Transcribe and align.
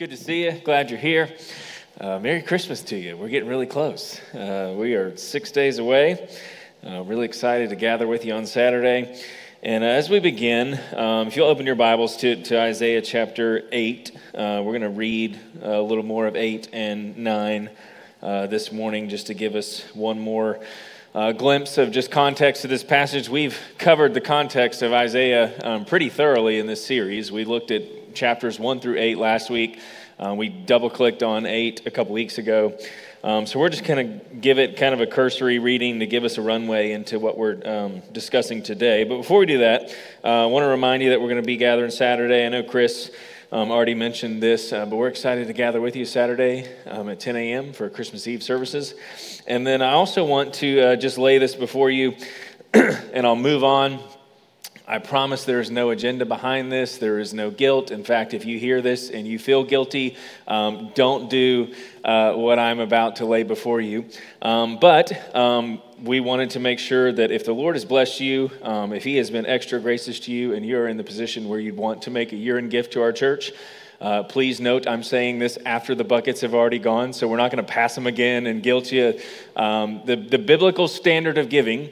good 0.00 0.08
to 0.08 0.16
see 0.16 0.44
you. 0.44 0.52
Glad 0.52 0.88
you're 0.88 0.98
here. 0.98 1.28
Uh, 2.00 2.18
Merry 2.18 2.40
Christmas 2.40 2.80
to 2.84 2.96
you. 2.96 3.18
We're 3.18 3.28
getting 3.28 3.50
really 3.50 3.66
close. 3.66 4.18
Uh, 4.32 4.72
we 4.74 4.94
are 4.94 5.14
six 5.18 5.50
days 5.50 5.76
away. 5.76 6.26
Uh, 6.82 7.02
really 7.02 7.26
excited 7.26 7.68
to 7.68 7.76
gather 7.76 8.06
with 8.06 8.24
you 8.24 8.32
on 8.32 8.46
Saturday. 8.46 9.22
And 9.62 9.84
uh, 9.84 9.88
as 9.88 10.08
we 10.08 10.18
begin, 10.18 10.80
um, 10.96 11.28
if 11.28 11.36
you'll 11.36 11.48
open 11.48 11.66
your 11.66 11.74
Bibles 11.74 12.16
to, 12.16 12.42
to 12.44 12.58
Isaiah 12.58 13.02
chapter 13.02 13.68
8, 13.70 14.12
uh, 14.14 14.62
we're 14.64 14.72
going 14.72 14.80
to 14.80 14.88
read 14.88 15.38
a 15.60 15.82
little 15.82 16.02
more 16.02 16.26
of 16.26 16.34
8 16.34 16.70
and 16.72 17.18
9 17.18 17.70
uh, 18.22 18.46
this 18.46 18.72
morning 18.72 19.10
just 19.10 19.26
to 19.26 19.34
give 19.34 19.54
us 19.54 19.82
one 19.92 20.18
more 20.18 20.60
uh, 21.14 21.32
glimpse 21.32 21.76
of 21.76 21.90
just 21.90 22.10
context 22.10 22.62
to 22.62 22.68
this 22.68 22.82
passage. 22.82 23.28
We've 23.28 23.58
covered 23.76 24.14
the 24.14 24.22
context 24.22 24.80
of 24.80 24.94
Isaiah 24.94 25.60
um, 25.62 25.84
pretty 25.84 26.08
thoroughly 26.08 26.58
in 26.58 26.66
this 26.66 26.82
series. 26.82 27.30
We 27.30 27.44
looked 27.44 27.70
at 27.70 27.82
chapters 28.14 28.58
1 28.58 28.80
through 28.80 28.98
8 28.98 29.18
last 29.18 29.50
week. 29.50 29.80
Uh, 30.18 30.34
we 30.34 30.48
double 30.48 30.90
clicked 30.90 31.22
on 31.22 31.46
8 31.46 31.86
a 31.86 31.90
couple 31.90 32.12
weeks 32.12 32.38
ago. 32.38 32.76
Um, 33.22 33.46
so 33.46 33.58
we're 33.58 33.68
just 33.68 33.84
going 33.84 34.20
to 34.20 34.34
give 34.36 34.58
it 34.58 34.76
kind 34.76 34.94
of 34.94 35.00
a 35.00 35.06
cursory 35.06 35.58
reading 35.58 36.00
to 36.00 36.06
give 36.06 36.24
us 36.24 36.38
a 36.38 36.42
runway 36.42 36.92
into 36.92 37.18
what 37.18 37.36
we're 37.36 37.60
um, 37.66 38.02
discussing 38.12 38.62
today. 38.62 39.04
But 39.04 39.18
before 39.18 39.40
we 39.40 39.46
do 39.46 39.58
that, 39.58 39.94
uh, 40.24 40.44
I 40.44 40.46
want 40.46 40.64
to 40.64 40.68
remind 40.68 41.02
you 41.02 41.10
that 41.10 41.20
we're 41.20 41.28
going 41.28 41.42
to 41.42 41.46
be 41.46 41.56
gathering 41.56 41.90
Saturday. 41.90 42.46
I 42.46 42.48
know 42.48 42.62
Chris 42.62 43.10
um, 43.52 43.70
already 43.70 43.94
mentioned 43.94 44.42
this, 44.42 44.72
uh, 44.72 44.86
but 44.86 44.96
we're 44.96 45.08
excited 45.08 45.48
to 45.48 45.52
gather 45.52 45.80
with 45.80 45.96
you 45.96 46.04
Saturday 46.04 46.66
um, 46.86 47.08
at 47.08 47.20
10 47.20 47.36
a.m. 47.36 47.72
for 47.72 47.90
Christmas 47.90 48.26
Eve 48.26 48.42
services. 48.42 48.94
And 49.46 49.66
then 49.66 49.82
I 49.82 49.92
also 49.92 50.24
want 50.24 50.54
to 50.54 50.80
uh, 50.80 50.96
just 50.96 51.18
lay 51.18 51.38
this 51.38 51.54
before 51.54 51.90
you, 51.90 52.14
and 52.72 53.26
I'll 53.26 53.36
move 53.36 53.64
on 53.64 53.98
I 54.90 54.98
promise 54.98 55.44
there 55.44 55.60
is 55.60 55.70
no 55.70 55.90
agenda 55.90 56.26
behind 56.26 56.72
this. 56.72 56.98
There 56.98 57.20
is 57.20 57.32
no 57.32 57.52
guilt. 57.52 57.92
In 57.92 58.02
fact, 58.02 58.34
if 58.34 58.44
you 58.44 58.58
hear 58.58 58.82
this 58.82 59.08
and 59.08 59.24
you 59.24 59.38
feel 59.38 59.62
guilty, 59.62 60.16
um, 60.48 60.90
don't 60.96 61.30
do 61.30 61.72
uh, 62.02 62.32
what 62.32 62.58
I'm 62.58 62.80
about 62.80 63.14
to 63.16 63.24
lay 63.24 63.44
before 63.44 63.80
you. 63.80 64.06
Um, 64.42 64.80
but 64.80 65.32
um, 65.32 65.80
we 66.02 66.18
wanted 66.18 66.50
to 66.50 66.58
make 66.58 66.80
sure 66.80 67.12
that 67.12 67.30
if 67.30 67.44
the 67.44 67.52
Lord 67.52 67.76
has 67.76 67.84
blessed 67.84 68.18
you, 68.18 68.50
um, 68.62 68.92
if 68.92 69.04
He 69.04 69.14
has 69.18 69.30
been 69.30 69.46
extra 69.46 69.78
gracious 69.78 70.18
to 70.20 70.32
you, 70.32 70.54
and 70.54 70.66
you're 70.66 70.88
in 70.88 70.96
the 70.96 71.04
position 71.04 71.48
where 71.48 71.60
you'd 71.60 71.76
want 71.76 72.02
to 72.02 72.10
make 72.10 72.32
a 72.32 72.36
year 72.36 72.58
end 72.58 72.72
gift 72.72 72.94
to 72.94 73.00
our 73.00 73.12
church, 73.12 73.52
uh, 74.00 74.24
please 74.24 74.60
note 74.60 74.88
I'm 74.88 75.04
saying 75.04 75.38
this 75.38 75.56
after 75.66 75.94
the 75.94 76.02
buckets 76.02 76.40
have 76.40 76.52
already 76.52 76.80
gone, 76.80 77.12
so 77.12 77.28
we're 77.28 77.36
not 77.36 77.52
going 77.52 77.64
to 77.64 77.72
pass 77.72 77.94
them 77.94 78.08
again 78.08 78.48
and 78.48 78.60
guilt 78.60 78.90
you. 78.90 79.20
Um, 79.54 80.02
the, 80.04 80.16
the 80.16 80.38
biblical 80.38 80.88
standard 80.88 81.38
of 81.38 81.48
giving 81.48 81.90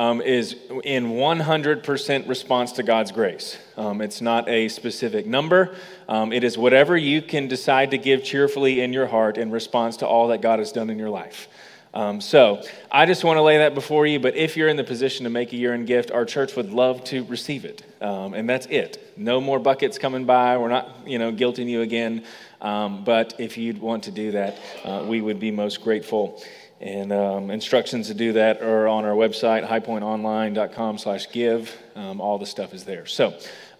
um, 0.00 0.22
is 0.22 0.56
in 0.82 1.08
100% 1.08 2.26
response 2.26 2.72
to 2.72 2.82
God's 2.82 3.12
grace. 3.12 3.58
Um, 3.76 4.00
it's 4.00 4.22
not 4.22 4.48
a 4.48 4.68
specific 4.68 5.26
number. 5.26 5.76
Um, 6.08 6.32
it 6.32 6.42
is 6.42 6.56
whatever 6.56 6.96
you 6.96 7.20
can 7.20 7.48
decide 7.48 7.90
to 7.90 7.98
give 7.98 8.24
cheerfully 8.24 8.80
in 8.80 8.94
your 8.94 9.06
heart 9.06 9.36
in 9.36 9.50
response 9.50 9.98
to 9.98 10.06
all 10.06 10.28
that 10.28 10.40
God 10.40 10.58
has 10.58 10.72
done 10.72 10.88
in 10.88 10.98
your 10.98 11.10
life. 11.10 11.48
Um, 11.92 12.22
so 12.22 12.62
I 12.90 13.04
just 13.04 13.24
want 13.24 13.36
to 13.36 13.42
lay 13.42 13.58
that 13.58 13.74
before 13.74 14.06
you. 14.06 14.18
But 14.18 14.36
if 14.36 14.56
you're 14.56 14.68
in 14.68 14.78
the 14.78 14.84
position 14.84 15.24
to 15.24 15.30
make 15.30 15.52
a 15.52 15.56
year 15.56 15.74
end 15.74 15.86
gift, 15.86 16.10
our 16.12 16.24
church 16.24 16.56
would 16.56 16.70
love 16.72 17.04
to 17.04 17.24
receive 17.24 17.66
it, 17.66 17.82
um, 18.00 18.32
and 18.32 18.48
that's 18.48 18.66
it. 18.66 19.12
No 19.18 19.38
more 19.38 19.58
buckets 19.58 19.98
coming 19.98 20.24
by. 20.24 20.56
We're 20.56 20.68
not, 20.68 21.06
you 21.06 21.18
know, 21.18 21.30
guilting 21.30 21.68
you 21.68 21.82
again. 21.82 22.24
Um, 22.62 23.04
but 23.04 23.34
if 23.38 23.58
you'd 23.58 23.80
want 23.80 24.04
to 24.04 24.12
do 24.12 24.32
that, 24.32 24.56
uh, 24.82 25.04
we 25.06 25.20
would 25.20 25.40
be 25.40 25.50
most 25.50 25.82
grateful. 25.82 26.42
And 26.80 27.12
um, 27.12 27.50
instructions 27.50 28.06
to 28.06 28.14
do 28.14 28.32
that 28.32 28.62
are 28.62 28.88
on 28.88 29.04
our 29.04 29.12
website, 29.12 29.68
highpointonline.com 29.68 30.96
slash 30.96 31.30
give. 31.30 31.76
Um, 31.94 32.22
all 32.22 32.38
the 32.38 32.46
stuff 32.46 32.72
is 32.72 32.84
there. 32.84 33.04
So 33.04 33.28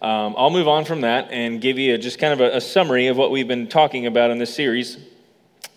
um, 0.03 0.35
I'll 0.37 0.51
move 0.51 0.67
on 0.67 0.85
from 0.85 1.01
that 1.01 1.31
and 1.31 1.59
give 1.59 1.79
you 1.79 1.97
just 1.97 2.19
kind 2.19 2.31
of 2.31 2.41
a, 2.41 2.57
a, 2.57 2.61
summary 2.61 3.07
of 3.07 3.17
what 3.17 3.31
we've 3.31 3.47
been 3.47 3.67
talking 3.67 4.05
about 4.05 4.29
in 4.29 4.37
this 4.37 4.53
series. 4.53 4.97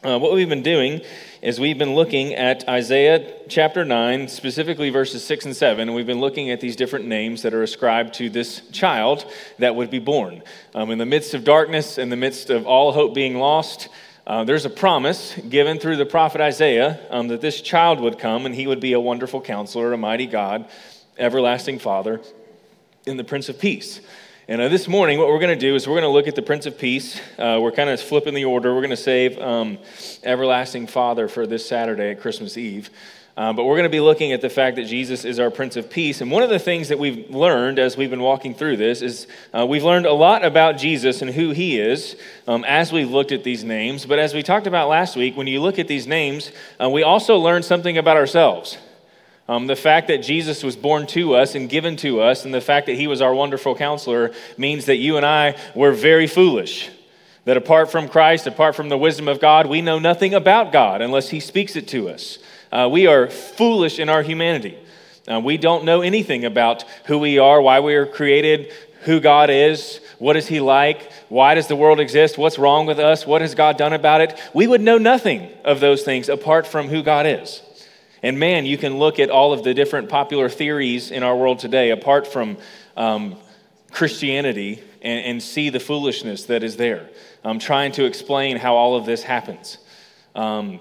Uh, 0.02 0.18
what 0.18 0.34
we've 0.34 0.50
been 0.50 0.62
doing 0.62 1.00
is 1.40 1.58
we've 1.58 1.78
been 1.78 1.94
looking 1.94 2.34
at 2.34 2.68
Isaiah 2.68 3.32
chapter 3.48 3.86
9, 3.86 4.28
specifically 4.28 4.90
verses 4.90 5.24
6 5.24 5.46
and 5.46 5.56
7, 5.56 5.88
and 5.88 5.94
we've 5.96 6.06
been 6.06 6.20
looking 6.20 6.50
at 6.50 6.60
these 6.60 6.76
different 6.76 7.06
names 7.06 7.40
that 7.40 7.54
are 7.54 7.62
ascribed 7.62 8.12
to 8.14 8.28
this 8.28 8.60
child 8.68 9.24
that 9.58 9.74
would 9.74 9.90
be 9.90 9.98
born. 9.98 10.42
Um, 10.74 10.90
in 10.90 10.98
the 10.98 11.06
midst 11.06 11.32
of 11.32 11.42
darkness, 11.42 11.96
in 11.96 12.10
the 12.10 12.16
midst 12.16 12.50
of 12.50 12.66
all 12.66 12.92
hope 12.92 13.14
being 13.14 13.36
lost, 13.36 13.88
uh, 14.26 14.42
there's 14.42 14.64
a 14.64 14.70
promise 14.70 15.34
given 15.50 15.78
through 15.78 15.96
the 15.96 16.06
prophet 16.06 16.40
Isaiah 16.40 16.98
um, 17.10 17.28
that 17.28 17.42
this 17.42 17.60
child 17.60 18.00
would 18.00 18.18
come 18.18 18.46
and 18.46 18.54
he 18.54 18.66
would 18.66 18.80
be 18.80 18.94
a 18.94 19.00
wonderful 19.00 19.40
counselor, 19.40 19.92
a 19.92 19.98
mighty 19.98 20.26
God, 20.26 20.66
everlasting 21.18 21.78
Father, 21.78 22.22
and 23.06 23.18
the 23.18 23.24
Prince 23.24 23.50
of 23.50 23.58
Peace. 23.58 24.00
And 24.48 24.62
uh, 24.62 24.68
this 24.68 24.88
morning, 24.88 25.18
what 25.18 25.28
we're 25.28 25.40
going 25.40 25.58
to 25.58 25.60
do 25.60 25.74
is 25.74 25.86
we're 25.86 26.00
going 26.00 26.02
to 26.02 26.08
look 26.08 26.26
at 26.26 26.36
the 26.36 26.42
Prince 26.42 26.64
of 26.64 26.78
Peace. 26.78 27.20
Uh, 27.38 27.58
we're 27.60 27.72
kind 27.72 27.90
of 27.90 28.00
flipping 28.00 28.32
the 28.32 28.46
order. 28.46 28.74
We're 28.74 28.80
going 28.80 28.90
to 28.90 28.96
save 28.96 29.38
um, 29.38 29.78
Everlasting 30.22 30.86
Father 30.86 31.28
for 31.28 31.46
this 31.46 31.68
Saturday 31.68 32.10
at 32.10 32.20
Christmas 32.20 32.56
Eve. 32.56 32.88
Uh, 33.36 33.52
but 33.52 33.64
we're 33.64 33.74
going 33.74 33.82
to 33.82 33.88
be 33.88 34.00
looking 34.00 34.30
at 34.30 34.40
the 34.40 34.48
fact 34.48 34.76
that 34.76 34.84
Jesus 34.84 35.24
is 35.24 35.40
our 35.40 35.50
Prince 35.50 35.74
of 35.74 35.90
Peace. 35.90 36.20
And 36.20 36.30
one 36.30 36.44
of 36.44 36.50
the 36.50 36.58
things 36.60 36.88
that 36.88 37.00
we've 37.00 37.28
learned 37.30 37.80
as 37.80 37.96
we've 37.96 38.10
been 38.10 38.22
walking 38.22 38.54
through 38.54 38.76
this 38.76 39.02
is 39.02 39.26
uh, 39.52 39.66
we've 39.66 39.82
learned 39.82 40.06
a 40.06 40.12
lot 40.12 40.44
about 40.44 40.76
Jesus 40.76 41.20
and 41.20 41.32
who 41.32 41.50
he 41.50 41.80
is 41.80 42.14
um, 42.46 42.62
as 42.64 42.92
we've 42.92 43.10
looked 43.10 43.32
at 43.32 43.42
these 43.42 43.64
names. 43.64 44.06
But 44.06 44.20
as 44.20 44.34
we 44.34 44.44
talked 44.44 44.68
about 44.68 44.88
last 44.88 45.16
week, 45.16 45.36
when 45.36 45.48
you 45.48 45.60
look 45.60 45.80
at 45.80 45.88
these 45.88 46.06
names, 46.06 46.52
uh, 46.80 46.88
we 46.88 47.02
also 47.02 47.36
learn 47.36 47.64
something 47.64 47.98
about 47.98 48.16
ourselves. 48.16 48.78
Um, 49.48 49.66
the 49.66 49.76
fact 49.76 50.08
that 50.08 50.18
Jesus 50.18 50.62
was 50.62 50.76
born 50.76 51.06
to 51.08 51.34
us 51.34 51.56
and 51.56 51.68
given 51.68 51.96
to 51.96 52.20
us, 52.20 52.44
and 52.44 52.54
the 52.54 52.60
fact 52.60 52.86
that 52.86 52.94
he 52.94 53.08
was 53.08 53.20
our 53.20 53.34
wonderful 53.34 53.74
counselor, 53.74 54.32
means 54.56 54.86
that 54.86 54.96
you 54.96 55.16
and 55.16 55.26
I 55.26 55.56
were 55.74 55.92
very 55.92 56.28
foolish. 56.28 56.88
That 57.46 57.56
apart 57.56 57.90
from 57.90 58.08
Christ, 58.08 58.46
apart 58.46 58.76
from 58.76 58.88
the 58.88 58.96
wisdom 58.96 59.26
of 59.26 59.40
God, 59.40 59.66
we 59.66 59.82
know 59.82 59.98
nothing 59.98 60.32
about 60.32 60.72
God 60.72 61.02
unless 61.02 61.28
he 61.28 61.40
speaks 61.40 61.74
it 61.74 61.88
to 61.88 62.08
us. 62.08 62.38
Uh, 62.74 62.88
we 62.88 63.06
are 63.06 63.28
foolish 63.30 64.00
in 64.00 64.08
our 64.08 64.22
humanity. 64.22 64.76
Uh, 65.30 65.40
we 65.40 65.56
don't 65.56 65.84
know 65.84 66.00
anything 66.00 66.44
about 66.44 66.82
who 67.06 67.18
we 67.18 67.38
are, 67.38 67.62
why 67.62 67.78
we 67.78 67.94
are 67.94 68.04
created, 68.04 68.72
who 69.02 69.20
God 69.20 69.48
is, 69.48 70.00
what 70.18 70.36
is 70.36 70.48
He 70.48 70.58
like, 70.58 71.12
why 71.28 71.54
does 71.54 71.68
the 71.68 71.76
world 71.76 72.00
exist, 72.00 72.36
what's 72.36 72.58
wrong 72.58 72.84
with 72.84 72.98
us, 72.98 73.24
what 73.24 73.42
has 73.42 73.54
God 73.54 73.78
done 73.78 73.92
about 73.92 74.22
it. 74.22 74.40
We 74.52 74.66
would 74.66 74.80
know 74.80 74.98
nothing 74.98 75.50
of 75.64 75.78
those 75.78 76.02
things 76.02 76.28
apart 76.28 76.66
from 76.66 76.88
who 76.88 77.04
God 77.04 77.26
is. 77.26 77.62
And 78.24 78.40
man, 78.40 78.66
you 78.66 78.76
can 78.76 78.98
look 78.98 79.20
at 79.20 79.30
all 79.30 79.52
of 79.52 79.62
the 79.62 79.72
different 79.72 80.08
popular 80.08 80.48
theories 80.48 81.12
in 81.12 81.22
our 81.22 81.36
world 81.36 81.60
today, 81.60 81.90
apart 81.90 82.26
from 82.26 82.56
um, 82.96 83.36
Christianity, 83.92 84.82
and, 85.00 85.24
and, 85.24 85.42
see 85.42 85.68
the 85.68 85.78
foolishness 85.78 86.44
that 86.46 86.64
is 86.64 86.76
there. 86.76 87.08
I'm 87.44 87.58
trying 87.58 87.92
to 87.92 88.04
explain 88.04 88.56
how 88.56 88.74
all 88.74 88.96
of 88.96 89.04
this 89.04 89.22
happens. 89.22 89.76
Um, 90.34 90.80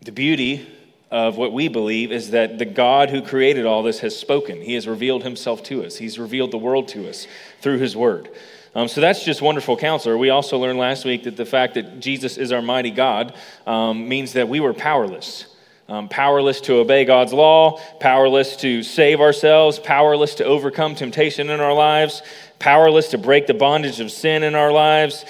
the 0.00 0.12
beauty 0.12 0.68
of 1.14 1.36
what 1.36 1.52
we 1.52 1.68
believe 1.68 2.10
is 2.10 2.32
that 2.32 2.58
the 2.58 2.64
God 2.64 3.08
who 3.08 3.22
created 3.22 3.66
all 3.66 3.84
this 3.84 4.00
has 4.00 4.18
spoken. 4.18 4.60
He 4.60 4.74
has 4.74 4.88
revealed 4.88 5.22
himself 5.22 5.62
to 5.64 5.84
us, 5.84 5.96
He's 5.96 6.18
revealed 6.18 6.50
the 6.50 6.58
world 6.58 6.88
to 6.88 7.08
us 7.08 7.28
through 7.60 7.78
His 7.78 7.96
word. 7.96 8.30
Um, 8.74 8.88
so 8.88 9.00
that's 9.00 9.24
just 9.24 9.40
wonderful 9.40 9.76
counselor. 9.76 10.18
We 10.18 10.30
also 10.30 10.58
learned 10.58 10.80
last 10.80 11.04
week 11.04 11.22
that 11.22 11.36
the 11.36 11.46
fact 11.46 11.74
that 11.74 12.00
Jesus 12.00 12.36
is 12.36 12.50
our 12.50 12.60
mighty 12.60 12.90
God 12.90 13.32
um, 13.64 14.08
means 14.08 14.32
that 14.32 14.48
we 14.48 14.58
were 14.58 14.74
powerless. 14.74 15.46
Um, 15.88 16.08
powerless 16.08 16.60
to 16.62 16.78
obey 16.78 17.04
God's 17.04 17.32
law, 17.32 17.78
powerless 18.00 18.56
to 18.56 18.82
save 18.82 19.20
ourselves, 19.20 19.78
powerless 19.78 20.34
to 20.36 20.44
overcome 20.44 20.96
temptation 20.96 21.48
in 21.48 21.60
our 21.60 21.74
lives, 21.74 22.22
powerless 22.58 23.10
to 23.10 23.18
break 23.18 23.46
the 23.46 23.54
bondage 23.54 24.00
of 24.00 24.10
sin 24.10 24.42
in 24.42 24.56
our 24.56 24.72
lives, 24.72 25.24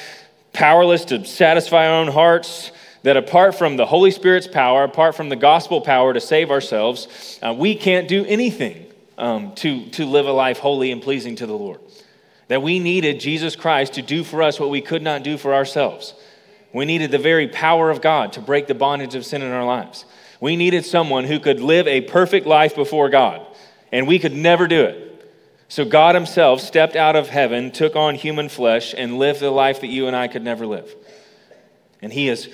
powerless 0.54 1.04
to 1.06 1.26
satisfy 1.26 1.88
our 1.88 2.00
own 2.00 2.08
hearts, 2.08 2.70
that 3.04 3.18
apart 3.18 3.54
from 3.54 3.76
the 3.76 3.84
Holy 3.84 4.10
Spirit's 4.10 4.48
power, 4.48 4.82
apart 4.82 5.14
from 5.14 5.28
the 5.28 5.36
gospel 5.36 5.82
power 5.82 6.14
to 6.14 6.20
save 6.20 6.50
ourselves, 6.50 7.38
uh, 7.42 7.52
we 7.52 7.74
can't 7.74 8.08
do 8.08 8.24
anything 8.24 8.86
um, 9.18 9.54
to, 9.56 9.88
to 9.90 10.06
live 10.06 10.26
a 10.26 10.32
life 10.32 10.58
holy 10.58 10.90
and 10.90 11.02
pleasing 11.02 11.36
to 11.36 11.46
the 11.46 11.56
Lord. 11.56 11.80
That 12.48 12.62
we 12.62 12.78
needed 12.78 13.20
Jesus 13.20 13.56
Christ 13.56 13.94
to 13.94 14.02
do 14.02 14.24
for 14.24 14.42
us 14.42 14.58
what 14.58 14.70
we 14.70 14.80
could 14.80 15.02
not 15.02 15.22
do 15.22 15.36
for 15.36 15.54
ourselves. 15.54 16.14
We 16.72 16.86
needed 16.86 17.10
the 17.10 17.18
very 17.18 17.46
power 17.46 17.90
of 17.90 18.00
God 18.00 18.32
to 18.32 18.40
break 18.40 18.68
the 18.68 18.74
bondage 18.74 19.14
of 19.14 19.26
sin 19.26 19.42
in 19.42 19.52
our 19.52 19.66
lives. 19.66 20.06
We 20.40 20.56
needed 20.56 20.86
someone 20.86 21.24
who 21.24 21.38
could 21.38 21.60
live 21.60 21.86
a 21.86 22.00
perfect 22.00 22.46
life 22.46 22.74
before 22.74 23.10
God, 23.10 23.46
and 23.92 24.08
we 24.08 24.18
could 24.18 24.34
never 24.34 24.66
do 24.66 24.82
it. 24.82 25.30
So 25.68 25.84
God 25.84 26.14
Himself 26.14 26.60
stepped 26.60 26.96
out 26.96 27.16
of 27.16 27.28
heaven, 27.28 27.70
took 27.70 27.96
on 27.96 28.14
human 28.14 28.48
flesh, 28.48 28.94
and 28.96 29.18
lived 29.18 29.40
the 29.40 29.50
life 29.50 29.82
that 29.82 29.88
you 29.88 30.06
and 30.06 30.16
I 30.16 30.26
could 30.26 30.42
never 30.42 30.66
live. 30.66 30.94
And 32.00 32.12
He 32.12 32.26
has 32.26 32.48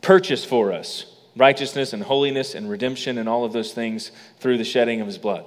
purchased 0.00 0.46
for 0.46 0.72
us 0.72 1.06
righteousness 1.38 1.92
and 1.92 2.02
holiness 2.02 2.54
and 2.54 2.68
redemption 2.68 3.16
and 3.16 3.28
all 3.28 3.44
of 3.44 3.52
those 3.52 3.72
things 3.72 4.10
through 4.40 4.58
the 4.58 4.64
shedding 4.64 5.00
of 5.00 5.06
his 5.06 5.18
blood. 5.18 5.44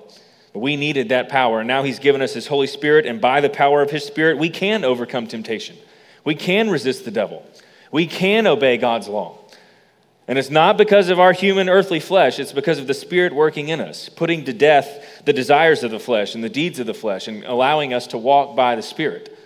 We 0.53 0.75
needed 0.75 1.09
that 1.09 1.30
power. 1.30 1.59
And 1.59 1.68
now 1.68 1.83
he's 1.83 2.00
given 2.00 2.21
us 2.21 2.33
his 2.33 2.48
Holy 2.48 2.68
Spirit, 2.68 3.06
and 3.06 3.21
by 3.21 3.42
the 3.42 3.50
power 3.50 3.81
of 3.81 3.92
his 3.92 4.03
Spirit, 4.03 4.38
we 4.38 4.50
can 4.50 4.83
overcome 4.83 5.27
temptation. 5.27 5.77
We 6.24 6.36
can 6.36 6.69
resist 6.69 7.06
the 7.06 7.12
devil. 7.12 7.45
We 7.92 8.07
can 8.07 8.48
obey 8.48 8.77
God's 8.77 9.07
law. 9.07 9.38
And 10.27 10.38
it's 10.38 10.50
not 10.50 10.77
because 10.77 11.09
of 11.09 11.19
our 11.19 11.33
human 11.33 11.68
earthly 11.68 12.00
flesh, 12.00 12.39
it's 12.39 12.54
because 12.54 12.80
of 12.80 12.88
the 12.88 12.94
Spirit 12.94 13.33
working 13.33 13.69
in 13.69 13.81
us, 13.81 14.07
putting 14.07 14.45
to 14.45 14.54
death 14.54 15.24
the 15.25 15.33
desires 15.33 15.83
of 15.83 15.92
the 15.92 16.00
flesh 16.00 16.36
and 16.36 16.44
the 16.44 16.50
deeds 16.50 16.80
of 16.80 16.88
the 16.88 16.94
flesh, 16.94 17.27
and 17.27 17.44
allowing 17.44 17.94
us 17.94 18.07
to 18.07 18.18
walk 18.18 18.56
by 18.56 18.75
the 18.75 18.81
Spirit. 18.81 19.38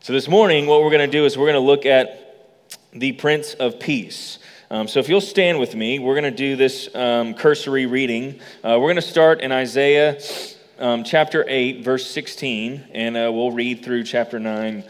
So, 0.00 0.12
this 0.12 0.28
morning, 0.28 0.66
what 0.66 0.82
we're 0.82 0.90
going 0.90 1.08
to 1.08 1.18
do 1.18 1.24
is 1.24 1.36
we're 1.36 1.50
going 1.50 1.54
to 1.54 1.60
look 1.60 1.84
at 1.84 2.27
the 2.92 3.12
Prince 3.12 3.54
of 3.54 3.78
Peace. 3.78 4.38
Um, 4.70 4.88
so 4.88 5.00
if 5.00 5.08
you'll 5.08 5.20
stand 5.20 5.58
with 5.58 5.74
me, 5.74 5.98
we're 5.98 6.14
going 6.14 6.24
to 6.24 6.30
do 6.30 6.56
this 6.56 6.94
um, 6.94 7.34
cursory 7.34 7.86
reading. 7.86 8.40
Uh, 8.62 8.78
we're 8.80 8.86
going 8.88 8.96
to 8.96 9.02
start 9.02 9.40
in 9.40 9.52
Isaiah 9.52 10.20
um, 10.78 11.04
chapter 11.04 11.44
8, 11.48 11.84
verse 11.84 12.06
16, 12.06 12.88
and 12.92 13.16
uh, 13.16 13.30
we'll 13.32 13.50
read 13.50 13.84
through 13.84 14.04
chapter 14.04 14.38
9, 14.38 14.84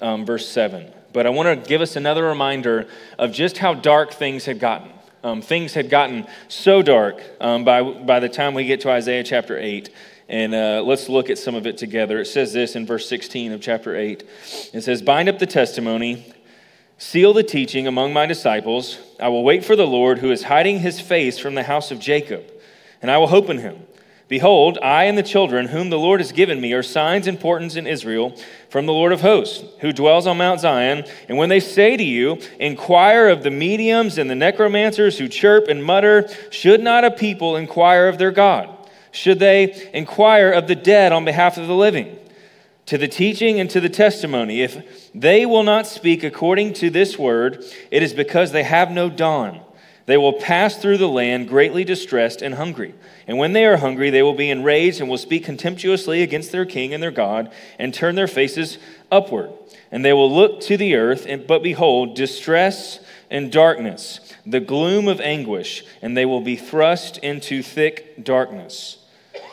um, 0.00 0.26
verse 0.26 0.48
7. 0.48 0.92
But 1.12 1.26
I 1.26 1.30
want 1.30 1.62
to 1.62 1.68
give 1.68 1.80
us 1.80 1.96
another 1.96 2.24
reminder 2.24 2.86
of 3.18 3.32
just 3.32 3.58
how 3.58 3.74
dark 3.74 4.12
things 4.12 4.44
had 4.44 4.58
gotten. 4.58 4.90
Um, 5.24 5.40
things 5.40 5.72
had 5.74 5.88
gotten 5.88 6.26
so 6.48 6.82
dark 6.82 7.22
um, 7.40 7.64
by, 7.64 7.82
by 7.82 8.18
the 8.18 8.28
time 8.28 8.54
we 8.54 8.64
get 8.64 8.80
to 8.80 8.90
Isaiah 8.90 9.22
chapter 9.22 9.56
8. 9.56 9.90
And 10.28 10.54
uh, 10.54 10.82
let's 10.84 11.08
look 11.08 11.30
at 11.30 11.38
some 11.38 11.54
of 11.54 11.66
it 11.66 11.78
together. 11.78 12.20
It 12.20 12.26
says 12.26 12.52
this 12.52 12.74
in 12.74 12.86
verse 12.86 13.08
16 13.08 13.52
of 13.52 13.60
chapter 13.60 13.94
8. 13.94 14.24
It 14.72 14.80
says, 14.82 15.02
Bind 15.02 15.28
up 15.28 15.38
the 15.38 15.46
testimony, 15.46 16.32
seal 17.02 17.32
the 17.32 17.42
teaching 17.42 17.88
among 17.88 18.12
my 18.12 18.26
disciples. 18.26 18.96
I 19.18 19.28
will 19.28 19.42
wait 19.42 19.64
for 19.64 19.74
the 19.74 19.86
Lord 19.86 20.20
who 20.20 20.30
is 20.30 20.44
hiding 20.44 20.78
his 20.78 21.00
face 21.00 21.36
from 21.36 21.56
the 21.56 21.64
house 21.64 21.90
of 21.90 21.98
Jacob, 21.98 22.44
and 23.02 23.10
I 23.10 23.18
will 23.18 23.26
hope 23.26 23.50
in 23.50 23.58
him. 23.58 23.82
Behold, 24.28 24.78
I 24.80 25.04
and 25.04 25.18
the 25.18 25.22
children 25.24 25.66
whom 25.66 25.90
the 25.90 25.98
Lord 25.98 26.20
has 26.20 26.30
given 26.30 26.60
me 26.60 26.72
are 26.72 26.82
signs 26.82 27.26
and 27.26 27.40
portents 27.40 27.74
in 27.74 27.88
Israel 27.88 28.38
from 28.70 28.86
the 28.86 28.92
Lord 28.92 29.10
of 29.10 29.20
hosts, 29.20 29.64
who 29.80 29.92
dwells 29.92 30.28
on 30.28 30.38
Mount 30.38 30.60
Zion. 30.60 31.04
And 31.28 31.36
when 31.36 31.48
they 31.48 31.58
say 31.58 31.96
to 31.96 32.04
you, 32.04 32.38
Inquire 32.60 33.28
of 33.28 33.42
the 33.42 33.50
mediums 33.50 34.16
and 34.16 34.30
the 34.30 34.36
necromancers 34.36 35.18
who 35.18 35.28
chirp 35.28 35.66
and 35.66 35.84
mutter, 35.84 36.28
should 36.50 36.80
not 36.80 37.04
a 37.04 37.10
people 37.10 37.56
inquire 37.56 38.06
of 38.06 38.18
their 38.18 38.30
God? 38.30 38.70
Should 39.10 39.40
they 39.40 39.90
inquire 39.92 40.52
of 40.52 40.68
the 40.68 40.76
dead 40.76 41.12
on 41.12 41.24
behalf 41.24 41.58
of 41.58 41.66
the 41.66 41.74
living? 41.74 42.16
To 42.86 42.98
the 42.98 43.08
teaching 43.08 43.60
and 43.60 43.70
to 43.70 43.80
the 43.80 43.88
testimony, 43.88 44.60
if 44.60 45.10
they 45.14 45.46
will 45.46 45.62
not 45.62 45.86
speak 45.86 46.24
according 46.24 46.72
to 46.74 46.90
this 46.90 47.18
word, 47.18 47.64
it 47.90 48.02
is 48.02 48.12
because 48.12 48.52
they 48.52 48.64
have 48.64 48.90
no 48.90 49.08
dawn. 49.08 49.60
They 50.06 50.16
will 50.16 50.32
pass 50.32 50.76
through 50.76 50.98
the 50.98 51.08
land 51.08 51.48
greatly 51.48 51.84
distressed 51.84 52.42
and 52.42 52.54
hungry. 52.54 52.94
And 53.28 53.38
when 53.38 53.52
they 53.52 53.64
are 53.66 53.76
hungry, 53.76 54.10
they 54.10 54.22
will 54.22 54.34
be 54.34 54.50
enraged 54.50 55.00
and 55.00 55.08
will 55.08 55.18
speak 55.18 55.44
contemptuously 55.44 56.22
against 56.22 56.50
their 56.50 56.66
king 56.66 56.92
and 56.92 57.02
their 57.02 57.12
God 57.12 57.52
and 57.78 57.94
turn 57.94 58.16
their 58.16 58.26
faces 58.26 58.78
upward. 59.12 59.52
And 59.92 60.04
they 60.04 60.12
will 60.12 60.32
look 60.32 60.60
to 60.62 60.76
the 60.76 60.96
earth, 60.96 61.24
and, 61.28 61.46
but 61.46 61.62
behold, 61.62 62.16
distress 62.16 62.98
and 63.30 63.52
darkness, 63.52 64.20
the 64.44 64.60
gloom 64.60 65.06
of 65.06 65.20
anguish, 65.20 65.84
and 66.00 66.16
they 66.16 66.26
will 66.26 66.40
be 66.40 66.56
thrust 66.56 67.18
into 67.18 67.62
thick 67.62 68.24
darkness. 68.24 68.98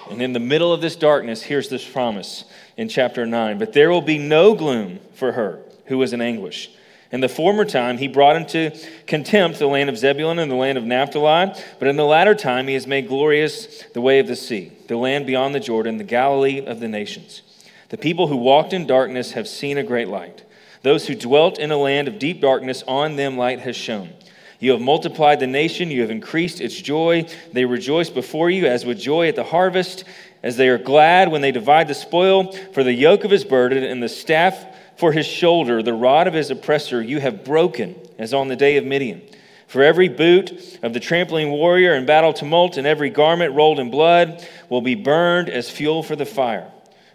And 0.09 0.21
in 0.21 0.33
the 0.33 0.39
middle 0.39 0.73
of 0.73 0.81
this 0.81 0.95
darkness, 0.95 1.43
here's 1.43 1.69
this 1.69 1.87
promise 1.87 2.45
in 2.77 2.89
chapter 2.89 3.25
9 3.25 3.59
But 3.59 3.73
there 3.73 3.89
will 3.89 4.01
be 4.01 4.17
no 4.17 4.55
gloom 4.55 4.99
for 5.13 5.33
her 5.33 5.59
who 5.85 6.01
is 6.01 6.13
in 6.13 6.21
anguish. 6.21 6.69
In 7.11 7.21
the 7.21 7.29
former 7.29 7.65
time, 7.65 7.97
he 7.97 8.07
brought 8.07 8.35
into 8.35 8.77
contempt 9.07 9.57
the 9.57 9.67
land 9.67 9.89
of 9.89 9.97
Zebulun 9.97 10.37
and 10.37 10.51
the 10.51 10.55
land 10.55 10.77
of 10.77 10.83
Naphtali, 10.83 11.53
but 11.79 11.87
in 11.87 11.95
the 11.95 12.05
latter 12.05 12.35
time, 12.35 12.67
he 12.67 12.75
has 12.75 12.85
made 12.85 13.07
glorious 13.07 13.83
the 13.93 14.01
way 14.01 14.19
of 14.19 14.27
the 14.27 14.35
sea, 14.35 14.71
the 14.87 14.95
land 14.95 15.25
beyond 15.25 15.55
the 15.55 15.59
Jordan, 15.59 15.97
the 15.97 16.03
Galilee 16.03 16.63
of 16.63 16.79
the 16.79 16.87
nations. 16.87 17.41
The 17.89 17.97
people 17.97 18.27
who 18.27 18.37
walked 18.37 18.73
in 18.73 18.85
darkness 18.85 19.31
have 19.31 19.47
seen 19.47 19.79
a 19.79 19.83
great 19.83 20.07
light. 20.07 20.43
Those 20.83 21.07
who 21.07 21.15
dwelt 21.15 21.57
in 21.57 21.71
a 21.71 21.77
land 21.77 22.07
of 22.07 22.19
deep 22.19 22.41
darkness, 22.41 22.83
on 22.87 23.15
them 23.15 23.37
light 23.37 23.61
has 23.61 23.75
shone. 23.75 24.13
You 24.59 24.71
have 24.73 24.81
multiplied 24.81 25.39
the 25.39 25.47
nation, 25.47 25.89
you 25.89 26.01
have 26.01 26.11
increased 26.11 26.59
its 26.59 26.75
joy. 26.75 27.25
They 27.53 27.63
rejoice 27.63 28.09
before 28.09 28.49
you 28.49 28.67
as 28.67 28.85
with 28.85 28.99
joy 28.99 29.29
at 29.29 29.35
the 29.35 29.43
harvest, 29.43 30.03
as 30.43 30.57
they 30.57 30.67
are 30.67 30.77
glad 30.77 31.31
when 31.31 31.41
they 31.41 31.51
divide 31.51 31.87
the 31.87 31.93
spoil. 31.93 32.51
For 32.73 32.83
the 32.83 32.93
yoke 32.93 33.23
of 33.23 33.31
his 33.31 33.45
burden 33.45 33.83
and 33.83 34.03
the 34.03 34.09
staff 34.09 34.65
for 34.97 35.13
his 35.13 35.25
shoulder, 35.25 35.81
the 35.81 35.93
rod 35.93 36.27
of 36.27 36.33
his 36.33 36.51
oppressor, 36.51 37.01
you 37.01 37.21
have 37.21 37.45
broken, 37.45 37.95
as 38.17 38.33
on 38.33 38.49
the 38.49 38.55
day 38.57 38.75
of 38.75 38.83
Midian. 38.83 39.21
For 39.67 39.81
every 39.81 40.09
boot 40.09 40.79
of 40.83 40.93
the 40.93 40.99
trampling 40.99 41.51
warrior 41.51 41.93
in 41.93 42.05
battle 42.05 42.33
tumult, 42.33 42.75
and 42.75 42.85
every 42.85 43.09
garment 43.09 43.53
rolled 43.53 43.79
in 43.79 43.89
blood, 43.89 44.45
will 44.67 44.81
be 44.81 44.95
burned 44.95 45.47
as 45.47 45.69
fuel 45.69 46.03
for 46.03 46.17
the 46.17 46.25
fire. 46.25 46.69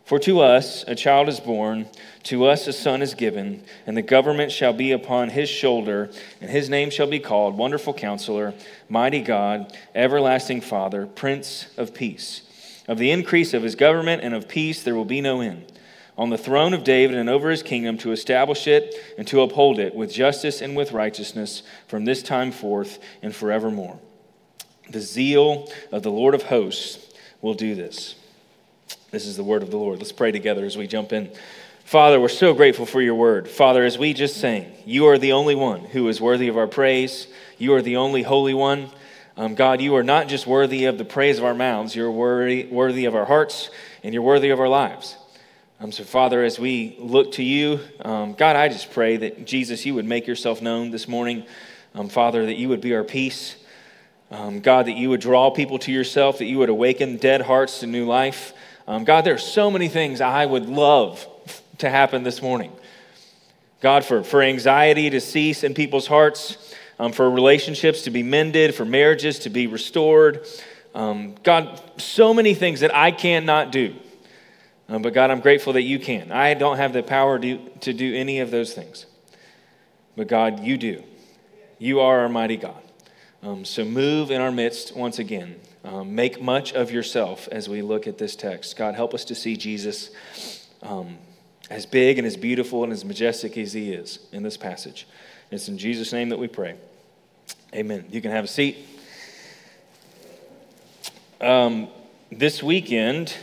For 0.04 0.18
to 0.20 0.40
us 0.40 0.84
a 0.86 0.94
child 0.94 1.28
is 1.28 1.40
born, 1.40 1.86
to 2.24 2.46
us 2.46 2.66
a 2.66 2.72
son 2.72 3.02
is 3.02 3.14
given, 3.14 3.62
and 3.86 3.96
the 3.96 4.02
government 4.02 4.50
shall 4.50 4.72
be 4.72 4.92
upon 4.92 5.30
his 5.30 5.48
shoulder, 5.48 6.10
and 6.40 6.50
his 6.50 6.68
name 6.68 6.90
shall 6.90 7.06
be 7.06 7.20
called 7.20 7.56
Wonderful 7.56 7.94
Counselor, 7.94 8.54
Mighty 8.88 9.20
God, 9.20 9.76
Everlasting 9.94 10.60
Father, 10.60 11.06
Prince 11.06 11.66
of 11.76 11.94
Peace. 11.94 12.42
Of 12.88 12.98
the 12.98 13.10
increase 13.10 13.54
of 13.54 13.62
his 13.62 13.74
government 13.74 14.22
and 14.22 14.34
of 14.34 14.48
peace 14.48 14.82
there 14.82 14.94
will 14.94 15.04
be 15.04 15.20
no 15.20 15.40
end 15.40 15.72
on 16.16 16.30
the 16.30 16.38
throne 16.38 16.74
of 16.74 16.84
David 16.84 17.16
and 17.16 17.28
over 17.28 17.50
his 17.50 17.62
kingdom 17.62 17.98
to 17.98 18.12
establish 18.12 18.66
it 18.66 18.94
and 19.18 19.26
to 19.28 19.40
uphold 19.40 19.78
it 19.78 19.94
with 19.94 20.12
justice 20.12 20.60
and 20.60 20.76
with 20.76 20.92
righteousness 20.92 21.62
from 21.88 22.04
this 22.04 22.22
time 22.22 22.52
forth 22.52 22.98
and 23.22 23.34
forevermore. 23.34 23.98
The 24.90 25.00
zeal 25.00 25.70
of 25.90 26.02
the 26.02 26.10
Lord 26.10 26.34
of 26.34 26.44
hosts 26.44 27.12
will 27.40 27.54
do 27.54 27.74
this. 27.74 28.14
This 29.10 29.26
is 29.26 29.36
the 29.36 29.44
word 29.44 29.62
of 29.62 29.70
the 29.70 29.76
Lord. 29.76 29.98
Let's 29.98 30.12
pray 30.12 30.30
together 30.30 30.64
as 30.64 30.76
we 30.76 30.86
jump 30.86 31.12
in. 31.12 31.30
Father, 31.84 32.18
we're 32.18 32.30
so 32.30 32.54
grateful 32.54 32.86
for 32.86 33.02
your 33.02 33.14
word. 33.14 33.46
Father, 33.46 33.84
as 33.84 33.98
we 33.98 34.14
just 34.14 34.38
sang, 34.38 34.72
you 34.86 35.06
are 35.08 35.18
the 35.18 35.32
only 35.32 35.54
one 35.54 35.80
who 35.80 36.08
is 36.08 36.18
worthy 36.18 36.48
of 36.48 36.56
our 36.56 36.66
praise. 36.66 37.28
You 37.58 37.74
are 37.74 37.82
the 37.82 37.96
only 37.96 38.22
holy 38.22 38.54
one. 38.54 38.88
Um, 39.36 39.54
God, 39.54 39.82
you 39.82 39.94
are 39.96 40.02
not 40.02 40.26
just 40.26 40.46
worthy 40.46 40.86
of 40.86 40.96
the 40.96 41.04
praise 41.04 41.36
of 41.36 41.44
our 41.44 41.52
mouths, 41.52 41.94
you're 41.94 42.10
worthy, 42.10 42.64
worthy 42.64 43.04
of 43.04 43.14
our 43.14 43.26
hearts 43.26 43.68
and 44.02 44.14
you're 44.14 44.22
worthy 44.22 44.48
of 44.48 44.60
our 44.60 44.68
lives. 44.68 45.18
Um, 45.78 45.92
so, 45.92 46.04
Father, 46.04 46.42
as 46.42 46.58
we 46.58 46.96
look 46.98 47.32
to 47.32 47.42
you, 47.42 47.80
um, 48.00 48.32
God, 48.32 48.56
I 48.56 48.68
just 48.68 48.90
pray 48.90 49.18
that 49.18 49.44
Jesus, 49.44 49.84
you 49.84 49.94
would 49.94 50.06
make 50.06 50.26
yourself 50.26 50.62
known 50.62 50.90
this 50.90 51.06
morning. 51.06 51.44
Um, 51.94 52.08
Father, 52.08 52.46
that 52.46 52.56
you 52.56 52.70
would 52.70 52.80
be 52.80 52.94
our 52.94 53.04
peace. 53.04 53.56
Um, 54.30 54.60
God, 54.60 54.86
that 54.86 54.96
you 54.96 55.10
would 55.10 55.20
draw 55.20 55.50
people 55.50 55.78
to 55.80 55.92
yourself, 55.92 56.38
that 56.38 56.46
you 56.46 56.58
would 56.58 56.70
awaken 56.70 57.18
dead 57.18 57.42
hearts 57.42 57.80
to 57.80 57.86
new 57.86 58.06
life. 58.06 58.54
Um, 58.88 59.04
God, 59.04 59.26
there 59.26 59.34
are 59.34 59.38
so 59.38 59.70
many 59.70 59.88
things 59.88 60.22
I 60.22 60.46
would 60.46 60.66
love 60.66 61.28
to 61.78 61.90
happen 61.90 62.22
this 62.22 62.40
morning. 62.42 62.72
God, 63.80 64.04
for, 64.04 64.22
for 64.22 64.40
anxiety 64.40 65.10
to 65.10 65.20
cease 65.20 65.64
in 65.64 65.74
people's 65.74 66.06
hearts, 66.06 66.74
um, 66.98 67.12
for 67.12 67.30
relationships 67.30 68.02
to 68.02 68.10
be 68.10 68.22
mended, 68.22 68.74
for 68.74 68.84
marriages 68.84 69.40
to 69.40 69.50
be 69.50 69.66
restored. 69.66 70.46
God, 70.94 71.80
so 71.98 72.32
many 72.32 72.54
things 72.54 72.80
that 72.80 72.94
I 72.94 73.10
cannot 73.10 73.72
do. 73.72 73.94
Um, 74.88 75.02
but 75.02 75.14
God, 75.14 75.30
I'm 75.30 75.40
grateful 75.40 75.72
that 75.74 75.82
you 75.82 75.98
can. 75.98 76.30
I 76.30 76.54
don't 76.54 76.76
have 76.76 76.92
the 76.92 77.02
power 77.02 77.38
to, 77.38 77.58
to 77.80 77.92
do 77.92 78.14
any 78.14 78.40
of 78.40 78.50
those 78.50 78.74
things. 78.74 79.06
But 80.16 80.28
God, 80.28 80.60
you 80.60 80.76
do. 80.76 81.02
You 81.78 82.00
are 82.00 82.20
our 82.20 82.28
mighty 82.28 82.56
God. 82.56 82.82
Um, 83.42 83.64
so 83.64 83.84
move 83.84 84.30
in 84.30 84.40
our 84.40 84.52
midst 84.52 84.94
once 84.94 85.18
again. 85.18 85.56
Um, 85.84 86.14
make 86.14 86.40
much 86.40 86.72
of 86.72 86.90
yourself 86.90 87.48
as 87.50 87.68
we 87.68 87.82
look 87.82 88.06
at 88.06 88.18
this 88.18 88.36
text. 88.36 88.76
God, 88.76 88.94
help 88.94 89.12
us 89.12 89.24
to 89.26 89.34
see 89.34 89.56
Jesus 89.56 90.10
um, 90.82 91.18
as 91.70 91.86
big 91.86 92.18
and 92.18 92.26
as 92.26 92.36
beautiful 92.36 92.84
and 92.84 92.92
as 92.92 93.04
majestic 93.04 93.56
as 93.56 93.72
he 93.72 93.92
is 93.92 94.18
in 94.32 94.42
this 94.42 94.56
passage. 94.56 95.06
It's 95.50 95.68
in 95.68 95.78
Jesus' 95.78 96.12
name 96.12 96.28
that 96.30 96.38
we 96.38 96.48
pray. 96.48 96.74
Amen. 97.74 98.04
You 98.10 98.20
can 98.20 98.30
have 98.30 98.44
a 98.44 98.48
seat. 98.48 98.76
Um, 101.40 101.88
this 102.30 102.62
weekend, 102.62 103.34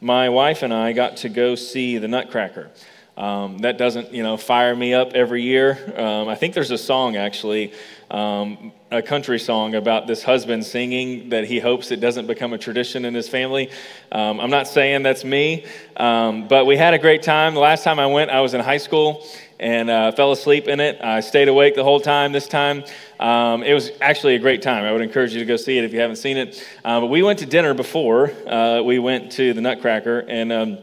my 0.00 0.28
wife 0.28 0.62
and 0.62 0.72
I 0.72 0.92
got 0.92 1.18
to 1.18 1.28
go 1.28 1.54
see 1.54 1.98
the 1.98 2.08
Nutcracker. 2.08 2.70
Um, 3.16 3.58
that 3.58 3.76
doesn't, 3.76 4.12
you 4.12 4.22
know, 4.22 4.36
fire 4.36 4.74
me 4.74 4.94
up 4.94 5.12
every 5.12 5.42
year. 5.42 5.78
Um, 5.96 6.28
I 6.28 6.34
think 6.34 6.54
there's 6.54 6.70
a 6.70 6.78
song 6.78 7.16
actually, 7.16 7.72
um, 8.12 8.72
a 8.90 9.00
country 9.00 9.38
song 9.38 9.74
about 9.74 10.06
this 10.06 10.22
husband 10.22 10.64
singing 10.64 11.30
that 11.30 11.44
he 11.44 11.58
hopes 11.58 11.90
it 11.90 11.96
doesn't 11.96 12.26
become 12.26 12.52
a 12.52 12.58
tradition 12.58 13.06
in 13.06 13.14
his 13.14 13.26
family. 13.26 13.70
Um, 14.12 14.38
I'm 14.38 14.50
not 14.50 14.68
saying 14.68 15.02
that's 15.02 15.24
me, 15.24 15.64
um, 15.96 16.46
but 16.46 16.66
we 16.66 16.76
had 16.76 16.92
a 16.92 16.98
great 16.98 17.22
time. 17.22 17.54
The 17.54 17.60
last 17.60 17.84
time 17.84 17.98
I 17.98 18.06
went, 18.06 18.30
I 18.30 18.42
was 18.42 18.52
in 18.52 18.60
high 18.60 18.76
school, 18.76 19.26
and 19.58 19.88
uh, 19.88 20.12
fell 20.12 20.30
asleep 20.32 20.68
in 20.68 20.78
it. 20.78 21.00
I 21.02 21.20
stayed 21.20 21.48
awake 21.48 21.74
the 21.74 21.84
whole 21.84 22.00
time 22.00 22.32
this 22.32 22.48
time. 22.48 22.84
Um, 23.18 23.62
it 23.62 23.72
was 23.72 23.92
actually 24.02 24.34
a 24.34 24.38
great 24.38 24.60
time. 24.60 24.84
I 24.84 24.92
would 24.92 25.00
encourage 25.00 25.32
you 25.32 25.40
to 25.40 25.46
go 25.46 25.56
see 25.56 25.78
it 25.78 25.84
if 25.84 25.94
you 25.94 26.00
haven't 26.00 26.16
seen 26.16 26.36
it. 26.36 26.62
Uh, 26.84 27.00
but 27.00 27.06
we 27.06 27.22
went 27.22 27.38
to 27.38 27.46
dinner 27.46 27.72
before 27.72 28.30
uh, 28.46 28.82
we 28.82 28.98
went 28.98 29.32
to 29.32 29.54
the 29.54 29.60
Nutcracker 29.62 30.18
and 30.28 30.52
um, 30.52 30.78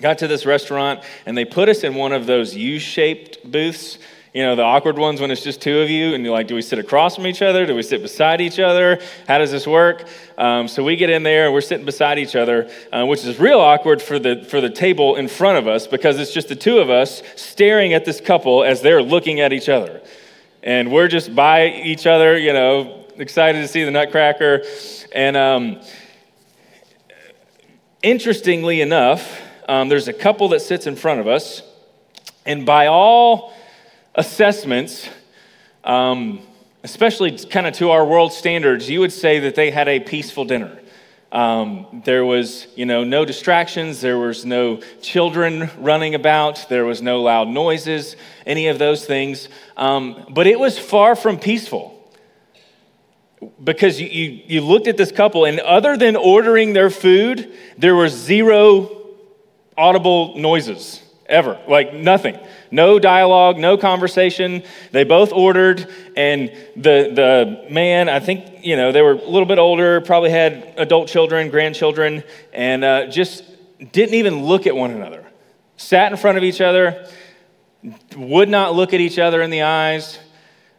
got 0.00 0.18
to 0.18 0.28
this 0.28 0.44
restaurant, 0.44 1.04
and 1.24 1.38
they 1.38 1.46
put 1.46 1.70
us 1.70 1.84
in 1.84 1.94
one 1.94 2.12
of 2.12 2.26
those 2.26 2.54
U 2.54 2.78
shaped 2.78 3.50
booths 3.50 3.96
you 4.32 4.44
know, 4.44 4.54
the 4.54 4.62
awkward 4.62 4.96
ones 4.96 5.20
when 5.20 5.32
it's 5.32 5.42
just 5.42 5.60
two 5.60 5.80
of 5.80 5.90
you, 5.90 6.14
and 6.14 6.22
you're 6.22 6.32
like, 6.32 6.46
do 6.46 6.54
we 6.54 6.62
sit 6.62 6.78
across 6.78 7.16
from 7.16 7.26
each 7.26 7.42
other? 7.42 7.66
Do 7.66 7.74
we 7.74 7.82
sit 7.82 8.00
beside 8.00 8.40
each 8.40 8.60
other? 8.60 9.00
How 9.26 9.38
does 9.38 9.50
this 9.50 9.66
work? 9.66 10.06
Um, 10.38 10.68
so 10.68 10.84
we 10.84 10.94
get 10.94 11.10
in 11.10 11.24
there, 11.24 11.46
and 11.46 11.52
we're 11.52 11.60
sitting 11.60 11.84
beside 11.84 12.16
each 12.18 12.36
other, 12.36 12.70
uh, 12.92 13.04
which 13.06 13.24
is 13.24 13.40
real 13.40 13.58
awkward 13.58 14.00
for 14.00 14.20
the, 14.20 14.44
for 14.48 14.60
the 14.60 14.70
table 14.70 15.16
in 15.16 15.26
front 15.26 15.58
of 15.58 15.66
us 15.66 15.88
because 15.88 16.20
it's 16.20 16.32
just 16.32 16.48
the 16.48 16.54
two 16.54 16.78
of 16.78 16.90
us 16.90 17.22
staring 17.34 17.92
at 17.92 18.04
this 18.04 18.20
couple 18.20 18.62
as 18.62 18.82
they're 18.82 19.02
looking 19.02 19.40
at 19.40 19.52
each 19.52 19.68
other. 19.68 20.00
And 20.62 20.92
we're 20.92 21.08
just 21.08 21.34
by 21.34 21.66
each 21.66 22.06
other, 22.06 22.38
you 22.38 22.52
know, 22.52 23.06
excited 23.16 23.62
to 23.62 23.68
see 23.68 23.82
the 23.82 23.90
Nutcracker. 23.90 24.62
And 25.12 25.36
um, 25.36 25.80
interestingly 28.00 28.80
enough, 28.80 29.40
um, 29.68 29.88
there's 29.88 30.06
a 30.06 30.12
couple 30.12 30.48
that 30.50 30.60
sits 30.60 30.86
in 30.86 30.94
front 30.94 31.18
of 31.18 31.26
us, 31.26 31.62
and 32.46 32.64
by 32.64 32.86
all 32.86 33.54
assessments, 34.14 35.08
um, 35.84 36.40
especially 36.82 37.38
kind 37.38 37.66
of 37.66 37.74
to 37.74 37.90
our 37.90 38.04
world 38.04 38.32
standards, 38.32 38.88
you 38.88 39.00
would 39.00 39.12
say 39.12 39.40
that 39.40 39.54
they 39.54 39.70
had 39.70 39.88
a 39.88 40.00
peaceful 40.00 40.44
dinner. 40.44 40.78
Um, 41.32 42.02
there 42.04 42.24
was, 42.24 42.66
you 42.74 42.86
know, 42.86 43.04
no 43.04 43.24
distractions. 43.24 44.00
There 44.00 44.18
was 44.18 44.44
no 44.44 44.80
children 45.00 45.70
running 45.78 46.16
about. 46.16 46.66
There 46.68 46.84
was 46.84 47.00
no 47.02 47.22
loud 47.22 47.46
noises, 47.48 48.16
any 48.46 48.66
of 48.66 48.78
those 48.80 49.04
things. 49.04 49.48
Um, 49.76 50.24
but 50.30 50.48
it 50.48 50.58
was 50.58 50.76
far 50.76 51.14
from 51.14 51.38
peaceful 51.38 51.96
because 53.62 54.00
you, 54.00 54.08
you, 54.08 54.42
you 54.46 54.60
looked 54.60 54.88
at 54.88 54.96
this 54.96 55.12
couple, 55.12 55.44
and 55.44 55.60
other 55.60 55.96
than 55.96 56.16
ordering 56.16 56.72
their 56.72 56.90
food, 56.90 57.52
there 57.78 57.94
were 57.94 58.08
zero 58.08 58.90
audible 59.78 60.36
noises 60.36 61.00
ever, 61.30 61.60
like 61.68 61.94
nothing. 61.94 62.38
No 62.70 62.98
dialogue, 62.98 63.56
no 63.56 63.76
conversation. 63.76 64.62
They 64.92 65.04
both 65.04 65.32
ordered, 65.32 65.88
and 66.16 66.50
the, 66.76 67.10
the 67.14 67.72
man, 67.72 68.08
I 68.08 68.20
think, 68.20 68.64
you 68.64 68.76
know, 68.76 68.92
they 68.92 69.02
were 69.02 69.12
a 69.12 69.28
little 69.28 69.46
bit 69.46 69.58
older, 69.58 70.00
probably 70.00 70.30
had 70.30 70.74
adult 70.76 71.08
children, 71.08 71.50
grandchildren, 71.50 72.24
and 72.52 72.84
uh, 72.84 73.06
just 73.06 73.44
didn't 73.92 74.14
even 74.14 74.44
look 74.44 74.66
at 74.66 74.76
one 74.76 74.90
another. 74.90 75.24
Sat 75.76 76.12
in 76.12 76.18
front 76.18 76.36
of 76.36 76.44
each 76.44 76.60
other, 76.60 77.08
would 78.16 78.48
not 78.48 78.74
look 78.74 78.92
at 78.92 79.00
each 79.00 79.18
other 79.18 79.40
in 79.40 79.50
the 79.50 79.62
eyes, 79.62 80.18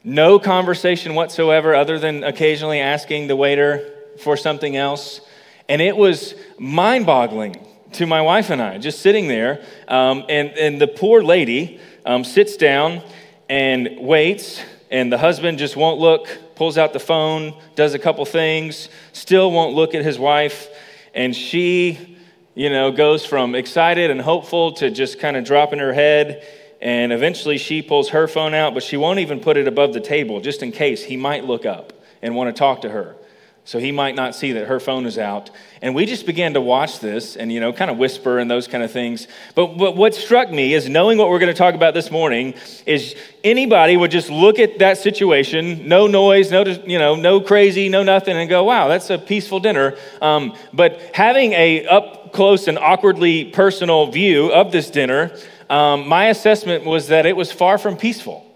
no 0.03 0.37
conversation 0.39 1.15
whatsoever 1.15 1.73
other 1.73 1.97
than 1.97 2.23
occasionally 2.23 2.79
asking 2.79 3.27
the 3.27 3.35
waiter 3.35 3.91
for 4.19 4.37
something 4.37 4.75
else. 4.75 5.21
And 5.69 5.81
it 5.81 5.95
was 5.95 6.35
mind 6.59 7.05
boggling 7.05 7.65
to 7.93 8.05
my 8.05 8.21
wife 8.21 8.49
and 8.49 8.61
I, 8.61 8.77
just 8.77 9.01
sitting 9.01 9.27
there. 9.27 9.63
Um, 9.87 10.23
and, 10.29 10.49
and 10.51 10.81
the 10.81 10.87
poor 10.87 11.21
lady 11.21 11.79
um, 12.05 12.23
sits 12.23 12.57
down 12.57 13.01
and 13.49 13.97
waits, 13.99 14.61
and 14.89 15.11
the 15.11 15.17
husband 15.17 15.57
just 15.57 15.75
won't 15.75 15.99
look, 15.99 16.27
pulls 16.55 16.77
out 16.77 16.93
the 16.93 16.99
phone, 16.99 17.53
does 17.75 17.93
a 17.93 17.99
couple 17.99 18.23
things, 18.25 18.89
still 19.13 19.51
won't 19.51 19.75
look 19.75 19.93
at 19.95 20.03
his 20.03 20.17
wife. 20.17 20.69
And 21.13 21.35
she, 21.35 22.17
you 22.55 22.69
know, 22.69 22.91
goes 22.91 23.25
from 23.25 23.55
excited 23.55 24.11
and 24.11 24.21
hopeful 24.21 24.73
to 24.73 24.89
just 24.89 25.19
kind 25.19 25.35
of 25.35 25.43
dropping 25.43 25.79
her 25.79 25.93
head. 25.93 26.45
And 26.81 27.11
eventually 27.11 27.57
she 27.57 27.81
pulls 27.81 28.09
her 28.09 28.27
phone 28.27 28.53
out, 28.53 28.73
but 28.73 28.83
she 28.83 28.97
won't 28.97 29.19
even 29.19 29.39
put 29.39 29.57
it 29.57 29.67
above 29.67 29.93
the 29.93 29.99
table 29.99 30.39
just 30.39 30.63
in 30.63 30.71
case 30.71 31.03
he 31.03 31.17
might 31.17 31.45
look 31.45 31.65
up 31.65 31.93
and 32.21 32.35
want 32.35 32.53
to 32.53 32.57
talk 32.57 32.81
to 32.81 32.89
her. 32.89 33.15
So 33.63 33.77
he 33.77 33.91
might 33.91 34.15
not 34.15 34.33
see 34.33 34.53
that 34.53 34.67
her 34.67 34.79
phone 34.79 35.05
is 35.05 35.19
out. 35.19 35.51
And 35.83 35.93
we 35.93 36.07
just 36.07 36.25
began 36.25 36.55
to 36.55 36.61
watch 36.61 36.99
this 36.99 37.35
and, 37.35 37.51
you 37.51 37.59
know, 37.59 37.71
kind 37.71 37.91
of 37.91 37.97
whisper 37.97 38.39
and 38.39 38.49
those 38.49 38.67
kind 38.67 38.83
of 38.83 38.91
things. 38.91 39.27
But, 39.53 39.77
but 39.77 39.95
what 39.95 40.15
struck 40.15 40.49
me 40.49 40.73
is 40.73 40.89
knowing 40.89 41.19
what 41.19 41.29
we're 41.29 41.39
going 41.39 41.53
to 41.53 41.57
talk 41.57 41.75
about 41.75 41.93
this 41.93 42.09
morning 42.09 42.55
is 42.87 43.15
anybody 43.43 43.97
would 43.97 44.09
just 44.09 44.31
look 44.31 44.57
at 44.57 44.79
that 44.79 44.97
situation, 44.97 45.87
no 45.87 46.07
noise, 46.07 46.51
no, 46.51 46.63
you 46.63 46.97
know, 46.97 47.15
no 47.15 47.39
crazy, 47.39 47.87
no 47.87 48.01
nothing, 48.01 48.35
and 48.35 48.49
go, 48.49 48.63
wow, 48.63 48.87
that's 48.87 49.11
a 49.11 49.19
peaceful 49.19 49.59
dinner. 49.59 49.95
Um, 50.23 50.55
but 50.73 50.99
having 51.13 51.53
a 51.53 51.85
up 51.85 52.33
close 52.33 52.67
and 52.67 52.79
awkwardly 52.79 53.45
personal 53.45 54.07
view 54.07 54.51
of 54.51 54.71
this 54.71 54.89
dinner, 54.89 55.37
um, 55.69 56.07
my 56.07 56.25
assessment 56.29 56.83
was 56.83 57.09
that 57.09 57.27
it 57.27 57.35
was 57.35 57.51
far 57.51 57.77
from 57.77 57.95
peaceful 57.95 58.50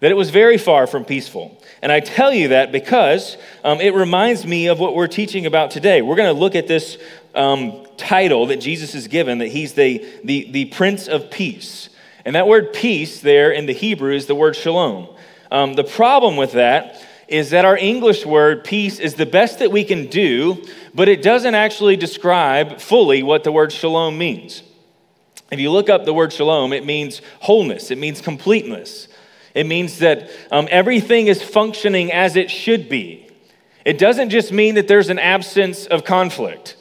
that 0.00 0.10
it 0.10 0.14
was 0.14 0.30
very 0.30 0.58
far 0.58 0.86
from 0.86 1.04
peaceful. 1.04 1.60
And 1.80 1.90
I 1.90 2.00
tell 2.00 2.32
you 2.32 2.48
that 2.48 2.72
because 2.72 3.36
um, 3.62 3.80
it 3.80 3.94
reminds 3.94 4.46
me 4.46 4.66
of 4.66 4.78
what 4.78 4.94
we're 4.94 5.06
teaching 5.06 5.46
about 5.46 5.70
today. 5.70 6.02
We're 6.02 6.16
going 6.16 6.34
to 6.34 6.38
look 6.38 6.54
at 6.54 6.66
this 6.66 6.98
um, 7.34 7.86
title 7.96 8.46
that 8.46 8.56
Jesus 8.56 8.94
is 8.94 9.08
given, 9.08 9.38
that 9.38 9.48
he's 9.48 9.74
the, 9.74 10.04
the, 10.24 10.50
the 10.50 10.64
Prince 10.66 11.08
of 11.08 11.30
Peace. 11.30 11.88
And 12.24 12.36
that 12.36 12.46
word 12.46 12.72
peace 12.72 13.20
there 13.20 13.50
in 13.50 13.66
the 13.66 13.72
Hebrew 13.72 14.14
is 14.14 14.26
the 14.26 14.34
word 14.34 14.56
shalom. 14.56 15.08
Um, 15.50 15.74
the 15.74 15.84
problem 15.84 16.36
with 16.36 16.52
that 16.52 17.04
is 17.28 17.50
that 17.50 17.64
our 17.64 17.76
English 17.76 18.26
word 18.26 18.64
peace 18.64 18.98
is 18.98 19.14
the 19.14 19.26
best 19.26 19.58
that 19.58 19.70
we 19.70 19.84
can 19.84 20.06
do, 20.06 20.62
but 20.94 21.08
it 21.08 21.22
doesn't 21.22 21.54
actually 21.54 21.96
describe 21.96 22.80
fully 22.80 23.22
what 23.22 23.44
the 23.44 23.52
word 23.52 23.72
shalom 23.72 24.18
means. 24.18 24.62
If 25.50 25.60
you 25.60 25.70
look 25.70 25.88
up 25.88 26.04
the 26.04 26.14
word 26.14 26.32
shalom, 26.32 26.72
it 26.72 26.84
means 26.84 27.20
wholeness, 27.40 27.90
it 27.90 27.98
means 27.98 28.20
completeness. 28.20 29.08
It 29.54 29.66
means 29.66 30.00
that 30.00 30.28
um, 30.50 30.68
everything 30.70 31.28
is 31.28 31.42
functioning 31.42 32.12
as 32.12 32.34
it 32.36 32.50
should 32.50 32.88
be. 32.88 33.28
It 33.84 33.98
doesn't 33.98 34.30
just 34.30 34.50
mean 34.50 34.74
that 34.74 34.88
there's 34.88 35.10
an 35.10 35.18
absence 35.18 35.86
of 35.86 36.04
conflict, 36.04 36.76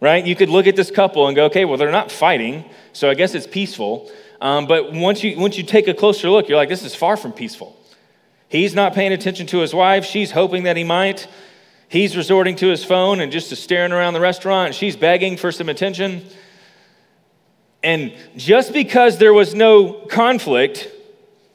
right? 0.00 0.24
You 0.24 0.36
could 0.36 0.50
look 0.50 0.66
at 0.66 0.76
this 0.76 0.90
couple 0.90 1.26
and 1.26 1.34
go, 1.34 1.46
okay, 1.46 1.64
well, 1.64 1.78
they're 1.78 1.90
not 1.90 2.10
fighting, 2.12 2.64
so 2.92 3.08
I 3.08 3.14
guess 3.14 3.34
it's 3.34 3.46
peaceful. 3.46 4.10
Um, 4.40 4.66
but 4.66 4.92
once 4.92 5.22
you, 5.22 5.38
once 5.38 5.56
you 5.56 5.62
take 5.62 5.88
a 5.88 5.94
closer 5.94 6.28
look, 6.28 6.48
you're 6.48 6.58
like, 6.58 6.68
this 6.68 6.84
is 6.84 6.94
far 6.94 7.16
from 7.16 7.32
peaceful. 7.32 7.78
He's 8.48 8.74
not 8.74 8.92
paying 8.92 9.12
attention 9.12 9.46
to 9.46 9.60
his 9.60 9.72
wife. 9.72 10.04
She's 10.04 10.32
hoping 10.32 10.64
that 10.64 10.76
he 10.76 10.84
might. 10.84 11.26
He's 11.88 12.16
resorting 12.16 12.56
to 12.56 12.66
his 12.66 12.84
phone 12.84 13.20
and 13.20 13.32
just 13.32 13.54
staring 13.56 13.92
around 13.92 14.14
the 14.14 14.20
restaurant. 14.20 14.74
She's 14.74 14.96
begging 14.96 15.36
for 15.36 15.52
some 15.52 15.68
attention. 15.68 16.26
And 17.82 18.12
just 18.36 18.72
because 18.72 19.18
there 19.18 19.32
was 19.32 19.54
no 19.54 19.92
conflict 19.92 20.88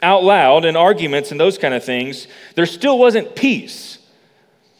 out 0.02 0.24
loud 0.24 0.66
and 0.66 0.78
arguments 0.78 1.32
and 1.32 1.40
those 1.40 1.58
kind 1.58 1.74
of 1.74 1.84
things, 1.84 2.28
there 2.56 2.66
still 2.66 2.98
wasn't 3.00 3.36
peace. 3.36 3.98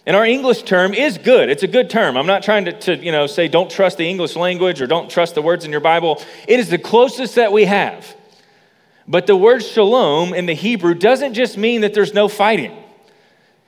And 0.06 0.16
our 0.16 0.26
English 0.26 0.64
term 0.64 0.94
is 0.94 1.18
good. 1.18 1.50
It's 1.50 1.64
a 1.64 1.68
good 1.68 1.90
term. 1.90 2.16
I'm 2.16 2.28
not 2.28 2.42
trying 2.42 2.66
to, 2.66 2.72
to, 2.72 2.96
you 2.96 3.12
know, 3.12 3.28
say 3.28 3.48
don't 3.48 3.70
trust 3.70 3.98
the 3.98 4.08
English 4.10 4.36
language 4.36 4.82
or 4.82 4.88
don't 4.88 5.10
trust 5.10 5.36
the 5.36 5.42
words 5.42 5.66
in 5.66 5.72
your 5.72 5.82
Bible. 5.82 6.22
It 6.48 6.60
is 6.60 6.70
the 6.70 6.78
closest 6.78 7.36
that 7.36 7.52
we 7.52 7.66
have. 7.66 8.16
But 9.06 9.28
the 9.28 9.36
word 9.36 9.64
shalom 9.64 10.34
in 10.34 10.46
the 10.46 10.54
Hebrew 10.54 10.94
doesn't 10.94 11.34
just 11.34 11.58
mean 11.58 11.82
that 11.82 11.94
there's 11.94 12.14
no 12.14 12.28
fighting. 12.28 12.76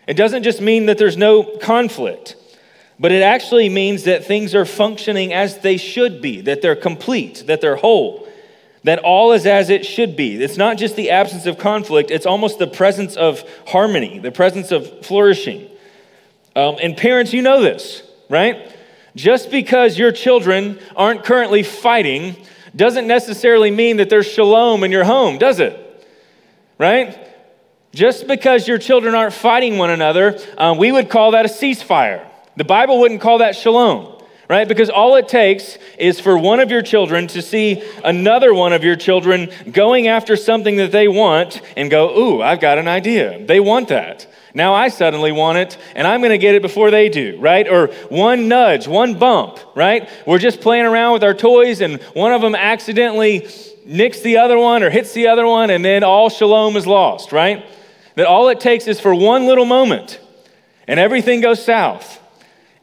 It 0.08 0.16
doesn't 0.16 0.44
just 0.44 0.62
mean 0.62 0.86
that 0.86 0.98
there's 0.98 1.18
no 1.18 1.44
conflict. 1.44 2.36
But 3.00 3.12
it 3.12 3.22
actually 3.22 3.70
means 3.70 4.04
that 4.04 4.26
things 4.26 4.56
are 4.56 4.66
functioning 4.66 5.34
as 5.34 5.60
they 5.60 5.78
should 5.78 6.22
be, 6.22 6.42
that 6.42 6.62
they're 6.62 6.76
complete, 6.76 7.44
that 7.48 7.62
they're 7.62 7.78
whole 7.78 8.29
that 8.84 9.00
all 9.00 9.32
is 9.32 9.46
as 9.46 9.70
it 9.70 9.86
should 9.86 10.16
be. 10.16 10.42
It's 10.42 10.58
not 10.58 10.78
just 10.78 10.96
the 10.96 11.10
absence 11.12 11.46
of 11.46 11.58
conflict, 11.58 12.12
it's 12.12 12.26
almost 12.26 12.60
the 12.60 12.68
presence 12.68 13.16
of 13.16 13.44
harmony, 13.68 14.20
the 14.20 14.32
presence 14.32 14.72
of 14.72 15.06
flourishing. 15.06 15.70
Um, 16.56 16.78
and 16.82 16.96
parents, 16.96 17.34
you 17.34 17.42
know 17.42 17.62
this, 17.62 18.04
right? 18.30 18.76
Just 19.16 19.52
because 19.52 19.98
your 19.98 20.12
children 20.12 20.80
aren't 20.96 21.24
currently 21.24 21.64
fighting 21.64 22.36
doesn't 22.76 23.08
necessarily 23.08 23.72
mean 23.72 23.98
that 23.98 24.10
there's 24.10 24.28
shalom 24.28 24.84
in 24.84 24.92
your 24.92 25.04
home, 25.04 25.38
does 25.38 25.60
it? 25.60 25.86
Right? 26.78 27.18
Just 27.94 28.28
because 28.28 28.68
your 28.68 28.78
children 28.78 29.16
aren't 29.16 29.34
fighting 29.34 29.78
one 29.78 29.90
another, 29.90 30.40
um, 30.58 30.78
we 30.78 30.92
would 30.92 31.10
call 31.10 31.32
that 31.32 31.46
a 31.46 31.50
ceasefire. 31.50 32.26
The 32.56 32.64
Bible 32.64 33.00
wouldn't 33.00 33.22
call 33.22 33.40
that 33.40 33.56
shalom 33.56 34.19
right? 34.50 34.68
Because 34.68 34.90
all 34.90 35.16
it 35.16 35.30
takes 35.30 35.78
is 35.98 36.20
for 36.20 36.38
one 36.38 36.60
of 36.60 36.72
your 36.72 36.82
children 36.82 37.28
to 37.28 37.42
see 37.42 37.84
another 38.04 38.54
one 38.54 38.74
of 38.74 38.84
your 38.84 38.96
children 38.96 39.50
going 39.72 40.08
after 40.08 40.36
something 40.36 40.78
that 40.78 40.92
they 40.92 41.08
want 41.08 41.62
and 41.78 41.90
go, 41.90 42.18
Ooh, 42.18 42.42
I've 42.42 42.60
got 42.60 42.80
an 42.80 42.88
idea. 42.88 43.46
They 43.46 43.60
want 43.60 43.88
that. 43.90 44.26
Now 44.54 44.74
I 44.74 44.90
suddenly 44.90 45.32
want 45.32 45.60
it, 45.60 45.78
and 45.96 46.08
I'm 46.08 46.22
going 46.22 46.32
to 46.32 46.40
get 46.40 46.56
it 46.56 46.64
before 46.64 46.90
they 46.90 47.08
do, 47.08 47.38
right? 47.40 47.68
Or 47.68 47.88
one 48.10 48.48
nudge, 48.48 48.88
one 48.88 49.20
bump, 49.20 49.60
right? 49.76 50.10
We're 50.26 50.40
just 50.40 50.60
playing 50.60 50.86
around 50.86 51.14
with 51.14 51.24
our 51.24 51.36
toys, 51.36 51.82
and 51.82 52.02
one 52.14 52.34
of 52.34 52.42
them 52.42 52.56
accidentally 52.56 53.48
nicks 53.86 54.22
the 54.22 54.38
other 54.38 54.58
one 54.58 54.82
or 54.82 54.90
hits 54.90 55.14
the 55.14 55.28
other 55.28 55.46
one, 55.46 55.70
and 55.70 55.86
then 55.86 56.04
all 56.04 56.32
shalom 56.32 56.76
is 56.76 56.88
lost, 56.88 57.32
right? 57.32 57.64
That 58.16 58.26
all 58.26 58.50
it 58.50 58.60
takes 58.60 58.88
is 58.88 59.00
for 59.00 59.14
one 59.14 59.46
little 59.46 59.66
moment, 59.66 60.20
and 60.88 61.00
everything 61.00 61.42
goes 61.42 61.64
south. 61.64 62.20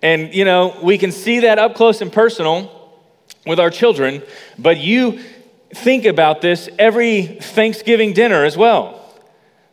And, 0.02 0.34
you 0.34 0.44
know, 0.44 0.78
we 0.82 0.98
can 0.98 1.12
see 1.12 1.40
that 1.40 1.58
up 1.58 1.74
close 1.74 2.00
and 2.00 2.12
personal 2.12 2.72
with 3.46 3.60
our 3.60 3.70
children, 3.70 4.22
but 4.58 4.78
you 4.78 5.20
think 5.74 6.04
about 6.04 6.40
this 6.40 6.68
every 6.78 7.22
Thanksgiving 7.22 8.12
dinner 8.12 8.44
as 8.44 8.56
well 8.56 9.02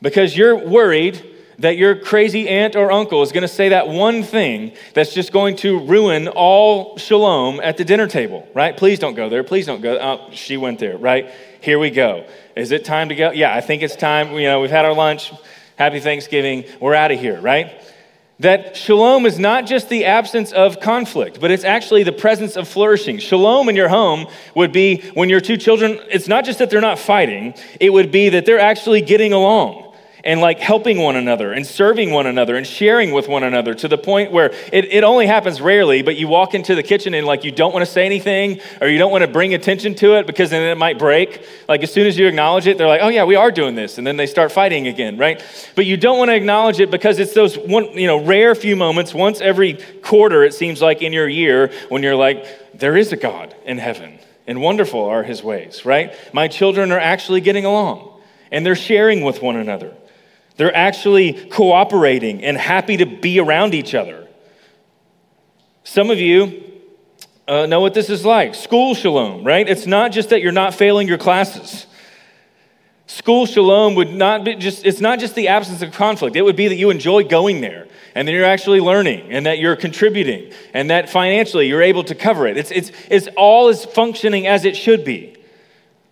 because 0.02 0.36
you're 0.36 0.56
worried 0.56 1.22
that 1.60 1.78
your 1.78 1.96
crazy 1.96 2.50
aunt 2.50 2.76
or 2.76 2.92
uncle 2.92 3.22
is 3.22 3.32
going 3.32 3.44
to 3.44 3.48
say 3.48 3.70
that 3.70 3.88
one 3.88 4.24
thing 4.24 4.74
that's 4.94 5.14
just 5.14 5.32
going 5.32 5.56
to 5.56 5.80
ruin 5.86 6.28
all 6.28 6.98
shalom 6.98 7.60
at 7.62 7.78
the 7.78 7.86
dinner 7.86 8.08
table, 8.08 8.48
right? 8.54 8.76
Please 8.76 9.00
don't 9.00 9.14
go 9.14 9.30
there. 9.30 9.44
Please 9.44 9.66
don't 9.66 9.82
go. 9.82 9.98
Oh, 10.00 10.30
she 10.32 10.58
went 10.58 10.80
there, 10.80 10.98
right? 10.98 11.32
Here 11.62 11.80
we 11.80 11.90
go. 11.90 12.26
Is 12.56 12.72
it 12.72 12.86
time 12.86 13.10
to 13.10 13.16
go? 13.16 13.32
Yeah, 13.32 13.56
I 13.56 13.62
think 13.62 13.82
it's 13.82 13.96
time. 13.96 14.34
You 14.34 14.48
know, 14.48 14.62
we've 14.62 14.72
had 14.72 14.86
our 14.86 14.94
lunch. 14.94 15.32
Happy 15.78 16.00
Thanksgiving. 16.00 16.66
We're 16.80 16.96
out 16.96 17.12
of 17.12 17.20
here, 17.20 17.40
right? 17.40 17.82
That 18.40 18.76
shalom 18.76 19.26
is 19.26 19.40
not 19.40 19.66
just 19.66 19.90
the 19.90 20.06
absence 20.06 20.52
of 20.52 20.80
conflict, 20.80 21.40
but 21.40 21.52
it's 21.52 21.64
actually 21.64 22.04
the 22.04 22.12
presence 22.12 22.56
of 22.56 22.68
flourishing. 22.68 23.20
Shalom 23.20 23.70
in 23.70 23.76
your 23.76 23.90
home 23.90 24.28
would 24.56 24.72
be 24.72 25.02
when 25.14 25.30
your 25.30 25.40
two 25.40 25.58
children, 25.58 26.00
it's 26.10 26.28
not 26.28 26.44
just 26.44 26.60
that 26.60 26.70
they're 26.70 26.82
not 26.82 27.00
fighting, 27.00 27.54
it 27.80 27.92
would 27.92 28.12
be 28.12 28.30
that 28.30 28.46
they're 28.46 28.60
actually 28.60 29.02
getting 29.02 29.34
along. 29.34 29.93
And 30.24 30.40
like 30.40 30.60
helping 30.60 31.00
one 31.00 31.16
another 31.16 31.52
and 31.52 31.68
serving 31.68 32.12
one 32.12 32.26
another 32.26 32.56
and 32.56 32.66
sharing 32.66 33.12
with 33.12 33.28
one 33.28 33.44
another 33.44 33.74
to 33.74 33.88
the 33.88 33.98
point 33.98 34.32
where 34.32 34.54
it, 34.72 34.86
it 34.86 35.04
only 35.04 35.28
happens 35.28 35.60
rarely, 35.60 36.02
but 36.02 36.16
you 36.16 36.28
walk 36.28 36.54
into 36.54 36.76
the 36.76 36.84
kitchen 36.84 37.14
and 37.14 37.28
like 37.28 37.44
you 37.44 37.52
don't 37.52 37.74
want 37.74 37.86
to 37.86 37.92
say 37.92 38.06
anything 38.06 38.62
or 38.80 38.88
you 38.88 38.98
don't 38.98 39.12
want 39.12 39.24
to 39.24 39.28
bring 39.28 39.54
attention 39.54 39.94
to 39.96 40.16
it 40.16 40.26
because 40.26 40.50
then 40.50 40.64
it 40.64 40.78
might 40.78 40.98
break. 40.98 41.46
Like 41.68 41.84
as 41.84 41.92
soon 41.92 42.08
as 42.08 42.18
you 42.18 42.28
acknowledge 42.28 42.68
it, 42.68 42.78
they're 42.78 42.88
like, 42.88 43.02
oh 43.04 43.10
yeah, 43.10 43.26
we 43.26 43.36
are 43.36 43.52
doing 43.52 43.76
this. 43.76 43.98
And 43.98 44.08
then 44.08 44.16
they 44.16 44.28
start 44.28 44.52
fighting 44.52 44.88
again, 44.88 45.18
right? 45.18 45.44
But 45.76 45.86
you 45.86 45.98
don't 45.98 46.18
want 46.18 46.30
to 46.30 46.36
acknowledge 46.36 46.80
it 46.80 46.90
because 46.90 47.20
it's 47.20 47.34
those 47.34 47.58
one, 47.58 47.98
you 47.98 48.08
know, 48.08 48.24
rare 48.24 48.56
few 48.56 48.78
moments, 48.78 49.14
once 49.14 49.42
every 49.42 49.74
quarter, 50.02 50.44
it 50.44 50.54
seems 50.54 50.82
like 50.82 51.02
in 51.02 51.12
your 51.12 51.28
year, 51.28 51.72
when 51.90 52.02
you're 52.02 52.16
like, 52.16 52.46
there 52.74 52.96
is 52.96 53.12
a 53.12 53.18
God 53.18 53.54
in 53.66 53.78
heaven 53.78 54.20
and 54.48 54.62
wonderful 54.62 55.04
are 55.04 55.24
his 55.24 55.44
ways, 55.44 55.86
right? 55.86 56.14
My 56.34 56.48
children 56.48 56.92
are 56.94 57.00
actually 57.00 57.42
getting 57.42 57.66
along 57.66 58.22
and 58.52 58.66
they're 58.66 58.76
sharing 58.76 59.22
with 59.24 59.42
one 59.42 59.58
another. 59.58 59.94
They're 60.56 60.76
actually 60.76 61.34
cooperating 61.50 62.44
and 62.44 62.58
happy 62.58 62.98
to 62.98 63.06
be 63.06 63.40
around 63.40 63.74
each 63.74 63.96
other. 63.96 64.28
Some 65.84 66.10
of 66.10 66.20
you 66.20 66.64
uh, 67.48 67.66
know 67.66 67.82
what 67.82 67.94
this 67.94 68.10
is 68.10 68.24
like 68.24 68.56
school 68.56 68.94
shalom, 68.94 69.44
right? 69.44 69.68
It's 69.68 69.86
not 69.86 70.12
just 70.12 70.30
that 70.30 70.42
you're 70.42 70.52
not 70.52 70.74
failing 70.74 71.08
your 71.08 71.18
classes. 71.18 71.88
School 73.06 73.46
shalom 73.46 73.96
would 73.96 74.14
not 74.14 74.46
be 74.46 74.56
just, 74.56 74.86
it's 74.86 75.02
not 75.02 75.20
just 75.20 75.36
the 75.36 75.50
absence 75.50 75.82
of 75.82 75.92
conflict. 75.92 76.36
It 76.36 76.42
would 76.42 76.56
be 76.56 76.70
that 76.70 76.76
you 76.76 76.90
enjoy 76.90 77.26
going 77.26 77.62
there 77.62 77.88
and 78.16 78.28
that 78.28 78.32
you're 78.32 78.46
actually 78.46 78.80
learning 78.80 79.32
and 79.32 79.46
that 79.46 79.60
you're 79.60 79.76
contributing 79.76 80.54
and 80.74 80.90
that 80.90 81.10
financially 81.10 81.68
you're 81.68 81.82
able 81.82 82.04
to 82.06 82.16
cover 82.16 82.48
it. 82.48 82.58
It's, 82.58 82.72
it's, 82.72 82.92
it's 83.10 83.28
all 83.36 83.68
is 83.70 83.84
functioning 83.84 84.48
as 84.48 84.66
it 84.66 84.78
should 84.78 85.04
be. 85.04 85.36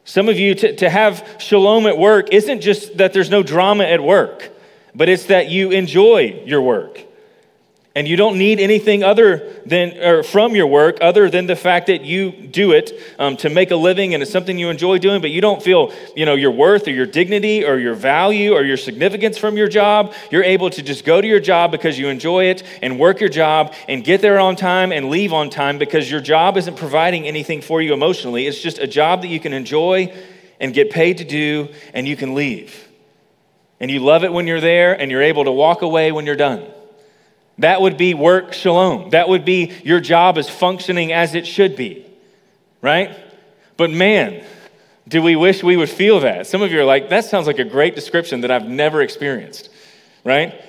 Some 0.03 0.29
of 0.29 0.39
you, 0.39 0.55
to, 0.55 0.75
to 0.77 0.89
have 0.89 1.35
shalom 1.39 1.85
at 1.85 1.97
work 1.97 2.33
isn't 2.33 2.61
just 2.61 2.97
that 2.97 3.13
there's 3.13 3.29
no 3.29 3.43
drama 3.43 3.83
at 3.83 4.01
work, 4.01 4.51
but 4.95 5.09
it's 5.09 5.25
that 5.25 5.49
you 5.49 5.71
enjoy 5.71 6.41
your 6.45 6.61
work. 6.61 7.05
And 7.93 8.07
you 8.07 8.15
don't 8.15 8.37
need 8.37 8.61
anything 8.61 9.03
other 9.03 9.61
than, 9.65 9.97
or 9.97 10.23
from 10.23 10.55
your 10.55 10.67
work 10.67 10.99
other 11.01 11.29
than 11.29 11.45
the 11.45 11.57
fact 11.57 11.87
that 11.87 12.05
you 12.05 12.31
do 12.31 12.71
it 12.71 12.93
um, 13.19 13.35
to 13.37 13.49
make 13.49 13.69
a 13.71 13.75
living 13.75 14.13
and 14.13 14.23
it's 14.23 14.31
something 14.31 14.57
you 14.57 14.69
enjoy 14.69 14.97
doing, 14.97 15.19
but 15.19 15.29
you 15.29 15.41
don't 15.41 15.61
feel, 15.61 15.91
you 16.15 16.25
know, 16.25 16.35
your 16.35 16.51
worth 16.51 16.87
or 16.87 16.91
your 16.91 17.05
dignity 17.05 17.65
or 17.65 17.77
your 17.77 17.93
value 17.93 18.53
or 18.53 18.63
your 18.63 18.77
significance 18.77 19.37
from 19.37 19.57
your 19.57 19.67
job. 19.67 20.13
You're 20.31 20.45
able 20.45 20.69
to 20.69 20.81
just 20.81 21.03
go 21.03 21.19
to 21.19 21.27
your 21.27 21.41
job 21.41 21.71
because 21.71 21.99
you 21.99 22.07
enjoy 22.07 22.45
it 22.45 22.63
and 22.81 22.97
work 22.97 23.19
your 23.19 23.29
job 23.29 23.73
and 23.89 24.05
get 24.05 24.21
there 24.21 24.39
on 24.39 24.55
time 24.55 24.93
and 24.93 25.09
leave 25.09 25.33
on 25.33 25.49
time 25.49 25.77
because 25.77 26.09
your 26.09 26.21
job 26.21 26.55
isn't 26.55 26.77
providing 26.77 27.27
anything 27.27 27.61
for 27.61 27.81
you 27.81 27.93
emotionally. 27.93 28.47
It's 28.47 28.61
just 28.61 28.79
a 28.79 28.87
job 28.87 29.21
that 29.23 29.27
you 29.27 29.41
can 29.41 29.51
enjoy 29.51 30.15
and 30.61 30.73
get 30.73 30.91
paid 30.91 31.17
to 31.17 31.25
do 31.25 31.67
and 31.93 32.07
you 32.07 32.15
can 32.15 32.35
leave. 32.35 32.87
And 33.81 33.91
you 33.91 33.99
love 33.99 34.23
it 34.23 34.31
when 34.31 34.47
you're 34.47 34.61
there 34.61 34.93
and 34.93 35.11
you're 35.11 35.23
able 35.23 35.43
to 35.43 35.51
walk 35.51 35.81
away 35.81 36.13
when 36.13 36.25
you're 36.25 36.37
done. 36.37 36.71
That 37.57 37.81
would 37.81 37.97
be 37.97 38.13
work 38.13 38.53
shalom. 38.53 39.11
That 39.11 39.29
would 39.29 39.45
be 39.45 39.71
your 39.83 39.99
job 39.99 40.37
is 40.37 40.49
functioning 40.49 41.11
as 41.11 41.35
it 41.35 41.45
should 41.45 41.75
be, 41.75 42.05
right? 42.81 43.17
But 43.77 43.91
man, 43.91 44.43
do 45.07 45.21
we 45.21 45.35
wish 45.35 45.63
we 45.63 45.77
would 45.77 45.89
feel 45.89 46.21
that? 46.21 46.47
Some 46.47 46.61
of 46.61 46.71
you 46.71 46.81
are 46.81 46.85
like, 46.85 47.09
that 47.09 47.25
sounds 47.25 47.47
like 47.47 47.59
a 47.59 47.63
great 47.63 47.95
description 47.95 48.41
that 48.41 48.51
I've 48.51 48.67
never 48.67 49.01
experienced, 49.01 49.69
right? 50.23 50.59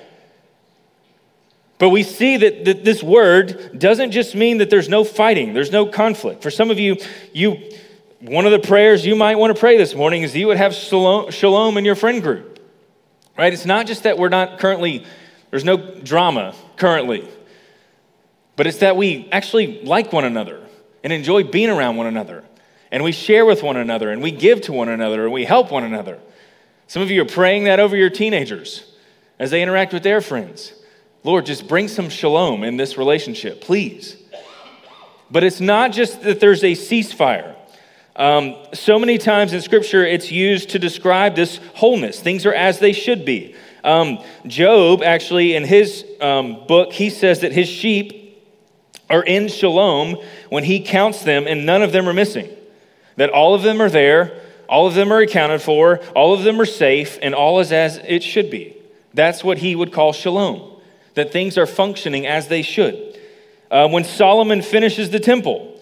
But 1.77 1.89
we 1.89 2.03
see 2.03 2.37
that, 2.37 2.65
that 2.65 2.85
this 2.85 3.01
word 3.01 3.77
doesn't 3.77 4.11
just 4.11 4.35
mean 4.35 4.59
that 4.59 4.69
there's 4.69 4.89
no 4.89 5.03
fighting, 5.03 5.53
there's 5.53 5.71
no 5.71 5.85
conflict. 5.85 6.43
For 6.43 6.51
some 6.51 6.71
of 6.71 6.79
you, 6.79 6.97
you 7.33 7.57
one 8.19 8.45
of 8.45 8.53
the 8.53 8.59
prayers 8.59 9.05
you 9.05 9.15
might 9.17 9.35
want 9.35 9.53
to 9.53 9.59
pray 9.59 9.77
this 9.77 9.93
morning 9.93 10.23
is 10.23 10.33
you 10.33 10.47
would 10.47 10.55
have 10.55 10.73
shalom, 10.73 11.29
shalom 11.29 11.77
in 11.77 11.83
your 11.83 11.95
friend 11.95 12.21
group, 12.21 12.57
right? 13.37 13.51
It's 13.51 13.65
not 13.65 13.85
just 13.85 14.03
that 14.03 14.17
we're 14.17 14.29
not 14.29 14.59
currently 14.59 15.05
there's 15.49 15.65
no 15.65 15.99
drama 15.99 16.55
currently. 16.77 17.27
But 18.55 18.67
it's 18.67 18.79
that 18.79 18.95
we 18.97 19.27
actually 19.31 19.81
like 19.83 20.13
one 20.13 20.25
another 20.25 20.65
and 21.03 21.11
enjoy 21.11 21.43
being 21.43 21.69
around 21.69 21.97
one 21.97 22.07
another. 22.07 22.43
And 22.91 23.03
we 23.03 23.11
share 23.11 23.45
with 23.45 23.63
one 23.63 23.77
another 23.77 24.11
and 24.11 24.21
we 24.21 24.31
give 24.31 24.61
to 24.61 24.73
one 24.73 24.89
another 24.89 25.23
and 25.23 25.33
we 25.33 25.45
help 25.45 25.71
one 25.71 25.83
another. 25.83 26.19
Some 26.87 27.01
of 27.01 27.09
you 27.09 27.21
are 27.23 27.25
praying 27.25 27.63
that 27.63 27.79
over 27.79 27.95
your 27.95 28.09
teenagers 28.09 28.83
as 29.39 29.51
they 29.51 29.61
interact 29.61 29.93
with 29.93 30.03
their 30.03 30.21
friends. 30.21 30.73
Lord, 31.23 31.45
just 31.45 31.67
bring 31.67 31.87
some 31.87 32.09
shalom 32.09 32.63
in 32.63 32.77
this 32.77 32.97
relationship, 32.97 33.61
please. 33.61 34.17
But 35.31 35.43
it's 35.43 35.59
not 35.59 35.91
just 35.91 36.21
that 36.21 36.39
there's 36.39 36.63
a 36.63 36.73
ceasefire. 36.73 37.55
Um, 38.15 38.55
so 38.73 38.99
many 38.99 39.17
times 39.17 39.53
in 39.53 39.61
Scripture, 39.61 40.05
it's 40.05 40.31
used 40.31 40.69
to 40.71 40.79
describe 40.79 41.35
this 41.35 41.59
wholeness. 41.73 42.19
Things 42.19 42.45
are 42.45 42.53
as 42.53 42.77
they 42.77 42.93
should 42.93 43.25
be. 43.25 43.55
Um, 43.83 44.19
Job, 44.47 45.03
actually, 45.03 45.55
in 45.55 45.65
his 45.65 46.05
um, 46.21 46.65
book, 46.67 46.93
he 46.93 47.09
says 47.09 47.41
that 47.41 47.51
his 47.51 47.67
sheep 47.67 48.23
are 49.09 49.23
in 49.23 49.47
shalom 49.47 50.17
when 50.49 50.63
he 50.63 50.79
counts 50.79 51.23
them, 51.23 51.45
and 51.47 51.65
none 51.65 51.81
of 51.81 51.91
them 51.91 52.07
are 52.07 52.13
missing. 52.13 52.49
That 53.17 53.29
all 53.29 53.53
of 53.53 53.61
them 53.61 53.81
are 53.81 53.89
there, 53.89 54.41
all 54.69 54.87
of 54.87 54.95
them 54.95 55.11
are 55.11 55.19
accounted 55.19 55.61
for, 55.61 55.97
all 56.15 56.33
of 56.33 56.43
them 56.43 56.59
are 56.59 56.65
safe, 56.65 57.19
and 57.21 57.35
all 57.35 57.59
is 57.59 57.71
as 57.71 57.97
it 57.97 58.23
should 58.23 58.49
be. 58.49 58.75
That's 59.13 59.43
what 59.43 59.59
he 59.59 59.75
would 59.75 59.91
call 59.91 60.13
shalom, 60.13 60.81
that 61.13 61.31
things 61.31 61.57
are 61.57 61.67
functioning 61.67 62.25
as 62.25 62.47
they 62.47 62.61
should. 62.61 63.19
Uh, 63.69 63.87
when 63.89 64.03
Solomon 64.03 64.61
finishes 64.61 65.09
the 65.09 65.19
temple, 65.19 65.72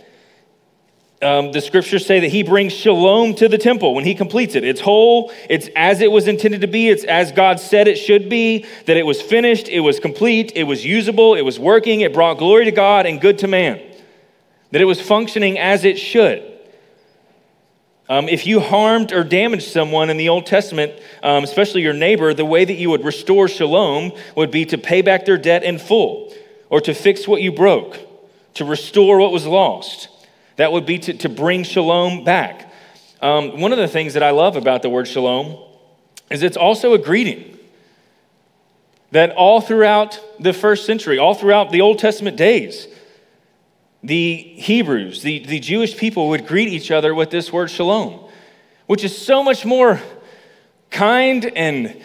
um, 1.22 1.52
the 1.52 1.62
scriptures 1.62 2.06
say 2.06 2.20
that 2.20 2.30
he 2.30 2.44
brings 2.44 2.74
shalom 2.74 3.36
to 3.36 3.48
the 3.48 3.58
temple 3.58 3.94
when 3.94 4.06
he 4.06 4.16
completes 4.16 4.56
it. 4.56 4.64
It's 4.64 4.82
whole, 4.82 5.32
it's 5.50 5.70
as 5.76 6.02
it 6.02 6.12
was 6.12 6.28
intended 6.28 6.62
to 6.62 6.68
be, 6.68 6.90
it's 6.90 7.04
as 7.04 7.32
God 7.32 7.60
said 7.60 7.88
it 7.88 7.98
should 7.98 8.28
be, 8.28 8.66
that 8.86 8.98
it 8.98 9.06
was 9.06 9.22
finished, 9.22 9.68
it 9.68 9.82
was 9.82 10.00
complete, 10.00 10.52
it 10.56 10.64
was 10.64 10.86
usable, 10.86 11.36
it 11.36 11.42
was 11.42 11.60
working, 11.60 12.02
it 12.02 12.14
brought 12.14 12.38
glory 12.38 12.66
to 12.66 12.72
God 12.72 13.06
and 13.06 13.22
good 13.22 13.40
to 13.40 13.48
man, 13.48 13.80
that 14.72 14.82
it 14.82 14.86
was 14.86 15.00
functioning 15.00 15.60
as 15.60 15.86
it 15.86 16.00
should. 16.00 16.48
Um, 18.10 18.28
if 18.28 18.46
you 18.46 18.60
harmed 18.60 19.14
or 19.14 19.24
damaged 19.24 19.72
someone 19.72 20.10
in 20.10 20.18
the 20.18 20.28
Old 20.28 20.46
Testament, 20.46 20.92
um, 21.24 21.46
especially 21.46 21.82
your 21.82 21.94
neighbor, 21.94 22.34
the 22.34 22.44
way 22.44 22.66
that 22.66 22.74
you 22.74 22.90
would 22.90 23.06
restore 23.06 23.48
shalom 23.48 24.12
would 24.36 24.52
be 24.52 24.66
to 24.66 24.78
pay 24.78 25.02
back 25.02 25.24
their 25.24 25.38
debt 25.38 25.64
in 25.64 25.78
full, 25.78 26.34
or 26.70 26.82
to 26.82 26.94
fix 26.94 27.26
what 27.26 27.42
you 27.42 27.54
broke, 27.54 27.98
to 28.56 28.66
restore 28.66 29.20
what 29.20 29.32
was 29.32 29.46
lost. 29.46 30.10
That 30.58 30.72
would 30.72 30.86
be 30.86 31.00
to, 31.00 31.14
to 31.14 31.30
bring 31.30 31.64
shalom 31.64 32.24
back. 32.24 32.72
Um, 33.22 33.60
one 33.60 33.72
of 33.72 33.78
the 33.78 33.88
things 33.88 34.14
that 34.14 34.24
I 34.24 34.32
love 34.32 34.56
about 34.56 34.82
the 34.82 34.90
word 34.90 35.08
shalom 35.08 35.58
is 36.30 36.44
it's 36.44 36.58
also 36.58 36.94
a 36.94 36.98
greeting. 36.98 37.58
That 39.12 39.32
all 39.32 39.62
throughout 39.62 40.20
the 40.40 40.54
first 40.54 40.86
century, 40.86 41.18
all 41.18 41.34
throughout 41.34 41.72
the 41.72 41.82
Old 41.82 42.00
Testament 42.00 42.38
days, 42.38 42.88
the 44.04 44.36
Hebrews, 44.36 45.22
the, 45.22 45.40
the 45.46 45.60
Jewish 45.60 45.96
people 45.98 46.30
would 46.30 46.48
greet 46.48 46.70
each 46.70 46.92
other 46.92 47.14
with 47.14 47.30
this 47.30 47.52
word 47.54 47.70
shalom, 47.70 48.20
which 48.88 49.04
is 49.04 49.16
so 49.16 49.44
much 49.44 49.66
more 49.66 50.02
kind 50.90 51.46
and 51.56 52.02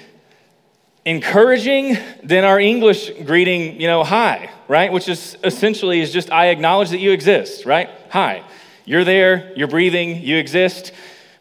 encouraging 1.07 1.97
than 2.25 2.45
our 2.45 2.59
English 2.59 3.11
greeting, 3.25 3.81
you 3.81 3.87
know, 3.87 4.03
hi, 4.03 4.51
right? 4.66 4.92
Which 4.92 5.09
is 5.09 5.38
essentially 5.45 6.01
is 6.01 6.12
just 6.12 6.31
I 6.33 6.49
acknowledge 6.49 6.90
that 6.90 6.99
you 6.99 7.12
exist, 7.12 7.64
right? 7.64 7.88
Hi. 8.11 8.42
You're 8.85 9.05
there, 9.05 9.53
you're 9.57 9.69
breathing, 9.69 10.23
you 10.23 10.37
exist. 10.37 10.92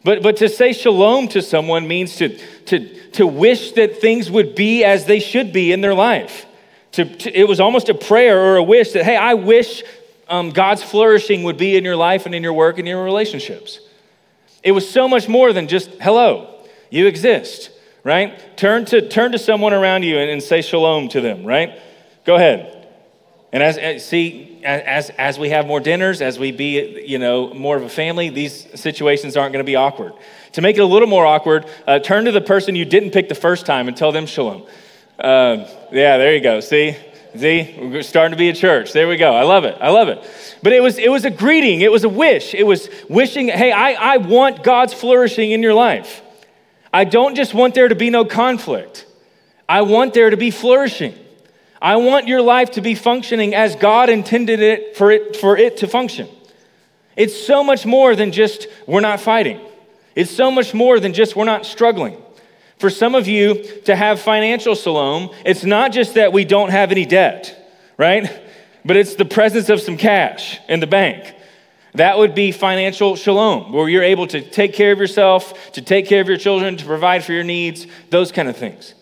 But, 0.04 0.22
but 0.22 0.36
to 0.38 0.48
say 0.48 0.72
shalom 0.72 1.26
to 1.28 1.42
someone 1.42 1.88
means 1.88 2.16
to, 2.16 2.38
to, 2.66 3.10
to 3.10 3.26
wish 3.26 3.72
that 3.72 4.00
things 4.00 4.30
would 4.30 4.54
be 4.54 4.84
as 4.84 5.04
they 5.04 5.18
should 5.18 5.52
be 5.52 5.72
in 5.72 5.80
their 5.80 5.94
life. 5.94 6.46
To, 6.92 7.04
to 7.04 7.38
it 7.38 7.48
was 7.48 7.58
almost 7.58 7.88
a 7.88 7.94
prayer 7.94 8.38
or 8.38 8.56
a 8.56 8.62
wish 8.62 8.92
that, 8.92 9.04
hey, 9.04 9.16
I 9.16 9.34
wish 9.34 9.82
um, 10.28 10.50
God's 10.50 10.84
flourishing 10.84 11.42
would 11.42 11.56
be 11.56 11.76
in 11.76 11.84
your 11.84 11.96
life 11.96 12.24
and 12.24 12.36
in 12.36 12.42
your 12.44 12.52
work 12.52 12.78
and 12.78 12.86
in 12.86 12.92
your 12.92 13.04
relationships. 13.04 13.80
It 14.62 14.72
was 14.72 14.88
so 14.88 15.08
much 15.08 15.28
more 15.28 15.52
than 15.52 15.66
just, 15.66 15.90
hello, 16.00 16.54
you 16.88 17.08
exist 17.08 17.70
right? 18.06 18.56
Turn 18.56 18.84
to, 18.84 19.08
turn 19.08 19.32
to 19.32 19.38
someone 19.38 19.74
around 19.74 20.04
you 20.04 20.16
and, 20.16 20.30
and 20.30 20.40
say 20.40 20.62
shalom 20.62 21.08
to 21.08 21.20
them, 21.20 21.44
right? 21.44 21.76
Go 22.24 22.36
ahead. 22.36 22.86
And 23.52 23.64
as, 23.64 24.06
see, 24.06 24.60
as, 24.64 25.10
as 25.10 25.40
we 25.40 25.50
have 25.50 25.66
more 25.66 25.80
dinners, 25.80 26.22
as 26.22 26.38
we 26.38 26.52
be, 26.52 27.04
you 27.04 27.18
know, 27.18 27.52
more 27.52 27.76
of 27.76 27.82
a 27.82 27.88
family, 27.88 28.28
these 28.28 28.68
situations 28.80 29.36
aren't 29.36 29.52
going 29.52 29.64
to 29.64 29.66
be 29.66 29.74
awkward. 29.74 30.12
To 30.52 30.62
make 30.62 30.76
it 30.76 30.82
a 30.82 30.86
little 30.86 31.08
more 31.08 31.26
awkward, 31.26 31.66
uh, 31.84 31.98
turn 31.98 32.26
to 32.26 32.32
the 32.32 32.40
person 32.40 32.76
you 32.76 32.84
didn't 32.84 33.10
pick 33.10 33.28
the 33.28 33.34
first 33.34 33.66
time 33.66 33.88
and 33.88 33.96
tell 33.96 34.12
them 34.12 34.26
shalom. 34.26 34.68
Uh, 35.18 35.66
yeah, 35.90 36.16
there 36.16 36.32
you 36.32 36.40
go. 36.40 36.60
See, 36.60 36.96
see, 37.34 37.74
we're 37.76 38.04
starting 38.04 38.30
to 38.30 38.38
be 38.38 38.50
a 38.50 38.54
church. 38.54 38.92
There 38.92 39.08
we 39.08 39.16
go. 39.16 39.34
I 39.34 39.42
love 39.42 39.64
it. 39.64 39.76
I 39.80 39.90
love 39.90 40.06
it. 40.06 40.24
But 40.62 40.72
it 40.72 40.80
was, 40.80 40.96
it 40.96 41.10
was 41.10 41.24
a 41.24 41.30
greeting. 41.30 41.80
It 41.80 41.90
was 41.90 42.04
a 42.04 42.08
wish. 42.08 42.54
It 42.54 42.64
was 42.64 42.88
wishing, 43.08 43.48
hey, 43.48 43.72
I, 43.72 44.14
I 44.14 44.16
want 44.18 44.62
God's 44.62 44.94
flourishing 44.94 45.50
in 45.50 45.60
your 45.60 45.74
life. 45.74 46.22
I 46.96 47.04
don't 47.04 47.34
just 47.34 47.52
want 47.52 47.74
there 47.74 47.88
to 47.88 47.94
be 47.94 48.08
no 48.08 48.24
conflict, 48.24 49.04
I 49.68 49.82
want 49.82 50.14
there 50.14 50.30
to 50.30 50.36
be 50.38 50.50
flourishing. 50.50 51.12
I 51.82 51.96
want 51.96 52.26
your 52.26 52.40
life 52.40 52.70
to 52.70 52.80
be 52.80 52.94
functioning 52.94 53.54
as 53.54 53.76
God 53.76 54.08
intended 54.08 54.60
it 54.60 54.96
for 54.96 55.10
it, 55.10 55.36
for 55.36 55.58
it 55.58 55.76
to 55.78 55.88
function. 55.88 56.26
It's 57.14 57.38
so 57.38 57.62
much 57.62 57.84
more 57.84 58.16
than 58.16 58.32
just 58.32 58.66
we're 58.86 59.02
not 59.02 59.20
fighting. 59.20 59.60
It's 60.14 60.30
so 60.30 60.50
much 60.50 60.72
more 60.72 60.98
than 60.98 61.12
just 61.12 61.36
we're 61.36 61.44
not 61.44 61.66
struggling. 61.66 62.16
For 62.78 62.88
some 62.88 63.14
of 63.14 63.28
you 63.28 63.62
to 63.84 63.94
have 63.94 64.18
financial 64.18 64.74
shalom, 64.74 65.34
it's 65.44 65.64
not 65.64 65.92
just 65.92 66.14
that 66.14 66.32
we 66.32 66.46
don't 66.46 66.70
have 66.70 66.92
any 66.92 67.04
debt, 67.04 67.74
right? 67.98 68.26
But 68.86 68.96
it's 68.96 69.16
the 69.16 69.26
presence 69.26 69.68
of 69.68 69.82
some 69.82 69.98
cash 69.98 70.58
in 70.66 70.80
the 70.80 70.86
bank. 70.86 71.35
That 71.96 72.18
would 72.18 72.34
be 72.34 72.52
financial 72.52 73.16
shalom, 73.16 73.72
where 73.72 73.88
you're 73.88 74.02
able 74.02 74.26
to 74.28 74.42
take 74.42 74.74
care 74.74 74.92
of 74.92 74.98
yourself, 74.98 75.72
to 75.72 75.80
take 75.80 76.06
care 76.06 76.20
of 76.20 76.28
your 76.28 76.36
children, 76.36 76.76
to 76.76 76.84
provide 76.84 77.24
for 77.24 77.32
your 77.32 77.44
needs, 77.44 77.86
those 78.10 78.32
kind 78.32 78.48
of 78.48 78.56
things. 78.56 78.94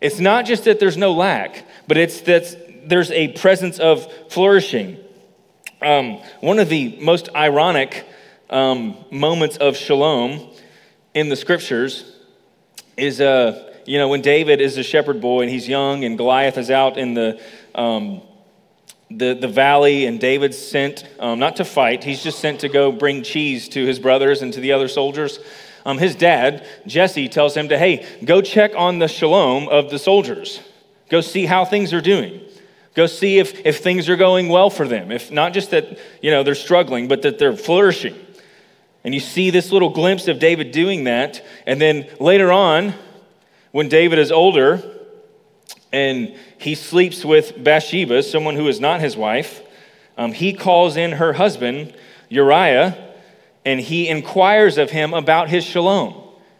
It's 0.00 0.20
not 0.20 0.46
just 0.46 0.64
that 0.64 0.78
there's 0.78 0.96
no 0.96 1.12
lack, 1.12 1.64
but 1.88 1.96
it's 1.96 2.20
that 2.22 2.88
there's 2.88 3.10
a 3.10 3.28
presence 3.32 3.80
of 3.80 4.12
flourishing. 4.30 4.96
Um, 5.82 6.20
one 6.40 6.60
of 6.60 6.68
the 6.68 6.96
most 7.00 7.28
ironic 7.34 8.06
um, 8.48 8.96
moments 9.10 9.56
of 9.56 9.76
shalom 9.76 10.48
in 11.14 11.28
the 11.28 11.36
scriptures 11.36 12.14
is, 12.96 13.20
uh, 13.20 13.72
you 13.86 13.98
know, 13.98 14.08
when 14.08 14.22
David 14.22 14.60
is 14.60 14.78
a 14.78 14.84
shepherd 14.84 15.20
boy 15.20 15.42
and 15.42 15.50
he's 15.50 15.68
young 15.68 16.04
and 16.04 16.16
Goliath 16.16 16.58
is 16.58 16.70
out 16.70 16.96
in 16.96 17.14
the, 17.14 17.40
um, 17.74 18.22
the, 19.10 19.34
the 19.34 19.48
valley 19.48 20.06
and 20.06 20.18
David's 20.18 20.58
sent, 20.58 21.06
um, 21.18 21.38
not 21.38 21.56
to 21.56 21.64
fight, 21.64 22.04
he's 22.04 22.22
just 22.22 22.38
sent 22.40 22.60
to 22.60 22.68
go 22.68 22.90
bring 22.90 23.22
cheese 23.22 23.68
to 23.70 23.86
his 23.86 23.98
brothers 23.98 24.42
and 24.42 24.52
to 24.52 24.60
the 24.60 24.72
other 24.72 24.88
soldiers. 24.88 25.38
Um, 25.84 25.98
his 25.98 26.16
dad, 26.16 26.66
Jesse, 26.86 27.28
tells 27.28 27.56
him 27.56 27.68
to, 27.68 27.78
hey, 27.78 28.04
go 28.24 28.42
check 28.42 28.72
on 28.76 28.98
the 28.98 29.06
shalom 29.06 29.68
of 29.68 29.90
the 29.90 29.98
soldiers. 29.98 30.60
Go 31.08 31.20
see 31.20 31.46
how 31.46 31.64
things 31.64 31.92
are 31.92 32.00
doing. 32.00 32.40
Go 32.94 33.06
see 33.06 33.38
if, 33.38 33.64
if 33.64 33.82
things 33.82 34.08
are 34.08 34.16
going 34.16 34.48
well 34.48 34.70
for 34.70 34.88
them. 34.88 35.12
If 35.12 35.30
not 35.30 35.52
just 35.52 35.70
that, 35.70 35.98
you 36.22 36.30
know, 36.32 36.42
they're 36.42 36.56
struggling, 36.56 37.06
but 37.06 37.22
that 37.22 37.38
they're 37.38 37.56
flourishing. 37.56 38.16
And 39.04 39.14
you 39.14 39.20
see 39.20 39.50
this 39.50 39.70
little 39.70 39.90
glimpse 39.90 40.26
of 40.26 40.40
David 40.40 40.72
doing 40.72 41.04
that. 41.04 41.44
And 41.64 41.80
then 41.80 42.08
later 42.18 42.50
on, 42.50 42.94
when 43.70 43.88
David 43.88 44.18
is 44.18 44.32
older 44.32 44.95
and 45.96 46.34
he 46.58 46.74
sleeps 46.74 47.24
with 47.24 47.64
Bathsheba, 47.64 48.22
someone 48.22 48.54
who 48.54 48.68
is 48.68 48.78
not 48.78 49.00
his 49.00 49.16
wife, 49.16 49.62
um, 50.18 50.30
he 50.32 50.52
calls 50.52 50.94
in 50.94 51.12
her 51.12 51.32
husband, 51.32 51.94
Uriah, 52.28 53.14
and 53.64 53.80
he 53.80 54.06
inquires 54.06 54.76
of 54.76 54.90
him 54.90 55.14
about 55.14 55.48
his 55.48 55.64
shalom. 55.64 56.14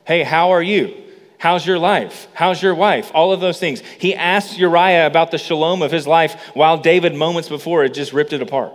Hey, 0.06 0.22
how 0.22 0.52
are 0.52 0.62
you? 0.62 0.94
How's 1.36 1.66
your 1.66 1.78
life? 1.78 2.28
How's 2.32 2.62
your 2.62 2.74
wife? 2.74 3.10
All 3.12 3.30
of 3.30 3.40
those 3.40 3.60
things. 3.60 3.80
He 3.98 4.14
asks 4.14 4.56
Uriah 4.56 5.06
about 5.06 5.30
the 5.30 5.38
shalom 5.38 5.82
of 5.82 5.92
his 5.92 6.06
life 6.06 6.40
while 6.54 6.78
David, 6.78 7.14
moments 7.14 7.50
before, 7.50 7.82
had 7.82 7.92
just 7.92 8.14
ripped 8.14 8.32
it 8.32 8.40
apart, 8.40 8.72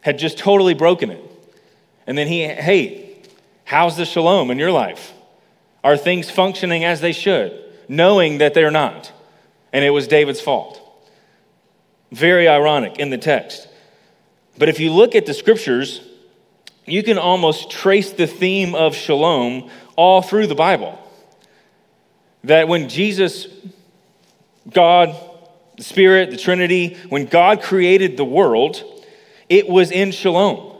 had 0.00 0.18
just 0.18 0.38
totally 0.38 0.72
broken 0.72 1.10
it. 1.10 1.22
And 2.06 2.16
then 2.16 2.26
he, 2.26 2.46
hey, 2.46 3.18
how's 3.64 3.98
the 3.98 4.06
shalom 4.06 4.50
in 4.50 4.58
your 4.58 4.72
life? 4.72 5.12
Are 5.82 5.98
things 5.98 6.30
functioning 6.30 6.84
as 6.84 7.02
they 7.02 7.12
should? 7.12 7.63
Knowing 7.88 8.38
that 8.38 8.54
they're 8.54 8.70
not. 8.70 9.12
And 9.72 9.84
it 9.84 9.90
was 9.90 10.06
David's 10.06 10.40
fault. 10.40 10.80
Very 12.12 12.48
ironic 12.48 12.98
in 12.98 13.10
the 13.10 13.18
text. 13.18 13.68
But 14.56 14.68
if 14.68 14.78
you 14.78 14.92
look 14.92 15.14
at 15.14 15.26
the 15.26 15.34
scriptures, 15.34 16.00
you 16.86 17.02
can 17.02 17.18
almost 17.18 17.70
trace 17.70 18.12
the 18.12 18.26
theme 18.26 18.74
of 18.74 18.94
shalom 18.94 19.70
all 19.96 20.22
through 20.22 20.46
the 20.46 20.54
Bible. 20.54 20.98
That 22.44 22.68
when 22.68 22.88
Jesus, 22.88 23.48
God, 24.70 25.14
the 25.76 25.82
Spirit, 25.82 26.30
the 26.30 26.36
Trinity, 26.36 26.96
when 27.08 27.26
God 27.26 27.62
created 27.62 28.16
the 28.16 28.24
world, 28.24 28.82
it 29.48 29.68
was 29.68 29.90
in 29.90 30.10
shalom. 30.10 30.76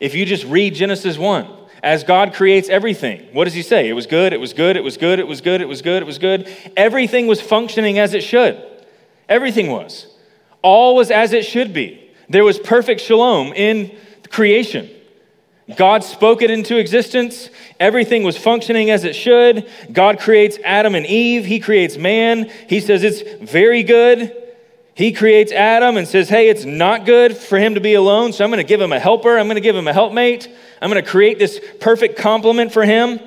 If 0.00 0.14
you 0.14 0.26
just 0.26 0.44
read 0.44 0.74
Genesis 0.74 1.16
1, 1.16 1.46
as 1.82 2.04
God 2.04 2.34
creates 2.34 2.68
everything, 2.68 3.26
what 3.32 3.44
does 3.44 3.54
he 3.54 3.62
say? 3.62 3.88
It 3.88 3.92
was 3.92 4.06
good, 4.06 4.32
it 4.32 4.40
was 4.40 4.52
good, 4.52 4.76
it 4.76 4.84
was 4.84 4.96
good, 4.96 5.18
it 5.18 5.26
was 5.26 5.40
good, 5.40 5.60
it 5.60 5.68
was 5.68 5.82
good, 5.82 6.02
it 6.02 6.06
was 6.06 6.18
good. 6.18 6.48
Everything 6.76 7.26
was 7.26 7.40
functioning 7.40 7.98
as 7.98 8.14
it 8.14 8.22
should. 8.22 8.62
Everything 9.28 9.70
was. 9.70 10.06
All 10.62 10.94
was 10.94 11.10
as 11.10 11.32
it 11.32 11.44
should 11.44 11.72
be. 11.72 12.10
There 12.28 12.44
was 12.44 12.58
perfect 12.58 13.00
shalom 13.00 13.52
in 13.52 13.96
creation. 14.30 14.88
God 15.76 16.04
spoke 16.04 16.42
it 16.42 16.50
into 16.50 16.76
existence. 16.76 17.48
Everything 17.80 18.22
was 18.22 18.36
functioning 18.36 18.90
as 18.90 19.04
it 19.04 19.14
should. 19.14 19.68
God 19.92 20.18
creates 20.18 20.58
Adam 20.64 20.94
and 20.94 21.06
Eve. 21.06 21.44
He 21.44 21.60
creates 21.60 21.96
man. 21.96 22.50
He 22.68 22.80
says 22.80 23.02
it's 23.02 23.22
very 23.50 23.82
good. 23.82 24.36
He 24.94 25.12
creates 25.12 25.52
Adam 25.52 25.96
and 25.96 26.06
says, 26.06 26.28
Hey, 26.28 26.48
it's 26.48 26.64
not 26.64 27.06
good 27.06 27.36
for 27.36 27.58
him 27.58 27.74
to 27.74 27.80
be 27.80 27.94
alone, 27.94 28.32
so 28.32 28.44
I'm 28.44 28.50
going 28.50 28.58
to 28.62 28.68
give 28.68 28.80
him 28.80 28.92
a 28.92 29.00
helper. 29.00 29.38
I'm 29.38 29.46
going 29.46 29.56
to 29.56 29.62
give 29.62 29.76
him 29.76 29.88
a 29.88 29.92
helpmate. 29.92 30.48
I'm 30.80 30.90
going 30.90 31.02
to 31.02 31.10
create 31.10 31.38
this 31.38 31.60
perfect 31.80 32.18
complement 32.18 32.72
for 32.72 32.84
him 32.84 33.18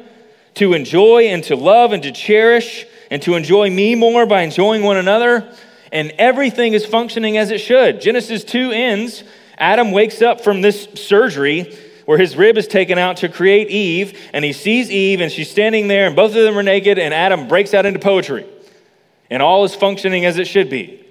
to 0.55 0.73
enjoy 0.73 1.23
and 1.23 1.43
to 1.45 1.55
love 1.55 1.91
and 1.91 2.03
to 2.03 2.11
cherish 2.11 2.85
and 3.09 3.21
to 3.23 3.35
enjoy 3.35 3.69
me 3.69 3.95
more 3.95 4.25
by 4.25 4.41
enjoying 4.41 4.83
one 4.83 4.97
another. 4.97 5.51
And 5.91 6.11
everything 6.17 6.73
is 6.73 6.85
functioning 6.85 7.37
as 7.37 7.49
it 7.51 7.59
should. 7.59 7.99
Genesis 7.99 8.43
2 8.43 8.71
ends. 8.71 9.23
Adam 9.57 9.91
wakes 9.91 10.21
up 10.21 10.41
from 10.41 10.61
this 10.61 10.87
surgery 10.95 11.75
where 12.05 12.17
his 12.17 12.35
rib 12.35 12.57
is 12.57 12.67
taken 12.67 12.99
out 12.99 13.17
to 13.17 13.29
create 13.29 13.69
Eve, 13.69 14.19
and 14.31 14.45
he 14.45 14.53
sees 14.53 14.91
Eve, 14.91 15.21
and 15.21 15.31
she's 15.31 15.49
standing 15.49 15.87
there, 15.87 16.05
and 16.05 16.15
both 16.15 16.35
of 16.35 16.43
them 16.43 16.55
are 16.55 16.61
naked, 16.61 16.99
and 16.99 17.15
Adam 17.15 17.47
breaks 17.47 17.73
out 17.73 17.83
into 17.83 17.97
poetry. 17.97 18.45
And 19.31 19.41
all 19.41 19.63
is 19.63 19.73
functioning 19.73 20.23
as 20.23 20.37
it 20.37 20.45
should 20.45 20.69
be 20.69 21.04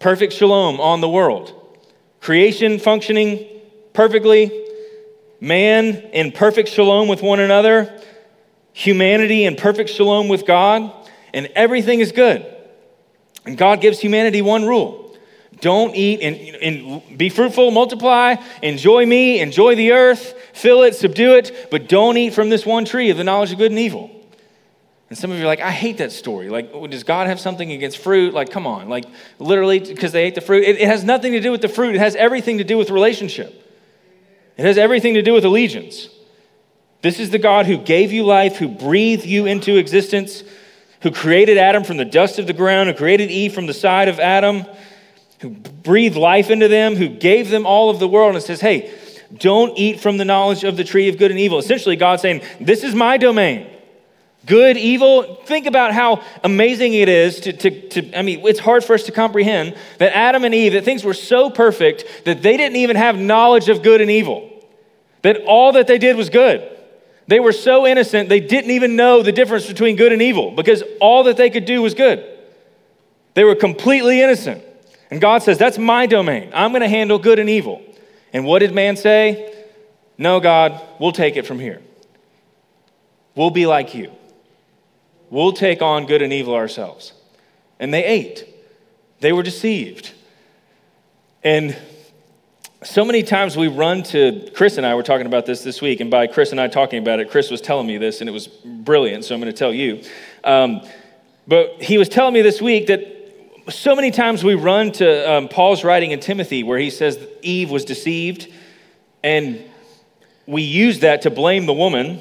perfect 0.00 0.32
shalom 0.32 0.80
on 0.80 1.00
the 1.00 1.08
world. 1.08 1.54
Creation 2.20 2.78
functioning 2.78 3.46
perfectly, 3.92 4.66
man 5.40 5.96
in 6.12 6.32
perfect 6.32 6.68
shalom 6.68 7.06
with 7.06 7.22
one 7.22 7.38
another, 7.38 8.02
humanity 8.72 9.44
in 9.44 9.54
perfect 9.54 9.90
shalom 9.90 10.28
with 10.28 10.44
God, 10.44 10.92
and 11.32 11.46
everything 11.54 12.00
is 12.00 12.10
good. 12.10 12.44
And 13.46 13.56
God 13.56 13.80
gives 13.80 14.00
humanity 14.00 14.42
one 14.42 14.66
rule 14.66 15.00
don't 15.60 15.94
eat 15.94 16.20
and, 16.20 16.36
and, 16.36 17.18
be 17.18 17.28
fruitful, 17.28 17.70
multiply, 17.70 18.36
enjoy 18.62 19.04
me, 19.04 19.40
enjoy 19.40 19.74
the 19.74 19.92
earth, 19.92 20.34
fill 20.54 20.82
it, 20.82 20.94
subdue 20.94 21.34
it, 21.34 21.68
but 21.70 21.88
don't 21.88 22.16
eat 22.16 22.32
from 22.32 22.48
this 22.48 22.64
one 22.64 22.84
tree 22.84 23.10
of 23.10 23.16
the 23.16 23.24
knowledge 23.24 23.52
of 23.52 23.58
good 23.58 23.70
and 23.70 23.78
evil. 23.78 24.10
And 25.10 25.18
some 25.18 25.32
of 25.32 25.38
you 25.38 25.42
are 25.42 25.48
like, 25.48 25.60
I 25.60 25.72
hate 25.72 25.98
that 25.98 26.12
story. 26.12 26.48
Like, 26.48 26.72
does 26.88 27.02
God 27.02 27.26
have 27.26 27.40
something 27.40 27.72
against 27.72 27.98
fruit? 27.98 28.32
Like, 28.32 28.50
come 28.50 28.64
on. 28.64 28.88
Like, 28.88 29.06
literally, 29.40 29.80
because 29.80 30.12
they 30.12 30.22
ate 30.22 30.36
the 30.36 30.40
fruit. 30.40 30.62
It, 30.62 30.80
it 30.80 30.86
has 30.86 31.02
nothing 31.02 31.32
to 31.32 31.40
do 31.40 31.50
with 31.50 31.60
the 31.60 31.68
fruit, 31.68 31.96
it 31.96 31.98
has 31.98 32.14
everything 32.14 32.58
to 32.58 32.64
do 32.64 32.78
with 32.78 32.90
relationship, 32.90 33.68
it 34.56 34.64
has 34.64 34.78
everything 34.78 35.14
to 35.14 35.22
do 35.22 35.32
with 35.32 35.44
allegiance. 35.44 36.08
This 37.02 37.18
is 37.18 37.30
the 37.30 37.38
God 37.38 37.66
who 37.66 37.78
gave 37.78 38.12
you 38.12 38.24
life, 38.24 38.56
who 38.56 38.68
breathed 38.68 39.24
you 39.24 39.46
into 39.46 39.76
existence, 39.76 40.44
who 41.02 41.10
created 41.10 41.56
Adam 41.56 41.82
from 41.82 41.96
the 41.96 42.04
dust 42.04 42.38
of 42.38 42.46
the 42.46 42.52
ground, 42.52 42.90
who 42.90 42.94
created 42.94 43.30
Eve 43.30 43.54
from 43.54 43.66
the 43.66 43.72
side 43.72 44.08
of 44.08 44.20
Adam, 44.20 44.66
who 45.40 45.48
breathed 45.48 46.16
life 46.16 46.50
into 46.50 46.68
them, 46.68 46.94
who 46.94 47.08
gave 47.08 47.48
them 47.48 47.64
all 47.64 47.88
of 47.88 48.00
the 48.00 48.06
world, 48.06 48.34
and 48.34 48.44
says, 48.44 48.60
Hey, 48.60 48.92
don't 49.34 49.76
eat 49.78 49.98
from 49.98 50.18
the 50.18 50.26
knowledge 50.26 50.62
of 50.62 50.76
the 50.76 50.84
tree 50.84 51.08
of 51.08 51.16
good 51.16 51.30
and 51.30 51.40
evil. 51.40 51.58
Essentially, 51.58 51.96
God 51.96 52.20
saying, 52.20 52.42
This 52.60 52.84
is 52.84 52.94
my 52.94 53.16
domain. 53.16 53.79
Good, 54.46 54.78
evil. 54.78 55.34
Think 55.44 55.66
about 55.66 55.92
how 55.92 56.24
amazing 56.42 56.94
it 56.94 57.08
is 57.08 57.40
to, 57.40 57.52
to, 57.52 57.88
to, 57.88 58.18
I 58.18 58.22
mean, 58.22 58.40
it's 58.46 58.58
hard 58.58 58.82
for 58.82 58.94
us 58.94 59.02
to 59.04 59.12
comprehend 59.12 59.76
that 59.98 60.16
Adam 60.16 60.44
and 60.44 60.54
Eve, 60.54 60.72
that 60.72 60.84
things 60.84 61.04
were 61.04 61.14
so 61.14 61.50
perfect 61.50 62.24
that 62.24 62.42
they 62.42 62.56
didn't 62.56 62.76
even 62.76 62.96
have 62.96 63.18
knowledge 63.18 63.68
of 63.68 63.82
good 63.82 64.00
and 64.00 64.10
evil, 64.10 64.50
that 65.22 65.42
all 65.44 65.72
that 65.72 65.86
they 65.86 65.98
did 65.98 66.16
was 66.16 66.30
good. 66.30 66.66
They 67.26 67.38
were 67.38 67.52
so 67.52 67.86
innocent, 67.86 68.28
they 68.28 68.40
didn't 68.40 68.70
even 68.70 68.96
know 68.96 69.22
the 69.22 69.30
difference 69.30 69.66
between 69.66 69.96
good 69.96 70.12
and 70.12 70.22
evil 70.22 70.50
because 70.50 70.82
all 71.00 71.24
that 71.24 71.36
they 71.36 71.50
could 71.50 71.64
do 71.64 71.82
was 71.82 71.94
good. 71.94 72.24
They 73.34 73.44
were 73.44 73.54
completely 73.54 74.20
innocent. 74.20 74.64
And 75.10 75.20
God 75.20 75.42
says, 75.42 75.58
That's 75.58 75.78
my 75.78 76.06
domain. 76.06 76.50
I'm 76.54 76.72
going 76.72 76.82
to 76.82 76.88
handle 76.88 77.18
good 77.18 77.38
and 77.38 77.48
evil. 77.48 77.82
And 78.32 78.44
what 78.44 78.60
did 78.60 78.74
man 78.74 78.96
say? 78.96 79.64
No, 80.18 80.40
God, 80.40 80.80
we'll 80.98 81.12
take 81.12 81.36
it 81.36 81.46
from 81.46 81.58
here. 81.58 81.80
We'll 83.34 83.50
be 83.50 83.66
like 83.66 83.94
you. 83.94 84.12
We'll 85.30 85.52
take 85.52 85.80
on 85.80 86.06
good 86.06 86.22
and 86.22 86.32
evil 86.32 86.54
ourselves. 86.54 87.12
And 87.78 87.94
they 87.94 88.04
ate, 88.04 88.46
they 89.20 89.32
were 89.32 89.42
deceived. 89.42 90.12
And 91.42 91.76
so 92.82 93.04
many 93.04 93.22
times 93.22 93.56
we 93.56 93.68
run 93.68 94.02
to 94.04 94.50
Chris 94.54 94.76
and 94.76 94.86
I 94.86 94.94
were 94.94 95.02
talking 95.02 95.26
about 95.26 95.46
this 95.46 95.62
this 95.62 95.80
week, 95.80 96.00
and 96.00 96.10
by 96.10 96.26
Chris 96.26 96.50
and 96.50 96.60
I 96.60 96.68
talking 96.68 96.98
about 96.98 97.20
it, 97.20 97.30
Chris 97.30 97.50
was 97.50 97.60
telling 97.60 97.86
me 97.86 97.98
this, 97.98 98.20
and 98.20 98.28
it 98.28 98.32
was 98.32 98.48
brilliant. 98.48 99.24
So 99.24 99.34
I'm 99.34 99.40
going 99.40 99.52
to 99.52 99.58
tell 99.58 99.72
you. 99.72 100.02
Um, 100.44 100.82
but 101.46 101.82
he 101.82 101.98
was 101.98 102.08
telling 102.08 102.34
me 102.34 102.42
this 102.42 102.60
week 102.60 102.86
that 102.88 103.06
so 103.68 103.94
many 103.94 104.10
times 104.10 104.42
we 104.42 104.54
run 104.54 104.92
to 104.92 105.30
um, 105.30 105.48
Paul's 105.48 105.84
writing 105.84 106.10
in 106.10 106.20
Timothy 106.20 106.62
where 106.62 106.78
he 106.78 106.90
says 106.90 107.18
Eve 107.42 107.70
was 107.70 107.84
deceived, 107.84 108.52
and 109.22 109.62
we 110.46 110.62
use 110.62 111.00
that 111.00 111.22
to 111.22 111.30
blame 111.30 111.66
the 111.66 111.74
woman. 111.74 112.20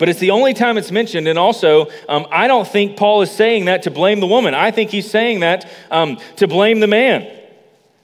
But 0.00 0.08
it's 0.08 0.18
the 0.18 0.30
only 0.30 0.54
time 0.54 0.78
it's 0.78 0.90
mentioned. 0.90 1.28
And 1.28 1.38
also, 1.38 1.88
um, 2.08 2.26
I 2.30 2.46
don't 2.46 2.66
think 2.66 2.96
Paul 2.96 3.20
is 3.20 3.30
saying 3.30 3.66
that 3.66 3.82
to 3.82 3.90
blame 3.90 4.20
the 4.20 4.26
woman. 4.26 4.54
I 4.54 4.70
think 4.70 4.88
he's 4.88 5.08
saying 5.08 5.40
that 5.40 5.70
um, 5.90 6.18
to 6.36 6.48
blame 6.48 6.80
the 6.80 6.86
man. 6.86 7.30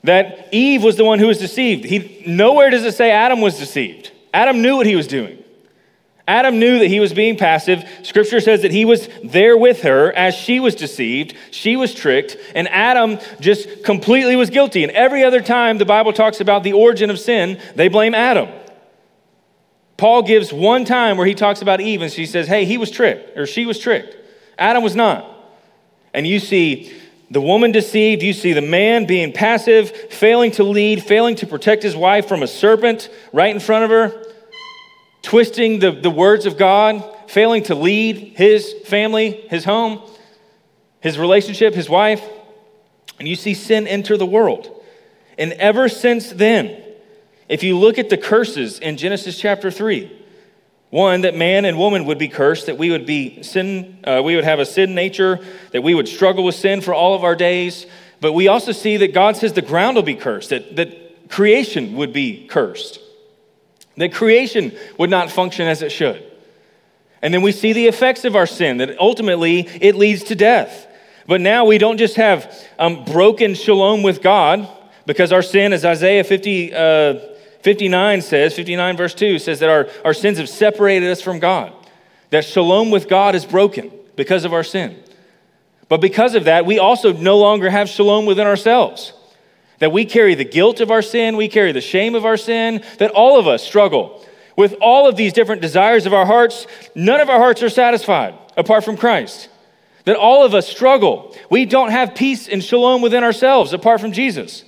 That 0.05 0.51
Eve 0.53 0.85
was 0.85 0.97
the 0.97 1.07
one 1.07 1.19
who 1.19 1.27
was 1.27 1.39
deceived. 1.39 1.87
He, 1.87 2.23
nowhere 2.27 2.69
does 2.69 2.85
it 2.85 2.93
say 2.93 3.11
Adam 3.11 3.41
was 3.41 3.59
deceived. 3.59 4.13
Adam 4.35 4.61
knew 4.61 4.77
what 4.77 4.85
he 4.85 4.95
was 4.95 5.07
doing. 5.07 5.43
Adam 6.29 6.59
knew 6.59 6.81
that 6.81 6.89
he 6.89 7.01
was 7.01 7.15
being 7.15 7.39
passive. 7.39 7.89
Scripture 8.03 8.41
says 8.41 8.61
that 8.61 8.73
he 8.73 8.85
was 8.85 9.09
there 9.25 9.57
with 9.57 9.81
her 9.81 10.13
as 10.13 10.35
she 10.35 10.61
was 10.61 10.75
deceived, 10.75 11.35
she 11.51 11.77
was 11.77 11.95
tricked, 11.95 12.37
and 12.55 12.69
Adam 12.69 13.19
just 13.41 13.85
completely 13.85 14.37
was 14.37 14.51
guilty. 14.51 14.83
And 14.83 14.93
every 14.93 15.25
other 15.25 15.41
time 15.41 15.79
the 15.79 15.87
Bible 15.87 16.13
talks 16.13 16.43
about 16.43 16.63
the 16.63 16.75
origin 16.75 17.09
of 17.09 17.19
sin, 17.19 17.59
they 17.75 17.89
blame 17.89 18.15
Adam. 18.15 18.49
Paul 19.97 20.23
gives 20.23 20.53
one 20.53 20.85
time 20.85 21.17
where 21.17 21.27
he 21.27 21.35
talks 21.35 21.63
about 21.63 21.81
Eve 21.81 22.03
and 22.03 22.13
she 22.13 22.27
says, 22.27 22.47
hey, 22.47 22.65
he 22.65 22.79
was 22.79 22.91
tricked, 22.91 23.37
or 23.37 23.47
she 23.47 23.65
was 23.67 23.79
tricked. 23.79 24.17
Adam 24.59 24.83
was 24.83 24.95
not. 24.95 25.27
And 26.13 26.27
you 26.27 26.39
see 26.39 26.93
the 27.31 27.41
woman 27.41 27.73
deceived, 27.73 28.23
you 28.23 28.33
see 28.33 28.53
the 28.53 28.63
man 28.63 29.07
being 29.07 29.33
passive, 29.33 29.91
failing 29.91 30.51
to 30.53 30.65
lead, 30.65 31.03
failing 31.03 31.35
to 31.37 31.47
protect 31.47 31.83
his 31.83 31.97
wife 31.97 32.29
from 32.29 32.43
a 32.43 32.47
serpent 32.47 33.11
right 33.33 33.55
in 33.55 33.61
front 33.61 33.85
of 33.85 33.91
her 33.91 34.27
twisting 35.27 35.81
the, 35.81 35.91
the 35.91 36.09
words 36.09 36.47
of 36.47 36.57
God, 36.57 37.03
failing 37.27 37.65
to 37.65 37.75
lead 37.75 38.35
his 38.37 38.73
family, 38.85 39.33
his 39.51 39.65
home, 39.65 40.01
his 41.01 41.19
relationship, 41.19 41.75
his 41.75 41.89
wife. 41.89 42.23
And 43.19 43.27
you 43.27 43.35
see 43.35 43.53
sin 43.53 43.89
enter 43.89 44.17
the 44.17 44.25
world. 44.25 44.73
And 45.37 45.53
ever 45.55 45.89
since 45.89 46.31
then, 46.31 46.81
if 47.49 47.63
you 47.63 47.79
look 47.79 47.99
at 47.99 48.11
the 48.11 48.17
curses 48.17 48.79
in 48.79 48.97
Genesis 48.97 49.39
chapter 49.39 49.71
3, 49.71 50.13
one, 50.91 51.23
that 51.23 51.37
man 51.37 51.65
and 51.65 51.79
woman 51.79 52.07
would 52.07 52.19
be 52.19 52.29
cursed, 52.29 52.67
that 52.67 52.79
we 52.79 52.91
would 52.91 53.07
be 53.07 53.43
sin, 53.43 53.99
uh, 54.05 54.23
we 54.25 54.35
would 54.35 54.45
have 54.45 54.61
a 54.61 54.67
sin 54.67 54.95
nature, 54.95 55.41
that 55.73 55.83
we 55.83 55.95
would 55.95 56.09
struggle 56.09 56.45
with 56.45 56.55
sin 56.55 56.81
for 56.81 56.95
all 56.95 57.15
of 57.15 57.25
our 57.25 57.35
days. 57.35 57.87
But 58.21 58.33
we 58.33 58.49
also 58.49 58.73
see 58.73 58.97
that 58.99 59.13
God 59.13 59.37
says 59.37 59.53
the 59.53 59.63
ground 59.63 59.97
will 59.97 60.03
be 60.03 60.15
cursed, 60.15 60.51
that, 60.51 60.77
that 60.77 61.29
creation 61.29 61.97
would 61.97 62.13
be 62.13 62.47
cursed 62.47 63.01
that 63.97 64.13
creation 64.13 64.77
would 64.99 65.11
not 65.11 65.31
function 65.31 65.67
as 65.67 65.83
it 65.83 65.91
should. 65.91 66.23
And 67.23 67.33
then 67.33 67.43
we 67.43 67.53
see 67.53 67.73
the 67.73 67.87
effects 67.87 68.25
of 68.25 68.37
our 68.37 68.47
sin, 68.47 68.79
that 68.79 68.99
ultimately 68.99 69.61
it 69.61 69.95
leads 69.95 70.25
to 70.25 70.35
death. 70.35 70.87
But 71.27 71.41
now 71.41 71.65
we 71.65 71.79
don't 71.79 71.97
just 71.97 72.17
have 72.17 72.55
um, 72.79 73.05
broken 73.05 73.55
shalom 73.55 74.03
with 74.03 74.23
God, 74.23 74.69
because 75.07 75.33
our 75.33 75.43
sin, 75.43 75.73
as 75.73 75.85
Isaiah 75.85 76.25
50, 76.25 76.75
uh, 76.75 77.15
59 77.67 78.23
says, 78.23 78.55
59 78.55 78.97
verse 78.97 79.13
2 79.13 79.41
says 79.41 79.59
that 79.59 79.69
our, 79.69 79.89
our 80.05 80.15
sins 80.15 80.39
have 80.39 80.49
separated 80.49 81.11
us 81.11 81.21
from 81.21 81.41
God. 81.41 81.73
That 82.31 82.45
shalom 82.45 82.93
with 82.93 83.09
God 83.09 83.35
is 83.35 83.45
broken 83.45 83.91
because 84.15 84.45
of 84.45 84.53
our 84.53 84.63
sin. 84.63 84.97
But 85.89 86.01
because 86.01 86.37
of 86.37 86.45
that, 86.45 86.65
we 86.65 86.79
also 86.79 87.13
no 87.13 87.39
longer 87.39 87.69
have 87.69 87.89
shalom 87.89 88.25
within 88.25 88.47
ourselves. 88.47 89.15
That 89.81 89.91
we 89.91 90.05
carry 90.05 90.37
the 90.37 90.45
guilt 90.45 90.79
of 90.79 90.93
our 90.93 91.03
sin, 91.03 91.37
we 91.37 91.49
carry 91.49 91.73
the 91.73 91.81
shame 91.81 92.15
of 92.15 92.25
our 92.25 92.37
sin, 92.37 92.85
that 92.99 93.11
all 93.11 93.37
of 93.37 93.49
us 93.49 93.65
struggle 93.65 94.25
with 94.57 94.77
all 94.81 95.09
of 95.09 95.17
these 95.17 95.33
different 95.33 95.61
desires 95.61 96.07
of 96.07 96.15
our 96.15 96.25
hearts. 96.25 96.69
None 96.95 97.21
of 97.21 97.29
our 97.29 97.41
hearts 97.41 97.65
are 97.65 97.69
satisfied 97.69 98.39
apart 98.57 98.85
from 98.85 98.97
Christ. 98.97 99.49
That 100.05 100.15
all 100.15 100.45
of 100.45 100.55
us 100.55 100.69
struggle. 100.69 101.35
We 101.51 101.67
don't 101.67 101.91
have 101.91 102.15
peace 102.15 102.49
and 102.49 102.63
shalom 102.63 103.03
within 103.03 103.25
ourselves 103.25 103.73
apart 103.73 104.01
from 104.01 104.13
Jesus. 104.13 104.63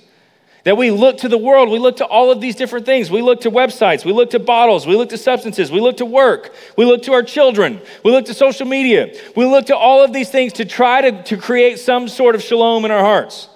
That 0.65 0.77
we 0.77 0.91
look 0.91 1.19
to 1.19 1.29
the 1.29 1.37
world, 1.37 1.69
we 1.69 1.79
look 1.79 1.97
to 1.97 2.05
all 2.05 2.31
of 2.31 2.41
these 2.41 2.55
different 2.55 2.85
things. 2.85 3.09
We 3.09 3.21
look 3.21 3.41
to 3.41 3.51
websites, 3.51 4.03
we 4.03 4.11
look 4.11 4.31
to 4.31 4.39
bottles, 4.39 4.85
we 4.85 4.95
look 4.95 5.09
to 5.09 5.17
substances, 5.17 5.71
we 5.71 5.79
look 5.79 5.97
to 5.97 6.05
work, 6.05 6.53
we 6.77 6.85
look 6.85 7.03
to 7.03 7.13
our 7.13 7.23
children, 7.23 7.81
we 8.03 8.11
look 8.11 8.25
to 8.25 8.33
social 8.33 8.67
media, 8.67 9.15
we 9.35 9.45
look 9.45 9.67
to 9.67 9.75
all 9.75 10.03
of 10.03 10.11
these 10.11 10.29
things 10.29 10.53
to 10.53 10.65
try 10.65 11.01
to, 11.01 11.23
to 11.23 11.37
create 11.37 11.79
some 11.79 12.07
sort 12.07 12.35
of 12.35 12.43
shalom 12.43 12.83
in 12.85 12.91
our 12.91 13.03
hearts. 13.03 13.47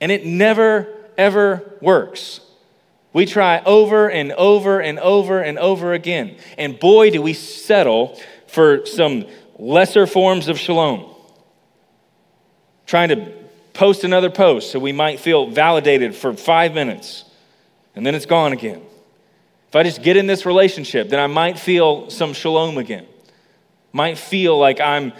And 0.00 0.12
it 0.12 0.24
never, 0.24 0.86
ever 1.16 1.74
works. 1.80 2.40
We 3.12 3.26
try 3.26 3.60
over 3.64 4.08
and 4.08 4.32
over 4.32 4.80
and 4.80 4.98
over 5.00 5.40
and 5.40 5.58
over 5.58 5.92
again. 5.92 6.36
And 6.56 6.78
boy, 6.78 7.10
do 7.10 7.20
we 7.20 7.32
settle 7.32 8.16
for 8.46 8.86
some 8.86 9.26
lesser 9.58 10.06
forms 10.06 10.48
of 10.48 10.58
shalom. 10.58 11.14
Trying 12.86 13.10
to 13.10 13.37
post 13.78 14.02
another 14.02 14.28
post 14.28 14.72
so 14.72 14.78
we 14.80 14.90
might 14.90 15.20
feel 15.20 15.46
validated 15.46 16.14
for 16.14 16.34
five 16.34 16.74
minutes, 16.74 17.24
and 17.94 18.04
then 18.04 18.14
it's 18.14 18.26
gone 18.26 18.52
again. 18.52 18.82
If 19.68 19.76
I 19.76 19.84
just 19.84 20.02
get 20.02 20.16
in 20.16 20.26
this 20.26 20.44
relationship, 20.44 21.08
then 21.08 21.20
I 21.20 21.28
might 21.28 21.60
feel 21.60 22.10
some 22.10 22.32
shalom 22.32 22.76
again. 22.76 23.06
Might 23.92 24.18
feel 24.18 24.58
like 24.58 24.80
I'm 24.80 25.12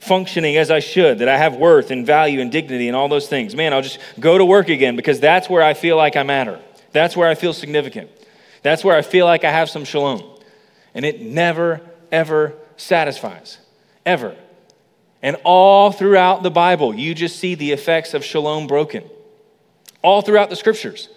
functioning 0.00 0.56
as 0.56 0.72
I 0.72 0.80
should, 0.80 1.20
that 1.20 1.28
I 1.28 1.38
have 1.38 1.54
worth 1.54 1.92
and 1.92 2.04
value 2.04 2.40
and 2.40 2.50
dignity 2.50 2.88
and 2.88 2.96
all 2.96 3.08
those 3.08 3.28
things. 3.28 3.54
Man, 3.54 3.72
I'll 3.72 3.82
just 3.82 4.00
go 4.18 4.36
to 4.36 4.44
work 4.44 4.68
again 4.68 4.96
because 4.96 5.20
that's 5.20 5.48
where 5.48 5.62
I 5.62 5.74
feel 5.74 5.96
like 5.96 6.16
I 6.16 6.24
matter. 6.24 6.58
That's 6.90 7.16
where 7.16 7.28
I 7.28 7.36
feel 7.36 7.52
significant. 7.52 8.10
That's 8.62 8.82
where 8.82 8.96
I 8.96 9.02
feel 9.02 9.26
like 9.26 9.44
I 9.44 9.52
have 9.52 9.70
some 9.70 9.84
shalom. 9.84 10.22
And 10.94 11.04
it 11.04 11.20
never, 11.20 11.80
ever 12.10 12.54
satisfies. 12.76 13.58
Ever. 14.04 14.34
And 15.22 15.36
all 15.44 15.92
throughout 15.92 16.42
the 16.42 16.50
Bible, 16.50 16.94
you 16.94 17.14
just 17.14 17.38
see 17.38 17.54
the 17.54 17.72
effects 17.72 18.14
of 18.14 18.24
shalom 18.24 18.66
broken. 18.66 19.04
All 20.02 20.22
throughout 20.22 20.48
the 20.48 20.56
scriptures. 20.56 21.08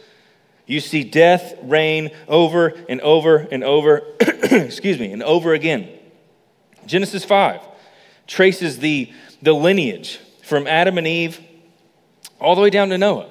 You 0.66 0.80
see 0.80 1.04
death 1.04 1.56
reign 1.62 2.12
over 2.28 2.74
and 2.90 3.02
over 3.02 3.38
and 3.38 3.64
over, 3.64 4.04
excuse 4.20 5.00
me, 5.00 5.12
and 5.12 5.24
over 5.24 5.54
again. 5.54 5.90
Genesis 6.86 7.24
5 7.24 7.62
traces 8.28 8.80
the, 8.80 9.12
the 9.42 9.54
lineage 9.54 10.20
from 10.44 10.68
Adam 10.68 10.98
and 10.98 11.08
Eve 11.08 11.40
all 12.40 12.56
the 12.56 12.62
way 12.62 12.70
down 12.70 12.90
to 12.90 12.98
Noah. 12.98 13.30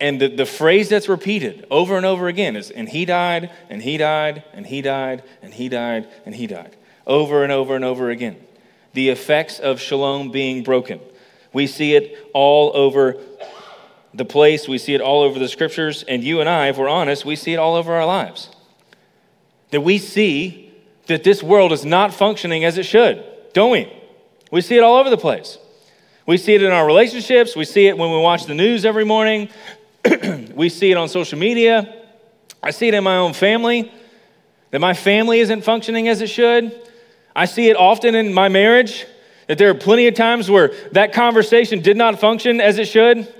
And 0.00 0.20
the, 0.20 0.28
the 0.28 0.46
phrase 0.46 0.88
that's 0.88 1.08
repeated 1.08 1.66
over 1.70 1.96
and 1.96 2.04
over 2.04 2.28
again 2.28 2.56
is, 2.56 2.70
and 2.70 2.88
he 2.88 3.04
died, 3.04 3.50
and 3.70 3.82
he 3.82 3.96
died, 3.96 4.44
and 4.52 4.66
he 4.66 4.82
died, 4.82 5.22
and 5.40 5.54
he 5.54 5.68
died, 5.68 6.08
and 6.26 6.34
he 6.34 6.46
died. 6.46 6.76
Over 7.06 7.42
and 7.42 7.52
over 7.52 7.76
and 7.76 7.84
over 7.84 8.10
again. 8.10 8.36
The 8.94 9.10
effects 9.10 9.60
of 9.60 9.80
shalom 9.80 10.30
being 10.30 10.62
broken. 10.62 11.00
We 11.52 11.66
see 11.66 11.94
it 11.94 12.18
all 12.32 12.72
over 12.74 13.16
the 14.12 14.24
place, 14.24 14.66
we 14.66 14.78
see 14.78 14.94
it 14.94 15.00
all 15.00 15.22
over 15.22 15.38
the 15.38 15.48
scriptures, 15.48 16.04
and 16.06 16.22
you 16.22 16.40
and 16.40 16.48
I, 16.48 16.68
if 16.68 16.78
we're 16.78 16.88
honest, 16.88 17.24
we 17.24 17.36
see 17.36 17.52
it 17.52 17.58
all 17.58 17.74
over 17.74 17.92
our 17.92 18.06
lives. 18.06 18.48
That 19.70 19.82
we 19.82 19.98
see 19.98 20.72
that 21.06 21.24
this 21.24 21.42
world 21.42 21.72
is 21.72 21.84
not 21.84 22.14
functioning 22.14 22.64
as 22.64 22.78
it 22.78 22.84
should 22.84 23.24
don't 23.54 23.70
we? 23.70 23.90
We 24.50 24.60
see 24.60 24.76
it 24.76 24.82
all 24.82 24.96
over 24.96 25.08
the 25.08 25.16
place. 25.16 25.58
We 26.26 26.36
see 26.36 26.54
it 26.54 26.62
in 26.62 26.72
our 26.72 26.84
relationships. 26.84 27.56
We 27.56 27.64
see 27.64 27.86
it 27.86 27.96
when 27.96 28.10
we 28.10 28.18
watch 28.18 28.44
the 28.44 28.54
news 28.54 28.84
every 28.84 29.04
morning. 29.04 29.48
we 30.54 30.68
see 30.68 30.90
it 30.90 30.96
on 30.96 31.08
social 31.08 31.38
media. 31.38 32.02
I 32.62 32.70
see 32.70 32.88
it 32.88 32.94
in 32.94 33.04
my 33.04 33.16
own 33.16 33.32
family, 33.32 33.92
that 34.70 34.80
my 34.80 34.94
family 34.94 35.38
isn't 35.40 35.62
functioning 35.62 36.08
as 36.08 36.20
it 36.20 36.28
should. 36.28 36.72
I 37.34 37.46
see 37.46 37.68
it 37.68 37.76
often 37.76 38.14
in 38.14 38.32
my 38.32 38.48
marriage, 38.48 39.06
that 39.48 39.58
there 39.58 39.70
are 39.70 39.74
plenty 39.74 40.06
of 40.06 40.14
times 40.14 40.50
where 40.50 40.72
that 40.92 41.12
conversation 41.12 41.80
did 41.80 41.96
not 41.96 42.18
function 42.18 42.60
as 42.60 42.78
it 42.78 42.88
should, 42.88 43.32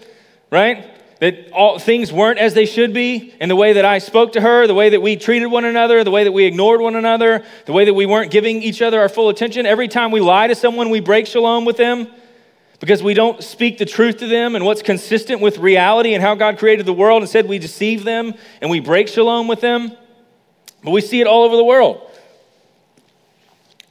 right? 0.50 0.90
that 1.20 1.50
all 1.52 1.78
things 1.78 2.12
weren't 2.12 2.38
as 2.38 2.52
they 2.52 2.66
should 2.66 2.92
be 2.92 3.32
in 3.40 3.48
the 3.48 3.56
way 3.56 3.74
that 3.74 3.84
I 3.86 3.98
spoke 3.98 4.32
to 4.32 4.42
her, 4.42 4.66
the 4.66 4.74
way 4.74 4.90
that 4.90 5.00
we 5.00 5.16
treated 5.16 5.46
one 5.46 5.64
another, 5.64 6.04
the 6.04 6.10
way 6.10 6.24
that 6.24 6.32
we 6.32 6.44
ignored 6.44 6.82
one 6.82 6.96
another, 6.96 7.44
the 7.66 7.72
way 7.72 7.86
that 7.86 7.94
we 7.94 8.04
weren't 8.04 8.30
giving 8.30 8.62
each 8.62 8.82
other 8.82 9.00
our 9.00 9.08
full 9.08 9.28
attention. 9.28 9.64
Every 9.64 9.88
time 9.88 10.10
we 10.10 10.20
lie 10.20 10.48
to 10.48 10.54
someone, 10.54 10.90
we 10.90 11.00
break 11.00 11.26
shalom 11.26 11.64
with 11.64 11.78
them 11.78 12.08
because 12.80 13.02
we 13.02 13.14
don't 13.14 13.42
speak 13.42 13.78
the 13.78 13.86
truth 13.86 14.18
to 14.18 14.26
them 14.26 14.54
and 14.54 14.66
what's 14.66 14.82
consistent 14.82 15.40
with 15.40 15.56
reality 15.56 16.14
and 16.14 16.22
how 16.22 16.34
God 16.34 16.58
created 16.58 16.84
the 16.84 16.92
world. 16.92 17.22
Instead, 17.22 17.48
we 17.48 17.58
deceive 17.58 18.04
them 18.04 18.34
and 18.60 18.70
we 18.70 18.80
break 18.80 19.08
shalom 19.08 19.48
with 19.48 19.60
them. 19.60 19.92
But 20.82 20.90
we 20.90 21.00
see 21.00 21.22
it 21.22 21.26
all 21.26 21.44
over 21.44 21.56
the 21.56 21.64
world. 21.64 22.02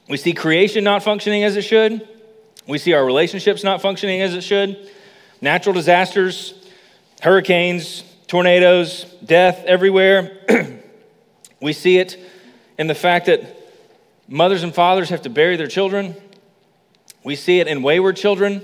We 0.08 0.18
see 0.18 0.34
creation 0.34 0.84
not 0.84 1.04
functioning 1.04 1.44
as 1.44 1.56
it 1.56 1.64
should. 1.64 2.08
We 2.68 2.78
see 2.78 2.94
our 2.94 3.06
relationships 3.06 3.64
not 3.64 3.82
functioning 3.82 4.22
as 4.22 4.34
it 4.34 4.42
should. 4.42 4.90
Natural 5.42 5.74
disasters 5.74 6.54
hurricanes, 7.24 8.04
tornadoes, 8.28 9.06
death 9.24 9.64
everywhere. 9.66 10.40
we 11.62 11.72
see 11.72 11.98
it 11.98 12.20
in 12.78 12.88
the 12.88 12.96
fact 12.96 13.28
that 13.28 13.58
mothers 14.28 14.64
and 14.64 14.76
fathers 14.76 15.08
have 15.08 15.22
to 15.22 15.30
bury 15.30 15.56
their 15.56 15.68
children. 15.68 16.16
We 17.24 17.38
see 17.38 17.62
it 17.62 17.68
in 17.68 17.82
wayward 17.82 18.18
children 18.18 18.62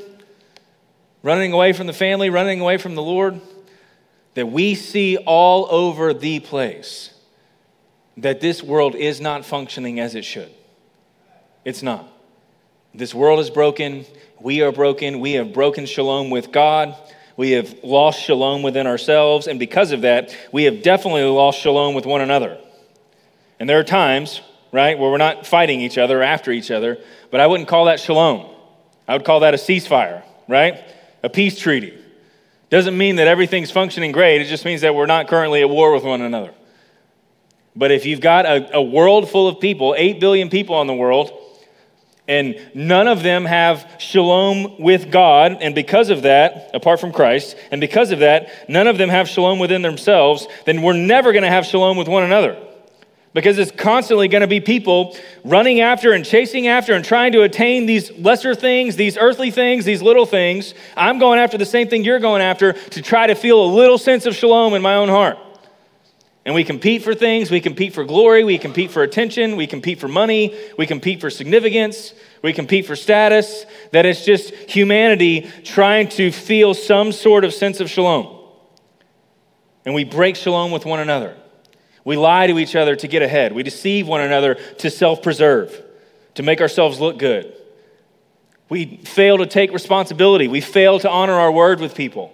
running 1.23 1.53
away 1.53 1.71
from 1.71 1.87
the 1.87 1.93
family, 1.93 2.29
running 2.29 2.59
away 2.59 2.77
from 2.77 2.95
the 2.95 3.01
Lord. 3.01 3.39
That 4.33 4.47
we 4.47 4.75
see 4.75 5.15
all 5.15 5.67
over 5.71 6.13
the 6.13 6.41
place 6.41 7.13
that 8.17 8.41
this 8.41 8.61
world 8.61 8.93
is 8.93 9.21
not 9.21 9.45
functioning 9.45 10.01
as 10.01 10.15
it 10.15 10.25
should. 10.25 10.51
It's 11.65 11.83
not. 11.83 12.07
This 12.93 13.13
world 13.13 13.39
is 13.39 13.49
broken. 13.49 14.05
We 14.39 14.61
are 14.61 14.71
broken. 14.71 15.19
We 15.19 15.33
have 15.33 15.53
broken 15.53 15.85
shalom 15.85 16.29
with 16.29 16.51
God. 16.51 16.95
We 17.37 17.51
have 17.51 17.83
lost 17.83 18.21
shalom 18.21 18.63
within 18.63 18.85
ourselves, 18.85 19.47
and 19.47 19.59
because 19.59 19.93
of 19.93 20.01
that, 20.01 20.35
we 20.51 20.65
have 20.65 20.83
definitely 20.83 21.23
lost 21.23 21.61
shalom 21.61 21.95
with 21.95 22.05
one 22.05 22.19
another. 22.19 22.57
And 23.59 23.69
there 23.69 23.79
are 23.79 23.83
times, 23.83 24.41
right, 24.73 24.99
where 24.99 25.09
we're 25.09 25.17
not 25.17 25.47
fighting 25.47 25.79
each 25.79 25.97
other 25.97 26.19
or 26.19 26.23
after 26.23 26.51
each 26.51 26.69
other, 26.69 26.97
but 27.31 27.39
I 27.39 27.47
wouldn't 27.47 27.69
call 27.69 27.85
that 27.85 28.01
shalom. 28.01 28.53
I 29.07 29.13
would 29.13 29.23
call 29.23 29.39
that 29.41 29.53
a 29.53 29.57
ceasefire, 29.57 30.23
right? 30.49 30.83
A 31.23 31.29
peace 31.29 31.57
treaty. 31.57 31.97
Doesn't 32.69 32.97
mean 32.97 33.15
that 33.15 33.27
everything's 33.27 33.71
functioning 33.71 34.11
great, 34.11 34.41
it 34.41 34.47
just 34.47 34.65
means 34.65 34.81
that 34.81 34.93
we're 34.93 35.05
not 35.05 35.29
currently 35.29 35.61
at 35.61 35.69
war 35.69 35.93
with 35.93 36.03
one 36.03 36.21
another. 36.21 36.53
But 37.73 37.91
if 37.91 38.05
you've 38.05 38.19
got 38.19 38.45
a, 38.45 38.75
a 38.77 38.81
world 38.81 39.29
full 39.29 39.47
of 39.47 39.61
people, 39.61 39.95
8 39.97 40.19
billion 40.19 40.49
people 40.49 40.81
in 40.81 40.87
the 40.87 40.93
world, 40.93 41.31
and 42.29 42.55
none 42.75 43.07
of 43.07 43.23
them 43.23 43.43
have 43.43 43.95
shalom 43.97 44.79
with 44.79 45.11
God, 45.11 45.57
and 45.61 45.73
because 45.73 46.11
of 46.11 46.21
that, 46.21 46.69
apart 46.75 47.01
from 47.01 47.11
Christ, 47.11 47.57
and 47.71 47.81
because 47.81 48.11
of 48.11 48.19
that, 48.19 48.69
none 48.69 48.85
of 48.85 48.99
them 48.99 49.09
have 49.09 49.27
shalom 49.27 49.57
within 49.57 49.81
themselves, 49.81 50.47
then 50.65 50.83
we're 50.83 50.93
never 50.93 51.31
going 51.33 51.43
to 51.43 51.49
have 51.49 51.65
shalom 51.65 51.97
with 51.97 52.07
one 52.07 52.23
another. 52.23 52.55
Because 53.33 53.57
it's 53.57 53.71
constantly 53.71 54.27
going 54.27 54.41
to 54.41 54.47
be 54.47 54.61
people 54.61 55.17
running 55.43 55.81
after 55.81 56.13
and 56.13 56.23
chasing 56.23 56.67
after 56.67 56.93
and 56.93 57.03
trying 57.03 57.31
to 57.31 57.41
attain 57.41 57.87
these 57.87 58.11
lesser 58.11 58.53
things, 58.53 58.95
these 58.95 59.17
earthly 59.17 59.49
things, 59.49 59.83
these 59.83 60.01
little 60.03 60.25
things. 60.27 60.75
I'm 60.95 61.17
going 61.17 61.39
after 61.39 61.57
the 61.57 61.65
same 61.65 61.89
thing 61.89 62.03
you're 62.03 62.19
going 62.19 62.41
after 62.43 62.73
to 62.73 63.01
try 63.01 63.25
to 63.25 63.35
feel 63.35 63.63
a 63.63 63.69
little 63.73 63.97
sense 63.97 64.27
of 64.27 64.35
shalom 64.35 64.75
in 64.75 64.83
my 64.83 64.95
own 64.95 65.09
heart. 65.09 65.37
And 66.49 66.55
we 66.55 66.63
compete 66.63 67.03
for 67.03 67.13
things. 67.13 67.51
We 67.51 67.61
compete 67.61 67.93
for 67.93 68.03
glory. 68.03 68.43
We 68.43 68.57
compete 68.57 68.89
for 68.89 69.03
attention. 69.03 69.55
We 69.55 69.67
compete 69.67 69.99
for 69.99 70.07
money. 70.07 70.57
We 70.79 70.87
compete 70.87 71.21
for 71.21 71.29
significance. 71.29 72.15
We 72.41 72.53
compete 72.53 72.87
for 72.87 72.95
status. 72.95 73.67
That 73.91 74.07
it's 74.07 74.25
just 74.25 74.51
humanity 74.55 75.47
trying 75.63 76.09
to 76.09 76.31
feel 76.31 76.73
some 76.73 77.11
sort 77.11 77.45
of 77.45 77.53
sense 77.53 77.81
of 77.81 77.87
shalom. 77.91 78.35
And 79.85 79.93
we 79.93 80.05
break 80.05 80.35
shalom 80.35 80.71
with 80.71 80.85
one 80.85 80.99
another. 80.99 81.37
We 82.03 82.17
lie 82.17 82.47
to 82.47 82.57
each 82.57 82.75
other 82.75 82.95
to 82.95 83.07
get 83.07 83.21
ahead. 83.21 83.53
We 83.53 83.61
deceive 83.61 84.07
one 84.07 84.21
another 84.21 84.55
to 84.55 84.89
self 84.89 85.21
preserve, 85.21 85.79
to 86.33 86.41
make 86.41 86.61
ourselves 86.61 86.99
look 86.99 87.19
good. 87.19 87.55
We 88.69 88.97
fail 89.03 89.37
to 89.37 89.45
take 89.45 89.71
responsibility. 89.71 90.47
We 90.47 90.61
fail 90.61 90.97
to 90.97 91.09
honor 91.11 91.33
our 91.33 91.51
word 91.51 91.79
with 91.79 91.93
people, 91.93 92.33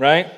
right? 0.00 0.32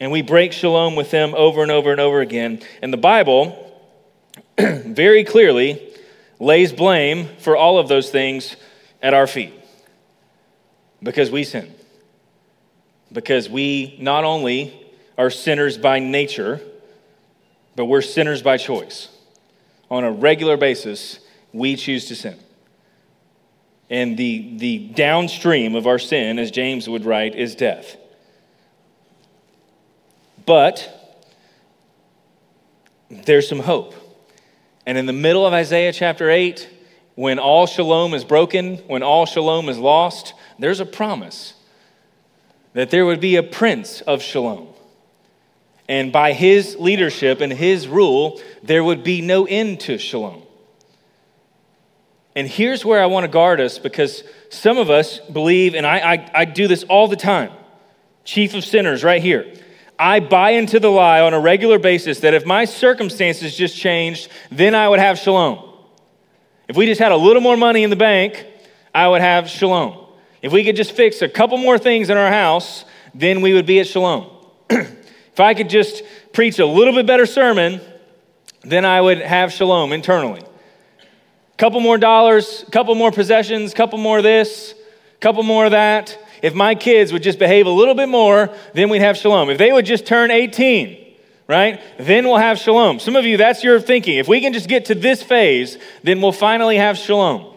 And 0.00 0.10
we 0.10 0.22
break 0.22 0.52
shalom 0.52 0.96
with 0.96 1.10
them 1.10 1.34
over 1.36 1.62
and 1.62 1.70
over 1.70 1.92
and 1.92 2.00
over 2.00 2.20
again. 2.20 2.60
And 2.80 2.92
the 2.92 2.96
Bible 2.96 3.70
very 4.58 5.24
clearly 5.24 5.92
lays 6.38 6.72
blame 6.72 7.28
for 7.38 7.54
all 7.54 7.78
of 7.78 7.86
those 7.86 8.10
things 8.10 8.56
at 9.02 9.12
our 9.12 9.26
feet 9.26 9.52
because 11.02 11.30
we 11.30 11.44
sin. 11.44 11.72
Because 13.12 13.48
we 13.50 13.96
not 14.00 14.24
only 14.24 14.74
are 15.18 15.30
sinners 15.30 15.76
by 15.76 15.98
nature, 15.98 16.60
but 17.76 17.84
we're 17.84 18.02
sinners 18.02 18.42
by 18.42 18.56
choice. 18.56 19.08
On 19.90 20.02
a 20.04 20.10
regular 20.10 20.56
basis, 20.56 21.20
we 21.52 21.76
choose 21.76 22.06
to 22.06 22.14
sin. 22.14 22.38
And 23.90 24.16
the, 24.16 24.56
the 24.56 24.78
downstream 24.78 25.74
of 25.74 25.86
our 25.86 25.98
sin, 25.98 26.38
as 26.38 26.50
James 26.50 26.88
would 26.88 27.04
write, 27.04 27.34
is 27.34 27.56
death. 27.56 27.96
But 30.50 31.14
there's 33.08 33.48
some 33.48 33.60
hope. 33.60 33.94
And 34.84 34.98
in 34.98 35.06
the 35.06 35.12
middle 35.12 35.46
of 35.46 35.52
Isaiah 35.52 35.92
chapter 35.92 36.28
8, 36.28 36.68
when 37.14 37.38
all 37.38 37.68
shalom 37.68 38.14
is 38.14 38.24
broken, 38.24 38.78
when 38.88 39.04
all 39.04 39.26
shalom 39.26 39.68
is 39.68 39.78
lost, 39.78 40.34
there's 40.58 40.80
a 40.80 40.84
promise 40.84 41.54
that 42.72 42.90
there 42.90 43.06
would 43.06 43.20
be 43.20 43.36
a 43.36 43.44
prince 43.44 44.00
of 44.00 44.22
shalom. 44.22 44.66
And 45.88 46.10
by 46.10 46.32
his 46.32 46.74
leadership 46.80 47.40
and 47.40 47.52
his 47.52 47.86
rule, 47.86 48.40
there 48.60 48.82
would 48.82 49.04
be 49.04 49.20
no 49.20 49.46
end 49.46 49.78
to 49.82 49.98
shalom. 49.98 50.42
And 52.34 52.48
here's 52.48 52.84
where 52.84 53.00
I 53.00 53.06
want 53.06 53.22
to 53.22 53.30
guard 53.30 53.60
us 53.60 53.78
because 53.78 54.24
some 54.48 54.78
of 54.78 54.90
us 54.90 55.20
believe, 55.20 55.76
and 55.76 55.86
I, 55.86 56.14
I, 56.14 56.30
I 56.34 56.44
do 56.44 56.66
this 56.66 56.82
all 56.82 57.06
the 57.06 57.14
time, 57.14 57.52
chief 58.24 58.54
of 58.54 58.64
sinners 58.64 59.04
right 59.04 59.22
here. 59.22 59.46
I 60.00 60.20
buy 60.20 60.52
into 60.52 60.80
the 60.80 60.88
lie 60.88 61.20
on 61.20 61.34
a 61.34 61.38
regular 61.38 61.78
basis 61.78 62.20
that 62.20 62.32
if 62.32 62.46
my 62.46 62.64
circumstances 62.64 63.54
just 63.54 63.76
changed, 63.76 64.30
then 64.50 64.74
I 64.74 64.88
would 64.88 64.98
have 64.98 65.18
shalom. 65.18 65.62
If 66.68 66.76
we 66.76 66.86
just 66.86 67.02
had 67.02 67.12
a 67.12 67.16
little 67.16 67.42
more 67.42 67.56
money 67.56 67.82
in 67.82 67.90
the 67.90 67.96
bank, 67.96 68.46
I 68.94 69.06
would 69.08 69.20
have 69.20 69.46
shalom. 69.50 70.06
If 70.40 70.52
we 70.52 70.64
could 70.64 70.74
just 70.74 70.92
fix 70.92 71.20
a 71.20 71.28
couple 71.28 71.58
more 71.58 71.76
things 71.76 72.08
in 72.08 72.16
our 72.16 72.30
house, 72.30 72.86
then 73.14 73.42
we 73.42 73.52
would 73.52 73.66
be 73.66 73.78
at 73.78 73.86
shalom. 73.86 74.30
if 74.70 75.38
I 75.38 75.52
could 75.52 75.68
just 75.68 76.02
preach 76.32 76.58
a 76.60 76.66
little 76.66 76.94
bit 76.94 77.06
better 77.06 77.26
sermon, 77.26 77.82
then 78.62 78.86
I 78.86 79.02
would 79.02 79.18
have 79.18 79.52
shalom 79.52 79.92
internally. 79.92 80.42
Couple 81.58 81.80
more 81.80 81.98
dollars, 81.98 82.64
couple 82.72 82.94
more 82.94 83.12
possessions, 83.12 83.74
couple 83.74 83.98
more 83.98 84.22
this, 84.22 84.74
couple 85.20 85.42
more 85.42 85.68
that, 85.68 86.16
if 86.42 86.54
my 86.54 86.74
kids 86.74 87.12
would 87.12 87.22
just 87.22 87.38
behave 87.38 87.66
a 87.66 87.70
little 87.70 87.94
bit 87.94 88.08
more, 88.08 88.54
then 88.74 88.88
we'd 88.88 89.02
have 89.02 89.16
shalom. 89.16 89.50
If 89.50 89.58
they 89.58 89.72
would 89.72 89.86
just 89.86 90.06
turn 90.06 90.30
18, 90.30 91.14
right, 91.46 91.80
then 91.98 92.24
we'll 92.26 92.36
have 92.36 92.58
shalom. 92.58 92.98
Some 93.00 93.16
of 93.16 93.24
you, 93.24 93.36
that's 93.36 93.64
your 93.64 93.80
thinking. 93.80 94.18
If 94.18 94.28
we 94.28 94.40
can 94.40 94.52
just 94.52 94.68
get 94.68 94.86
to 94.86 94.94
this 94.94 95.22
phase, 95.22 95.78
then 96.02 96.20
we'll 96.20 96.32
finally 96.32 96.76
have 96.76 96.96
shalom. 96.96 97.54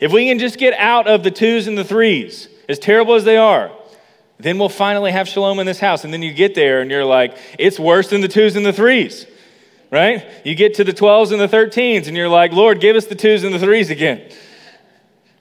If 0.00 0.12
we 0.12 0.28
can 0.28 0.38
just 0.38 0.58
get 0.58 0.74
out 0.74 1.06
of 1.06 1.22
the 1.22 1.30
twos 1.30 1.66
and 1.66 1.78
the 1.78 1.84
threes, 1.84 2.48
as 2.68 2.78
terrible 2.78 3.14
as 3.14 3.24
they 3.24 3.36
are, 3.36 3.70
then 4.38 4.58
we'll 4.58 4.68
finally 4.68 5.12
have 5.12 5.28
shalom 5.28 5.58
in 5.58 5.66
this 5.66 5.80
house. 5.80 6.04
And 6.04 6.12
then 6.12 6.22
you 6.22 6.32
get 6.32 6.54
there 6.54 6.80
and 6.80 6.90
you're 6.90 7.04
like, 7.04 7.36
it's 7.58 7.78
worse 7.78 8.08
than 8.10 8.20
the 8.20 8.28
twos 8.28 8.56
and 8.56 8.66
the 8.66 8.72
threes, 8.72 9.26
right? 9.90 10.26
You 10.44 10.54
get 10.54 10.74
to 10.74 10.84
the 10.84 10.92
12s 10.92 11.32
and 11.32 11.40
the 11.40 11.48
13s 11.48 12.08
and 12.08 12.16
you're 12.16 12.28
like, 12.28 12.52
Lord, 12.52 12.80
give 12.80 12.96
us 12.96 13.06
the 13.06 13.14
twos 13.14 13.44
and 13.44 13.54
the 13.54 13.58
threes 13.58 13.90
again. 13.90 14.30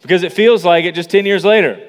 Because 0.01 0.23
it 0.23 0.33
feels 0.33 0.63
like 0.63 0.85
it 0.85 0.95
just 0.95 1.09
10 1.09 1.25
years 1.25 1.43
later. 1.45 1.81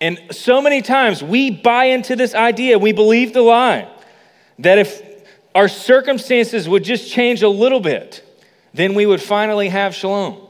And 0.00 0.18
so 0.30 0.62
many 0.62 0.80
times 0.80 1.22
we 1.22 1.50
buy 1.50 1.86
into 1.86 2.16
this 2.16 2.34
idea, 2.34 2.78
we 2.78 2.92
believe 2.92 3.32
the 3.32 3.42
lie 3.42 3.88
that 4.58 4.78
if 4.78 5.02
our 5.54 5.68
circumstances 5.68 6.68
would 6.68 6.84
just 6.84 7.10
change 7.10 7.42
a 7.42 7.48
little 7.48 7.80
bit, 7.80 8.24
then 8.72 8.94
we 8.94 9.04
would 9.04 9.20
finally 9.20 9.68
have 9.68 9.94
shalom. 9.94 10.46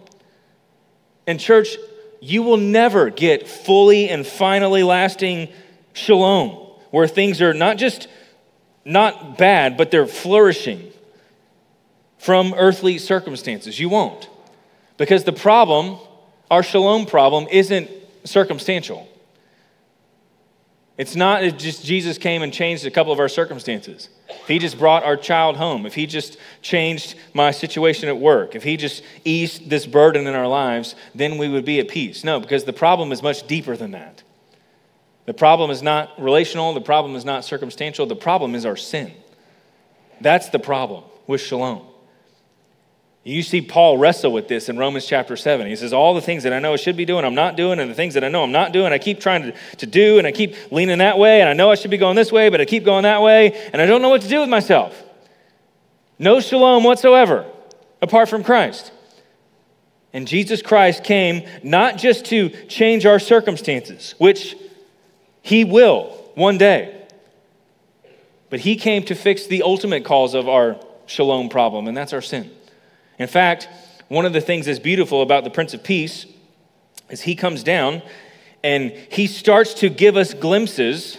And, 1.27 1.41
church, 1.41 1.77
you 2.21 2.43
will 2.43 2.57
never 2.57 3.11
get 3.11 3.49
fully 3.49 4.09
and 4.09 4.27
finally 4.27 4.83
lasting 4.83 5.49
shalom 5.93 6.51
where 6.91 7.07
things 7.07 7.41
are 7.41 7.55
not 7.55 7.77
just 7.77 8.09
not 8.85 9.39
bad, 9.39 9.77
but 9.77 9.91
they're 9.91 10.07
flourishing 10.07 10.91
from 12.19 12.55
earthly 12.57 12.99
circumstances. 12.99 13.79
You 13.79 13.89
won't. 13.89 14.29
Because 14.97 15.25
the 15.25 15.33
problem, 15.33 15.99
our 16.51 16.63
shalom 16.63 17.07
problem, 17.07 17.47
isn't 17.51 17.91
circumstantial. 18.25 19.09
It's 21.01 21.17
not 21.17 21.41
just 21.57 21.83
Jesus 21.83 22.19
came 22.19 22.43
and 22.43 22.53
changed 22.53 22.85
a 22.85 22.91
couple 22.91 23.11
of 23.11 23.19
our 23.21 23.29
circumstances. 23.31 24.11
If 24.29 24.47
he 24.47 24.59
just 24.59 24.79
brought 24.79 25.03
our 25.03 25.17
child 25.17 25.57
home, 25.57 25.87
if 25.87 25.95
he 25.95 26.05
just 26.05 26.37
changed 26.61 27.15
my 27.33 27.53
situation 27.53 28.11
at 28.11 28.19
work, 28.19 28.55
if 28.55 28.63
he 28.63 28.77
just 28.77 29.03
eased 29.25 29.71
this 29.71 29.87
burden 29.87 30.27
in 30.27 30.35
our 30.35 30.47
lives, 30.47 30.95
then 31.15 31.39
we 31.39 31.49
would 31.49 31.65
be 31.65 31.81
at 31.81 31.89
peace. 31.89 32.23
No, 32.23 32.39
because 32.39 32.65
the 32.65 32.75
problem 32.75 33.13
is 33.13 33.23
much 33.23 33.47
deeper 33.47 33.79
than 33.79 33.93
that. 33.93 34.23
The 35.25 35.33
problem 35.33 35.71
is 35.71 35.81
not 35.81 36.21
relational, 36.21 36.75
the 36.75 36.83
problem 36.83 37.17
is 37.17 37.25
not 37.25 37.47
circumstantial, 37.47 38.05
the 38.05 38.15
problem 38.15 38.55
is 38.55 38.67
our 38.67 38.77
sin. 38.77 39.11
That's 40.21 40.51
the 40.51 40.59
problem 40.59 41.05
with 41.27 41.41
shalom. 41.41 41.87
You 43.23 43.43
see 43.43 43.61
Paul 43.61 43.99
wrestle 43.99 44.33
with 44.33 44.49
this 44.49 44.71
in 44.71 44.79
Romans 44.79 45.05
chapter 45.05 45.37
7. 45.37 45.67
He 45.67 45.77
says, 45.77 45.93
All 45.93 46.15
the 46.15 46.23
things 46.23 46.43
that 46.45 46.55
I 46.55 46.59
know 46.59 46.73
I 46.73 46.77
should 46.77 46.97
be 46.97 47.05
doing, 47.05 47.25
I'm 47.25 47.35
not 47.35 47.55
doing, 47.55 47.79
and 47.79 47.91
the 47.91 47.95
things 47.95 48.15
that 48.15 48.25
I 48.25 48.29
know 48.29 48.43
I'm 48.43 48.53
not 48.53 48.73
doing, 48.73 48.93
I 48.95 48.99
keep 48.99 49.21
trying 49.21 49.43
to, 49.43 49.55
to 49.77 49.87
do, 49.87 50.17
and 50.17 50.27
I 50.27 50.33
keep 50.33 50.55
leaning 50.73 50.99
that 50.99 51.19
way, 51.19 51.41
and 51.41 51.49
I 51.49 51.53
know 51.53 51.71
I 51.71 51.75
should 51.75 51.91
be 51.91 51.99
going 51.99 52.17
this 52.17 52.33
way, 52.33 52.49
but 52.49 52.63
I 52.63 52.65
keep 52.65 52.83
going 52.83 53.03
that 53.03 53.21
way, 53.21 53.53
and 53.73 53.83
I 53.83 53.87
don't 53.87 54.01
know 54.01 54.09
what 54.09 54.23
to 54.23 54.29
do 54.29 54.41
with 54.41 54.49
myself. 54.49 55.01
No 56.19 56.41
shalom 56.41 56.83
whatsoever 56.83 57.47
apart 58.01 58.31
from 58.31 58.43
Christ. 58.43 58.91
And 60.15 60.27
Jesus 60.27 60.63
Christ 60.63 61.05
came 61.05 61.47
not 61.63 61.99
just 61.99 62.25
to 62.27 62.49
change 62.67 63.05
our 63.05 63.19
circumstances, 63.19 64.15
which 64.17 64.57
he 65.43 65.65
will 65.65 66.05
one 66.35 66.57
day, 66.57 67.07
but 68.49 68.61
he 68.61 68.77
came 68.77 69.05
to 69.05 69.15
fix 69.15 69.47
the 69.47 69.63
ultimate 69.63 70.05
cause 70.07 70.35
of 70.35 70.49
our 70.49 70.81
shalom 71.05 71.51
problem, 71.51 71.87
and 71.87 71.97
that's 71.97 72.15
our 72.15 72.23
sin. 72.23 72.51
In 73.21 73.29
fact, 73.29 73.69
one 74.09 74.25
of 74.25 74.33
the 74.33 74.41
things 74.41 74.65
that's 74.65 74.79
beautiful 74.79 75.21
about 75.21 75.45
the 75.45 75.51
Prince 75.51 75.75
of 75.75 75.85
Peace 75.85 76.25
is 77.11 77.21
he 77.21 77.35
comes 77.35 77.63
down 77.63 78.01
and 78.65 78.93
he 79.11 79.27
starts 79.27 79.75
to 79.75 79.91
give 79.91 80.17
us 80.17 80.33
glimpses 80.33 81.19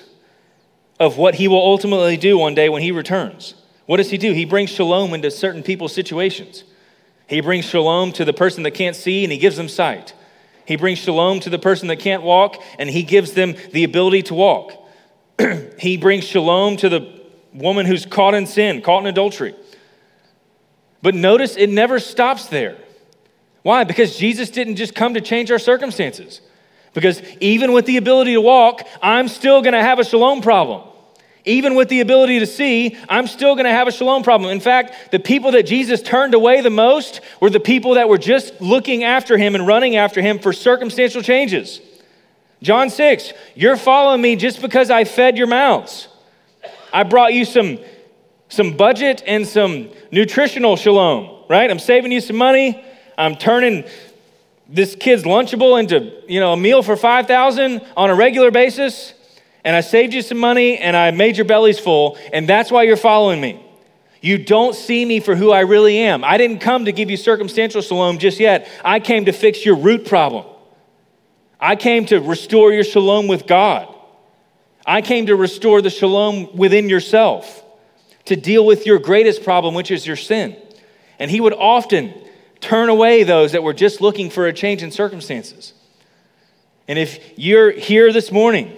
of 1.00 1.20
what 1.20 1.36
he 1.36 1.48
will 1.48 1.62
ultimately 1.62 2.18
do 2.18 2.40
one 2.40 2.56
day 2.56 2.70
when 2.70 2.82
he 2.82 2.92
returns. 2.92 3.54
What 3.86 3.98
does 3.98 4.10
he 4.10 4.18
do? 4.18 4.34
He 4.34 4.46
brings 4.46 4.72
shalom 4.72 5.14
into 5.14 5.30
certain 5.30 5.62
people's 5.62 5.94
situations. 5.94 6.64
He 7.28 7.40
brings 7.40 7.66
shalom 7.66 8.14
to 8.14 8.26
the 8.26 8.34
person 8.34 8.64
that 8.64 8.72
can't 8.72 8.96
see 8.96 9.24
and 9.24 9.32
he 9.32 9.38
gives 9.38 9.56
them 9.56 9.70
sight. 9.70 10.16
He 10.66 10.78
brings 10.78 10.98
shalom 10.98 11.40
to 11.42 11.52
the 11.52 11.60
person 11.60 11.88
that 11.90 12.00
can't 12.00 12.24
walk 12.24 12.64
and 12.80 12.90
he 12.90 13.04
gives 13.04 13.34
them 13.34 13.54
the 13.74 13.84
ability 13.84 14.24
to 14.24 14.34
walk. 14.34 14.72
he 15.78 15.98
brings 15.98 16.24
shalom 16.24 16.78
to 16.78 16.90
the 16.90 17.22
woman 17.54 17.86
who's 17.86 18.08
caught 18.08 18.34
in 18.34 18.48
sin, 18.48 18.82
caught 18.82 19.02
in 19.02 19.08
adultery. 19.08 19.54
But 21.02 21.16
notice 21.16 21.56
it 21.58 21.70
never 21.70 22.00
stops 22.00 22.46
there. 22.48 22.78
Why? 23.64 23.84
Because 23.84 24.18
Jesus 24.18 24.50
didn't 24.50 24.76
just 24.76 24.96
come 24.96 25.14
to 25.14 25.22
change 25.22 25.52
our 25.52 25.60
circumstances. 25.60 26.42
Because 26.94 27.22
even 27.40 27.72
with 27.74 27.86
the 27.86 27.98
ability 27.98 28.34
to 28.34 28.42
walk, 28.42 28.88
I'm 29.02 29.28
still 29.28 29.62
going 29.62 29.74
to 29.74 29.82
have 29.82 30.00
a 30.00 30.04
shalom 30.04 30.42
problem. 30.42 30.88
Even 31.44 31.74
with 31.74 31.90
the 31.90 32.02
ability 32.02 32.40
to 32.40 32.46
see, 32.46 32.98
I'm 33.10 33.26
still 33.26 33.56
going 33.56 33.66
to 33.66 33.72
have 33.72 33.88
a 33.88 33.92
shalom 33.92 34.22
problem. 34.22 34.52
In 34.52 34.60
fact, 34.60 35.12
the 35.12 35.20
people 35.20 35.52
that 35.54 35.64
Jesus 35.64 36.02
turned 36.02 36.34
away 36.34 36.62
the 36.62 36.70
most 36.70 37.22
were 37.40 37.50
the 37.50 37.60
people 37.60 37.96
that 37.96 38.10
were 38.10 38.20
just 38.20 38.62
looking 38.62 39.04
after 39.04 39.38
him 39.38 39.56
and 39.56 39.66
running 39.66 39.96
after 39.96 40.22
him 40.22 40.38
for 40.38 40.54
circumstantial 40.54 41.24
changes. 41.24 41.82
John 42.62 42.92
6, 42.92 43.34
you're 43.56 43.78
following 43.78 44.22
me 44.22 44.36
just 44.36 44.62
because 44.62 44.92
I 44.92 45.04
fed 45.04 45.36
your 45.36 45.48
mouths. 45.48 46.08
I 46.94 47.04
brought 47.04 47.34
you 47.34 47.46
some, 47.46 47.80
some 48.52 48.78
budget 48.78 49.24
and 49.26 49.48
some 49.48 49.90
nutritional 50.12 50.76
shalom, 50.76 51.46
right? 51.50 51.72
I'm 51.72 51.80
saving 51.80 52.12
you 52.12 52.22
some 52.22 52.36
money. 52.36 52.86
I'm 53.18 53.36
turning 53.36 53.86
this 54.70 54.96
kid's 54.96 55.24
lunchable 55.24 55.80
into, 55.80 56.14
you 56.28 56.40
know, 56.40 56.54
a 56.54 56.58
meal 56.58 56.84
for 56.84 56.96
5,000 56.96 57.82
on 57.98 58.10
a 58.10 58.16
regular 58.16 58.52
basis 58.52 59.14
and 59.64 59.76
I 59.76 59.82
saved 59.82 60.14
you 60.14 60.22
some 60.22 60.38
money 60.38 60.78
and 60.78 60.96
I 60.96 61.12
made 61.12 61.38
your 61.38 61.46
bellies 61.46 61.80
full, 61.80 62.18
and 62.34 62.48
that's 62.48 62.72
why 62.72 62.84
you're 62.84 62.98
following 62.98 63.40
me. 63.40 63.64
You 64.22 64.38
don't 64.38 64.76
see 64.76 65.04
me 65.04 65.20
for 65.20 65.36
who 65.36 65.52
I 65.52 65.62
really 65.62 65.98
am. 65.98 66.24
I 66.24 66.38
didn't 66.38 66.60
come 66.60 66.86
to 66.86 66.92
give 66.92 67.10
you 67.10 67.18
circumstantial 67.18 67.82
shalom 67.82 68.20
just 68.20 68.40
yet. 68.40 68.68
I 68.84 69.00
came 69.00 69.26
to 69.26 69.32
fix 69.32 69.66
your 69.66 69.76
root 69.76 70.06
problem. 70.06 70.46
I 71.60 71.76
came 71.76 72.06
to 72.08 72.20
restore 72.20 72.72
your 72.72 72.84
shalom 72.84 73.28
with 73.28 73.48
God. 73.48 73.88
I 74.86 75.02
came 75.02 75.28
to 75.28 75.36
restore 75.36 75.82
the 75.82 75.90
shalom 75.90 76.56
within 76.56 76.90
yourself, 76.90 77.61
to 78.26 78.36
deal 78.36 78.66
with 78.66 78.86
your 78.86 79.00
greatest 79.00 79.44
problem, 79.44 79.74
which 79.74 79.92
is 79.92 80.06
your 80.06 80.16
sin. 80.16 80.56
And 81.20 81.30
He 81.32 81.42
would 81.42 81.54
often 81.54 82.14
turn 82.60 82.90
away 82.90 83.24
those 83.24 83.52
that 83.52 83.64
were 83.64 83.74
just 83.74 84.02
looking 84.02 84.30
for 84.30 84.48
a 84.48 84.54
change 84.54 84.84
in 84.84 84.92
circumstances. 84.92 85.74
And 86.88 86.98
if 87.00 87.38
you're 87.38 87.72
here 87.72 88.12
this 88.14 88.32
morning 88.32 88.78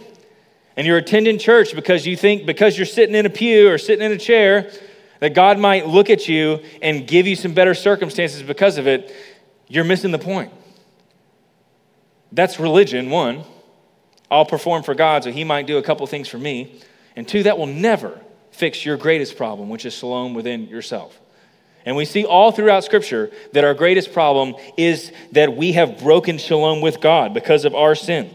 and 0.76 0.88
you're 0.88 0.98
attending 0.98 1.38
church 1.38 1.76
because 1.76 2.06
you 2.06 2.16
think 2.16 2.46
because 2.46 2.78
you're 2.78 2.86
sitting 2.86 3.16
in 3.16 3.26
a 3.26 3.30
pew 3.30 3.70
or 3.70 3.78
sitting 3.78 4.06
in 4.06 4.12
a 4.12 4.18
chair 4.18 4.72
that 5.20 5.34
God 5.34 5.58
might 5.58 5.88
look 5.88 6.10
at 6.10 6.28
you 6.28 6.60
and 6.82 7.08
give 7.08 7.28
you 7.28 7.36
some 7.36 7.54
better 7.54 7.74
circumstances 7.74 8.44
because 8.44 8.78
of 8.78 8.88
it, 8.88 9.14
you're 9.68 9.84
missing 9.84 10.12
the 10.12 10.20
point. 10.20 10.52
That's 12.32 12.60
religion, 12.60 13.10
one. 13.10 13.44
I'll 14.30 14.46
perform 14.46 14.84
for 14.84 14.96
God 14.96 15.24
so 15.24 15.32
he 15.32 15.44
might 15.44 15.68
do 15.68 15.78
a 15.78 15.84
couple 15.84 16.06
things 16.08 16.28
for 16.28 16.40
me. 16.40 16.82
And 17.16 17.28
two, 17.28 17.44
that 17.44 17.58
will 17.58 17.68
never 17.68 18.20
fix 18.54 18.86
your 18.86 18.98
greatest 18.98 19.36
problem, 19.36 19.70
which 19.70 19.86
is 19.86 19.94
shalom 19.94 20.34
within 20.34 20.68
yourself. 20.68 21.20
And 21.86 21.96
we 21.96 22.06
see 22.06 22.24
all 22.24 22.52
throughout 22.52 22.84
Scripture 22.84 23.32
that 23.52 23.64
our 23.64 23.74
greatest 23.74 24.14
problem 24.14 24.56
is 24.78 25.12
that 25.34 25.58
we 25.58 25.74
have 25.74 26.00
broken 26.00 26.38
shalom 26.38 26.82
with 26.82 27.02
God 27.02 27.34
because 27.34 27.66
of 27.66 27.76
our 27.76 27.96
sin. 27.96 28.34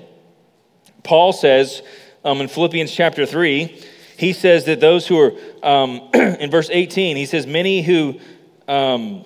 Paul 1.03 1.33
says 1.33 1.83
um, 2.25 2.41
in 2.41 2.49
Philippians 2.49 2.93
chapter 2.93 3.25
3, 3.25 3.83
he 4.19 4.33
says 4.33 4.65
that 4.65 4.81
those 4.81 5.07
who 5.07 5.19
are, 5.19 5.33
um, 5.63 6.11
in 6.15 6.51
verse 6.51 6.69
18, 6.71 7.17
he 7.17 7.25
says, 7.25 7.47
many 7.47 7.83
who 7.83 8.21
um, 8.67 9.25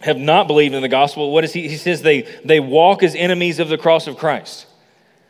have 0.00 0.18
not 0.18 0.46
believed 0.46 0.74
in 0.74 0.82
the 0.82 0.88
gospel, 0.88 1.32
what 1.32 1.44
is 1.44 1.52
he? 1.52 1.68
He 1.68 1.76
says 1.76 2.02
they, 2.02 2.22
they 2.44 2.60
walk 2.60 3.02
as 3.02 3.14
enemies 3.14 3.58
of 3.58 3.68
the 3.68 3.78
cross 3.78 4.06
of 4.06 4.16
Christ. 4.16 4.66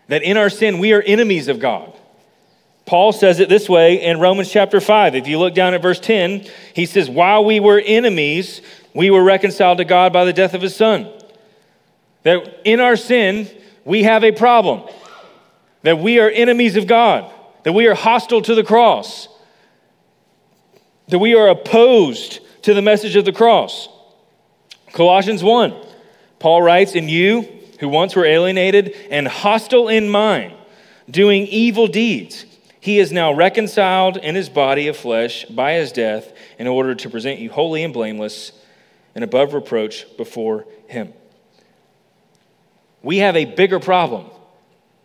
That 0.08 0.22
in 0.22 0.36
our 0.36 0.50
sin, 0.50 0.78
we 0.78 0.92
are 0.92 1.00
enemies 1.00 1.48
of 1.48 1.60
God. 1.60 1.96
Paul 2.90 3.12
says 3.12 3.38
it 3.38 3.48
this 3.48 3.68
way 3.68 4.02
in 4.02 4.18
Romans 4.18 4.50
chapter 4.50 4.80
5. 4.80 5.14
If 5.14 5.28
you 5.28 5.38
look 5.38 5.54
down 5.54 5.74
at 5.74 5.80
verse 5.80 6.00
10, 6.00 6.44
he 6.74 6.86
says, 6.86 7.08
While 7.08 7.44
we 7.44 7.60
were 7.60 7.78
enemies, 7.78 8.62
we 8.92 9.10
were 9.10 9.22
reconciled 9.22 9.78
to 9.78 9.84
God 9.84 10.12
by 10.12 10.24
the 10.24 10.32
death 10.32 10.54
of 10.54 10.60
his 10.60 10.74
son. 10.74 11.08
That 12.24 12.62
in 12.64 12.80
our 12.80 12.96
sin, 12.96 13.48
we 13.84 14.02
have 14.02 14.24
a 14.24 14.32
problem 14.32 14.92
that 15.82 16.00
we 16.00 16.18
are 16.18 16.28
enemies 16.30 16.74
of 16.74 16.88
God, 16.88 17.32
that 17.62 17.74
we 17.74 17.86
are 17.86 17.94
hostile 17.94 18.42
to 18.42 18.56
the 18.56 18.64
cross, 18.64 19.28
that 21.10 21.20
we 21.20 21.36
are 21.36 21.46
opposed 21.46 22.40
to 22.62 22.74
the 22.74 22.82
message 22.82 23.14
of 23.14 23.24
the 23.24 23.32
cross. 23.32 23.88
Colossians 24.92 25.44
1, 25.44 25.80
Paul 26.40 26.60
writes, 26.60 26.96
In 26.96 27.08
you 27.08 27.48
who 27.78 27.88
once 27.88 28.16
were 28.16 28.26
alienated 28.26 28.96
and 29.12 29.28
hostile 29.28 29.88
in 29.88 30.08
mind, 30.08 30.54
doing 31.08 31.46
evil 31.46 31.86
deeds, 31.86 32.46
he 32.80 32.98
is 32.98 33.12
now 33.12 33.32
reconciled 33.32 34.16
in 34.16 34.34
his 34.34 34.48
body 34.48 34.88
of 34.88 34.96
flesh 34.96 35.44
by 35.44 35.74
his 35.74 35.92
death 35.92 36.32
in 36.58 36.66
order 36.66 36.94
to 36.94 37.10
present 37.10 37.38
you 37.38 37.50
holy 37.50 37.84
and 37.84 37.92
blameless 37.92 38.52
and 39.14 39.22
above 39.22 39.54
reproach 39.54 40.06
before 40.16 40.66
him. 40.88 41.12
We 43.02 43.18
have 43.18 43.36
a 43.36 43.44
bigger 43.44 43.80
problem 43.80 44.26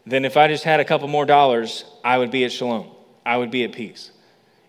than 0.06 0.26
if 0.26 0.38
I 0.38 0.48
just 0.48 0.64
had 0.64 0.80
a 0.80 0.86
couple 0.86 1.08
more 1.08 1.26
dollars, 1.26 1.86
I 2.04 2.18
would 2.18 2.32
be 2.32 2.46
at 2.46 2.52
shalom. 2.52 2.90
I 3.26 3.38
would 3.38 3.52
be 3.52 3.64
at 3.64 3.72
peace. 3.72 4.12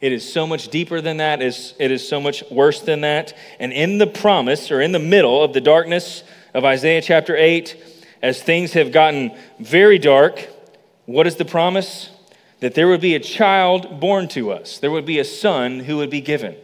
It 0.00 0.12
is 0.12 0.30
so 0.30 0.46
much 0.46 0.68
deeper 0.68 1.00
than 1.00 1.18
that. 1.18 1.42
It 1.42 1.90
is 1.90 2.09
so 2.09 2.20
much 2.20 2.42
worse 2.50 2.80
than 2.80 3.02
that. 3.02 3.36
And 3.59 3.72
in 3.72 3.98
the 3.98 4.07
promise, 4.07 4.70
or 4.70 4.80
in 4.80 4.92
the 4.92 4.98
middle 4.98 5.42
of 5.42 5.52
the 5.52 5.61
darkness 5.61 6.22
of 6.54 6.64
Isaiah 6.64 7.02
chapter 7.02 7.36
8, 7.36 7.76
as 8.22 8.42
things 8.42 8.72
have 8.72 8.92
gotten 8.92 9.36
very 9.59 9.98
dark, 9.98 10.48
what 11.04 11.26
is 11.26 11.36
the 11.36 11.44
promise? 11.44 12.11
That 12.61 12.74
there 12.74 12.88
would 12.88 13.00
be 13.00 13.14
a 13.14 13.20
child 13.20 14.00
born 14.00 14.28
to 14.28 14.50
us, 14.50 14.78
there 14.78 14.90
would 14.90 15.07
be 15.07 15.18
a 15.18 15.24
son 15.24 15.80
who 15.80 15.98
would 15.98 16.11
be 16.11 16.20
given. 16.20 16.57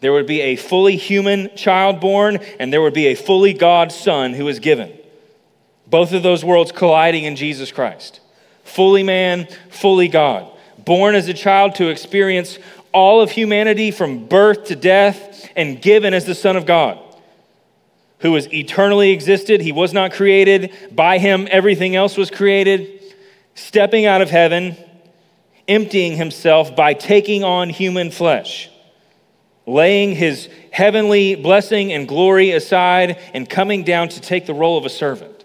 There 0.00 0.12
would 0.12 0.26
be 0.26 0.42
a 0.42 0.56
fully 0.56 0.96
human 0.96 1.56
child 1.56 1.98
born, 1.98 2.38
and 2.60 2.70
there 2.70 2.82
would 2.82 2.92
be 2.92 3.06
a 3.06 3.14
fully 3.14 3.54
God 3.54 3.90
son 3.90 4.34
who 4.34 4.46
is 4.48 4.58
given. 4.58 4.92
Both 5.86 6.12
of 6.12 6.22
those 6.22 6.44
worlds 6.44 6.72
colliding 6.72 7.24
in 7.24 7.36
Jesus 7.36 7.72
Christ. 7.72 8.20
Fully 8.64 9.02
man, 9.02 9.48
fully 9.70 10.08
God. 10.08 10.50
Born 10.78 11.14
as 11.14 11.28
a 11.28 11.34
child 11.34 11.76
to 11.76 11.88
experience 11.88 12.58
all 12.92 13.22
of 13.22 13.30
humanity 13.30 13.90
from 13.90 14.26
birth 14.26 14.66
to 14.66 14.76
death, 14.76 15.48
and 15.56 15.80
given 15.80 16.12
as 16.14 16.26
the 16.26 16.34
Son 16.34 16.56
of 16.56 16.66
God, 16.66 16.98
who 18.18 18.34
has 18.34 18.52
eternally 18.52 19.10
existed. 19.10 19.60
He 19.60 19.72
was 19.72 19.92
not 19.92 20.12
created. 20.12 20.72
By 20.92 21.18
him, 21.18 21.48
everything 21.50 21.96
else 21.96 22.16
was 22.16 22.30
created. 22.30 23.00
Stepping 23.54 24.04
out 24.04 24.20
of 24.20 24.30
heaven, 24.30 24.76
emptying 25.66 26.16
himself 26.16 26.74
by 26.76 26.94
taking 26.94 27.44
on 27.44 27.70
human 27.70 28.10
flesh 28.10 28.70
laying 29.66 30.14
his 30.14 30.48
heavenly 30.70 31.34
blessing 31.34 31.92
and 31.92 32.06
glory 32.06 32.50
aside 32.50 33.18
and 33.32 33.48
coming 33.48 33.82
down 33.82 34.08
to 34.10 34.20
take 34.20 34.46
the 34.46 34.54
role 34.54 34.76
of 34.76 34.84
a 34.84 34.90
servant. 34.90 35.44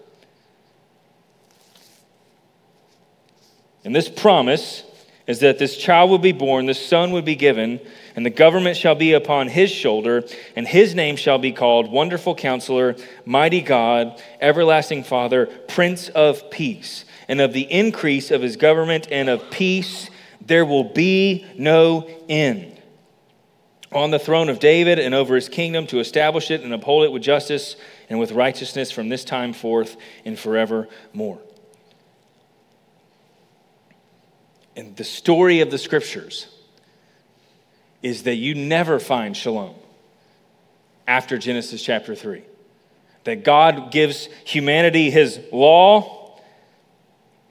And 3.86 3.96
this 3.96 4.10
promise 4.10 4.84
is 5.26 5.40
that 5.40 5.58
this 5.58 5.78
child 5.78 6.10
will 6.10 6.18
be 6.18 6.32
born, 6.32 6.66
this 6.66 6.84
son 6.84 7.12
will 7.12 7.22
be 7.22 7.36
given, 7.36 7.80
and 8.16 8.26
the 8.26 8.32
government 8.32 8.76
shall 8.76 8.96
be 8.96 9.14
upon 9.14 9.48
his 9.48 9.72
shoulder, 9.72 10.24
and 10.56 10.68
his 10.68 10.96
name 10.96 11.16
shall 11.16 11.38
be 11.38 11.52
called 11.52 11.90
Wonderful 11.90 12.36
Counselor, 12.36 12.96
Mighty 13.26 13.62
God, 13.62 14.22
Everlasting 14.42 15.04
Father, 15.04 15.46
Prince 15.46 16.10
of 16.10 16.50
Peace. 16.50 17.06
And 17.30 17.40
of 17.40 17.54
the 17.54 17.72
increase 17.72 18.32
of 18.32 18.42
his 18.42 18.58
government 18.58 19.08
and 19.10 19.30
of 19.30 19.50
peace 19.50 20.10
there 20.42 20.66
will 20.66 20.84
be 20.84 21.46
no 21.58 22.10
end. 22.28 22.76
On 23.92 24.12
the 24.12 24.20
throne 24.20 24.50
of 24.50 24.60
David 24.60 25.00
and 25.00 25.16
over 25.16 25.36
his 25.36 25.48
kingdom 25.48 25.88
to 25.88 26.00
establish 26.00 26.52
it 26.52 26.62
and 26.62 26.74
uphold 26.74 27.06
it 27.06 27.12
with 27.12 27.22
justice 27.22 27.76
and 28.10 28.20
with 28.20 28.32
righteousness 28.32 28.92
from 28.92 29.10
this 29.10 29.24
time 29.24 29.54
forth 29.54 29.96
and 30.26 30.38
forevermore. 30.38 31.40
And 34.76 34.96
the 34.96 35.04
story 35.04 35.62
of 35.62 35.72
the 35.72 35.78
scriptures 35.78 36.48
is 38.02 38.24
that 38.24 38.36
you 38.36 38.56
never 38.56 39.00
find 39.00 39.36
shalom 39.36 39.76
after 41.08 41.38
Genesis 41.38 41.84
chapter 41.84 42.16
3. 42.16 42.44
That 43.26 43.44
God 43.44 43.92
gives 43.92 44.30
humanity 44.46 45.10
his 45.10 45.40
law, 45.52 46.19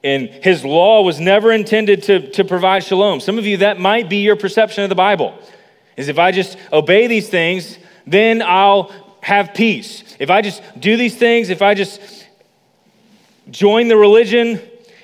and 0.05 0.29
his 0.29 0.65
law 0.65 1.03
was 1.03 1.19
never 1.19 1.53
intended 1.53 2.05
to, 2.05 2.31
to 2.33 2.45
provide 2.45 2.85
shalom. 2.85 3.21
Some 3.21 3.39
of 3.39 3.47
you, 3.47 3.59
that 3.59 3.81
might 3.81 4.09
be 4.09 4.23
your 4.23 4.37
perception 4.37 4.85
of 4.85 4.89
the 4.89 4.95
Bible, 4.95 5.39
is 5.97 6.09
if 6.09 6.19
I 6.19 6.31
just 6.31 6.57
obey 6.73 7.07
these 7.07 7.29
things, 7.29 7.79
then 8.07 8.43
I'll 8.43 8.93
have 9.21 9.55
peace. 9.55 10.17
If 10.19 10.31
I 10.31 10.43
just 10.43 10.63
do 10.79 10.97
these 10.97 11.17
things, 11.17 11.51
if 11.51 11.63
I 11.63 11.75
just 11.75 12.27
join 13.51 13.89
the 13.89 13.97
religion, 13.97 14.61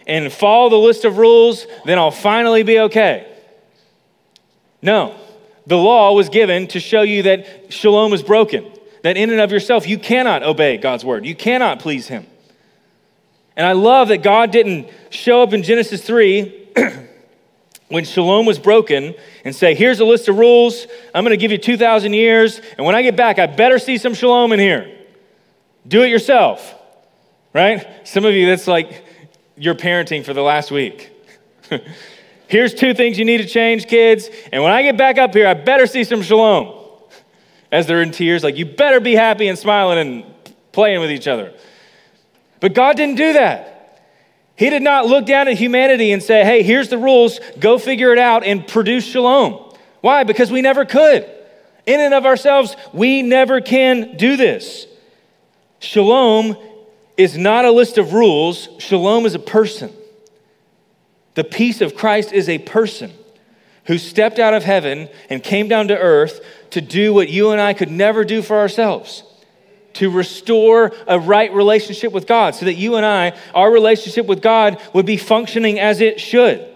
and 0.06 0.32
follow 0.32 0.68
the 0.68 0.78
list 0.78 1.04
of 1.04 1.18
rules, 1.18 1.66
then 1.84 1.98
I'll 1.98 2.10
finally 2.10 2.62
be 2.62 2.78
okay. 2.80 3.26
No, 4.82 5.16
the 5.66 5.76
law 5.76 6.12
was 6.12 6.28
given 6.28 6.66
to 6.68 6.80
show 6.80 7.02
you 7.02 7.22
that 7.22 7.72
shalom 7.72 8.12
is 8.12 8.22
broken, 8.22 8.70
that 9.02 9.16
in 9.16 9.30
and 9.30 9.40
of 9.40 9.50
yourself 9.50 9.88
you 9.88 9.98
cannot 9.98 10.42
obey 10.42 10.76
God's 10.76 11.04
word, 11.04 11.24
you 11.24 11.34
cannot 11.34 11.80
please 11.80 12.08
Him. 12.08 12.26
And 13.56 13.66
I 13.66 13.72
love 13.72 14.08
that 14.08 14.22
God 14.22 14.50
didn't 14.50 14.88
show 15.10 15.42
up 15.42 15.52
in 15.52 15.62
Genesis 15.62 16.02
3 16.04 16.68
when 17.88 18.04
shalom 18.04 18.46
was 18.46 18.58
broken 18.58 19.14
and 19.44 19.54
say, 19.54 19.74
Here's 19.74 20.00
a 20.00 20.04
list 20.04 20.28
of 20.28 20.38
rules. 20.38 20.86
I'm 21.14 21.24
going 21.24 21.30
to 21.30 21.36
give 21.36 21.52
you 21.52 21.58
2,000 21.58 22.12
years. 22.12 22.60
And 22.76 22.84
when 22.84 22.94
I 22.94 23.02
get 23.02 23.16
back, 23.16 23.38
I 23.38 23.46
better 23.46 23.78
see 23.78 23.98
some 23.98 24.14
shalom 24.14 24.52
in 24.52 24.58
here. 24.58 24.90
Do 25.86 26.02
it 26.02 26.08
yourself, 26.08 26.74
right? 27.52 27.86
Some 28.06 28.24
of 28.24 28.34
you, 28.34 28.46
that's 28.46 28.66
like, 28.66 29.04
your 29.56 29.74
parenting 29.74 30.24
for 30.24 30.32
the 30.32 30.42
last 30.42 30.70
week. 30.70 31.10
here's 32.48 32.74
two 32.74 32.94
things 32.94 33.18
you 33.18 33.24
need 33.24 33.38
to 33.38 33.46
change, 33.46 33.86
kids. 33.86 34.28
And 34.52 34.62
when 34.62 34.72
I 34.72 34.82
get 34.82 34.96
back 34.96 35.18
up 35.18 35.34
here, 35.34 35.46
I 35.46 35.54
better 35.54 35.86
see 35.86 36.04
some 36.04 36.22
shalom. 36.22 36.80
As 37.70 37.86
they're 37.86 38.02
in 38.02 38.12
tears, 38.12 38.44
like, 38.44 38.56
you 38.56 38.66
better 38.66 39.00
be 39.00 39.14
happy 39.14 39.48
and 39.48 39.58
smiling 39.58 39.98
and 39.98 40.24
playing 40.72 41.00
with 41.00 41.10
each 41.10 41.26
other. 41.26 41.52
But 42.64 42.72
God 42.72 42.96
didn't 42.96 43.16
do 43.16 43.34
that. 43.34 44.00
He 44.56 44.70
did 44.70 44.82
not 44.82 45.04
look 45.04 45.26
down 45.26 45.48
at 45.48 45.58
humanity 45.58 46.12
and 46.12 46.22
say, 46.22 46.46
hey, 46.46 46.62
here's 46.62 46.88
the 46.88 46.96
rules, 46.96 47.38
go 47.58 47.76
figure 47.76 48.10
it 48.10 48.18
out 48.18 48.42
and 48.42 48.66
produce 48.66 49.04
shalom. 49.04 49.74
Why? 50.00 50.24
Because 50.24 50.50
we 50.50 50.62
never 50.62 50.86
could. 50.86 51.30
In 51.84 52.00
and 52.00 52.14
of 52.14 52.24
ourselves, 52.24 52.74
we 52.94 53.20
never 53.20 53.60
can 53.60 54.16
do 54.16 54.38
this. 54.38 54.86
Shalom 55.78 56.56
is 57.18 57.36
not 57.36 57.66
a 57.66 57.70
list 57.70 57.98
of 57.98 58.14
rules, 58.14 58.70
shalom 58.78 59.26
is 59.26 59.34
a 59.34 59.38
person. 59.38 59.92
The 61.34 61.44
peace 61.44 61.82
of 61.82 61.94
Christ 61.94 62.32
is 62.32 62.48
a 62.48 62.56
person 62.60 63.12
who 63.88 63.98
stepped 63.98 64.38
out 64.38 64.54
of 64.54 64.64
heaven 64.64 65.10
and 65.28 65.42
came 65.42 65.68
down 65.68 65.88
to 65.88 65.98
earth 65.98 66.40
to 66.70 66.80
do 66.80 67.12
what 67.12 67.28
you 67.28 67.50
and 67.50 67.60
I 67.60 67.74
could 67.74 67.90
never 67.90 68.24
do 68.24 68.40
for 68.40 68.56
ourselves 68.56 69.22
to 69.94 70.10
restore 70.10 70.92
a 71.06 71.18
right 71.18 71.52
relationship 71.52 72.12
with 72.12 72.26
God 72.26 72.54
so 72.54 72.66
that 72.66 72.74
you 72.74 72.96
and 72.96 73.06
I, 73.06 73.36
our 73.54 73.70
relationship 73.70 74.26
with 74.26 74.42
God, 74.42 74.80
would 74.92 75.06
be 75.06 75.16
functioning 75.16 75.80
as 75.80 76.00
it 76.00 76.20
should. 76.20 76.68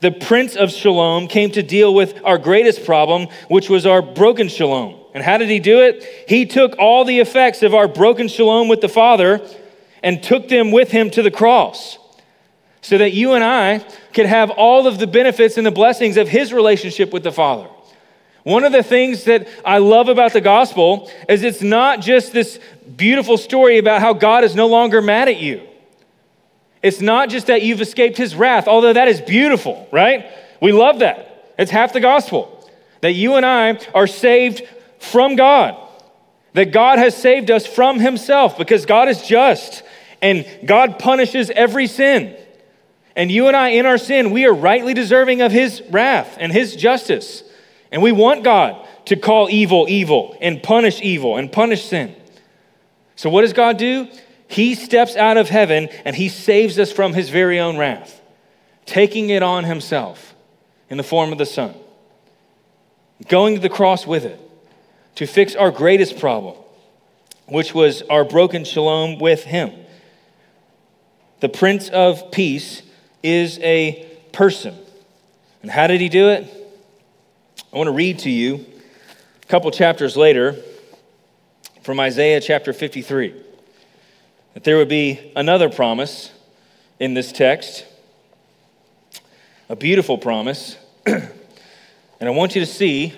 The 0.00 0.12
Prince 0.12 0.56
of 0.56 0.70
Shalom 0.70 1.26
came 1.26 1.50
to 1.52 1.62
deal 1.62 1.94
with 1.94 2.20
our 2.24 2.38
greatest 2.38 2.84
problem, 2.84 3.28
which 3.48 3.70
was 3.70 3.86
our 3.86 4.02
broken 4.02 4.48
shalom. 4.48 5.00
And 5.14 5.24
how 5.24 5.38
did 5.38 5.48
he 5.48 5.58
do 5.58 5.80
it? 5.80 6.04
He 6.28 6.44
took 6.44 6.76
all 6.78 7.04
the 7.04 7.20
effects 7.20 7.62
of 7.62 7.74
our 7.74 7.88
broken 7.88 8.28
shalom 8.28 8.68
with 8.68 8.82
the 8.82 8.88
Father 8.88 9.40
and 10.02 10.22
took 10.22 10.48
them 10.48 10.70
with 10.70 10.90
him 10.90 11.10
to 11.10 11.22
the 11.22 11.30
cross 11.30 11.98
so 12.82 12.98
that 12.98 13.12
you 13.12 13.32
and 13.32 13.42
I 13.42 13.78
could 14.12 14.26
have 14.26 14.50
all 14.50 14.86
of 14.86 14.98
the 14.98 15.06
benefits 15.06 15.56
and 15.56 15.66
the 15.66 15.70
blessings 15.70 16.16
of 16.16 16.28
his 16.28 16.52
relationship 16.52 17.12
with 17.12 17.24
the 17.24 17.32
Father. 17.32 17.68
One 18.46 18.62
of 18.62 18.70
the 18.70 18.84
things 18.84 19.24
that 19.24 19.48
I 19.64 19.78
love 19.78 20.08
about 20.08 20.32
the 20.32 20.40
gospel 20.40 21.10
is 21.28 21.42
it's 21.42 21.62
not 21.62 22.00
just 22.00 22.32
this 22.32 22.60
beautiful 22.96 23.38
story 23.38 23.78
about 23.78 24.00
how 24.00 24.12
God 24.12 24.44
is 24.44 24.54
no 24.54 24.68
longer 24.68 25.02
mad 25.02 25.26
at 25.28 25.38
you. 25.38 25.66
It's 26.80 27.00
not 27.00 27.28
just 27.28 27.48
that 27.48 27.62
you've 27.62 27.80
escaped 27.80 28.16
his 28.16 28.36
wrath, 28.36 28.68
although 28.68 28.92
that 28.92 29.08
is 29.08 29.20
beautiful, 29.20 29.88
right? 29.90 30.30
We 30.62 30.70
love 30.70 31.00
that. 31.00 31.54
It's 31.58 31.72
half 31.72 31.92
the 31.92 31.98
gospel. 31.98 32.70
That 33.00 33.14
you 33.14 33.34
and 33.34 33.44
I 33.44 33.80
are 33.92 34.06
saved 34.06 34.62
from 35.00 35.34
God. 35.34 35.76
That 36.52 36.70
God 36.70 37.00
has 37.00 37.16
saved 37.16 37.50
us 37.50 37.66
from 37.66 37.98
himself 37.98 38.56
because 38.56 38.86
God 38.86 39.08
is 39.08 39.26
just 39.26 39.82
and 40.22 40.46
God 40.64 41.00
punishes 41.00 41.50
every 41.50 41.88
sin. 41.88 42.36
And 43.16 43.28
you 43.28 43.48
and 43.48 43.56
I, 43.56 43.70
in 43.70 43.86
our 43.86 43.98
sin, 43.98 44.30
we 44.30 44.46
are 44.46 44.54
rightly 44.54 44.94
deserving 44.94 45.42
of 45.42 45.50
his 45.50 45.82
wrath 45.90 46.36
and 46.38 46.52
his 46.52 46.76
justice. 46.76 47.42
And 47.92 48.02
we 48.02 48.12
want 48.12 48.44
God 48.44 48.86
to 49.06 49.16
call 49.16 49.48
evil 49.50 49.86
evil 49.88 50.36
and 50.40 50.62
punish 50.62 51.00
evil 51.00 51.36
and 51.36 51.50
punish 51.50 51.84
sin. 51.84 52.14
So, 53.14 53.30
what 53.30 53.42
does 53.42 53.52
God 53.52 53.78
do? 53.78 54.08
He 54.48 54.74
steps 54.74 55.16
out 55.16 55.36
of 55.36 55.48
heaven 55.48 55.88
and 56.04 56.14
he 56.14 56.28
saves 56.28 56.78
us 56.78 56.92
from 56.92 57.14
his 57.14 57.30
very 57.30 57.58
own 57.58 57.76
wrath, 57.76 58.20
taking 58.84 59.30
it 59.30 59.42
on 59.42 59.64
himself 59.64 60.34
in 60.88 60.96
the 60.96 61.02
form 61.02 61.32
of 61.32 61.38
the 61.38 61.46
Son, 61.46 61.74
going 63.28 63.54
to 63.56 63.60
the 63.60 63.68
cross 63.68 64.06
with 64.06 64.24
it 64.24 64.40
to 65.16 65.26
fix 65.26 65.56
our 65.56 65.70
greatest 65.70 66.18
problem, 66.18 66.56
which 67.46 67.74
was 67.74 68.02
our 68.02 68.24
broken 68.24 68.64
shalom 68.64 69.18
with 69.18 69.44
him. 69.44 69.72
The 71.40 71.48
Prince 71.48 71.88
of 71.88 72.30
Peace 72.30 72.82
is 73.22 73.58
a 73.60 74.06
person. 74.32 74.74
And 75.62 75.70
how 75.70 75.86
did 75.86 76.00
he 76.00 76.08
do 76.08 76.28
it? 76.28 76.65
I 77.76 77.78
want 77.78 77.88
to 77.88 77.92
read 77.92 78.20
to 78.20 78.30
you 78.30 78.64
a 79.42 79.46
couple 79.48 79.70
chapters 79.70 80.16
later 80.16 80.56
from 81.82 82.00
Isaiah 82.00 82.40
chapter 82.40 82.72
53 82.72 83.34
that 84.54 84.64
there 84.64 84.78
would 84.78 84.88
be 84.88 85.30
another 85.36 85.68
promise 85.68 86.32
in 86.98 87.12
this 87.12 87.32
text, 87.32 87.84
a 89.68 89.76
beautiful 89.76 90.16
promise. 90.16 90.78
and 91.06 91.28
I 92.18 92.30
want 92.30 92.54
you 92.54 92.62
to 92.62 92.66
see 92.66 93.12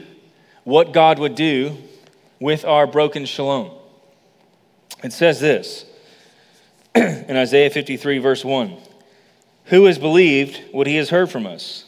what 0.65 0.93
God 0.93 1.21
would 1.21 1.37
do 1.37 1.77
with 2.41 2.65
our 2.65 2.89
broken 2.89 3.27
shalom. 3.27 3.71
It 5.05 5.13
says 5.13 5.39
this 5.39 5.85
in 6.97 7.37
Isaiah 7.37 7.71
53, 7.71 8.19
verse 8.19 8.45
1 8.45 8.77
Who 9.67 9.85
has 9.85 10.01
believed 10.01 10.61
what 10.73 10.89
he 10.89 10.97
has 10.97 11.11
heard 11.11 11.31
from 11.31 11.47
us? 11.47 11.88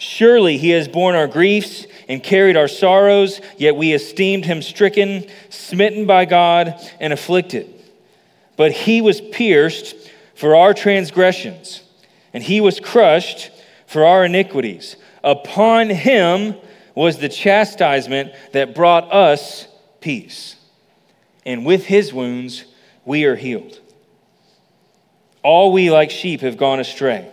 Surely 0.00 0.56
he 0.56 0.70
has 0.70 0.88
borne 0.88 1.14
our 1.14 1.26
griefs 1.26 1.86
and 2.08 2.22
carried 2.22 2.56
our 2.56 2.68
sorrows, 2.68 3.38
yet 3.58 3.76
we 3.76 3.92
esteemed 3.92 4.46
him 4.46 4.62
stricken, 4.62 5.26
smitten 5.50 6.06
by 6.06 6.24
God, 6.24 6.74
and 7.00 7.12
afflicted. 7.12 7.68
But 8.56 8.72
he 8.72 9.02
was 9.02 9.20
pierced 9.20 9.94
for 10.34 10.56
our 10.56 10.72
transgressions, 10.72 11.82
and 12.32 12.42
he 12.42 12.62
was 12.62 12.80
crushed 12.80 13.50
for 13.86 14.06
our 14.06 14.24
iniquities. 14.24 14.96
Upon 15.22 15.90
him 15.90 16.54
was 16.94 17.18
the 17.18 17.28
chastisement 17.28 18.32
that 18.52 18.74
brought 18.74 19.12
us 19.12 19.68
peace. 20.00 20.56
And 21.44 21.66
with 21.66 21.84
his 21.84 22.10
wounds 22.10 22.64
we 23.04 23.26
are 23.26 23.36
healed. 23.36 23.78
All 25.42 25.72
we 25.72 25.90
like 25.90 26.10
sheep 26.10 26.40
have 26.40 26.56
gone 26.56 26.80
astray, 26.80 27.30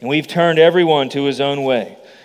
and 0.00 0.08
we've 0.10 0.28
turned 0.28 0.58
everyone 0.58 1.08
to 1.10 1.24
his 1.24 1.40
own 1.40 1.64
way 1.64 1.96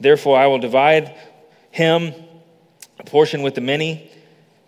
Therefore, 0.00 0.38
I 0.38 0.46
will 0.46 0.58
divide 0.58 1.14
him 1.70 2.14
a 2.98 3.04
portion 3.04 3.42
with 3.42 3.54
the 3.54 3.60
many, 3.60 4.10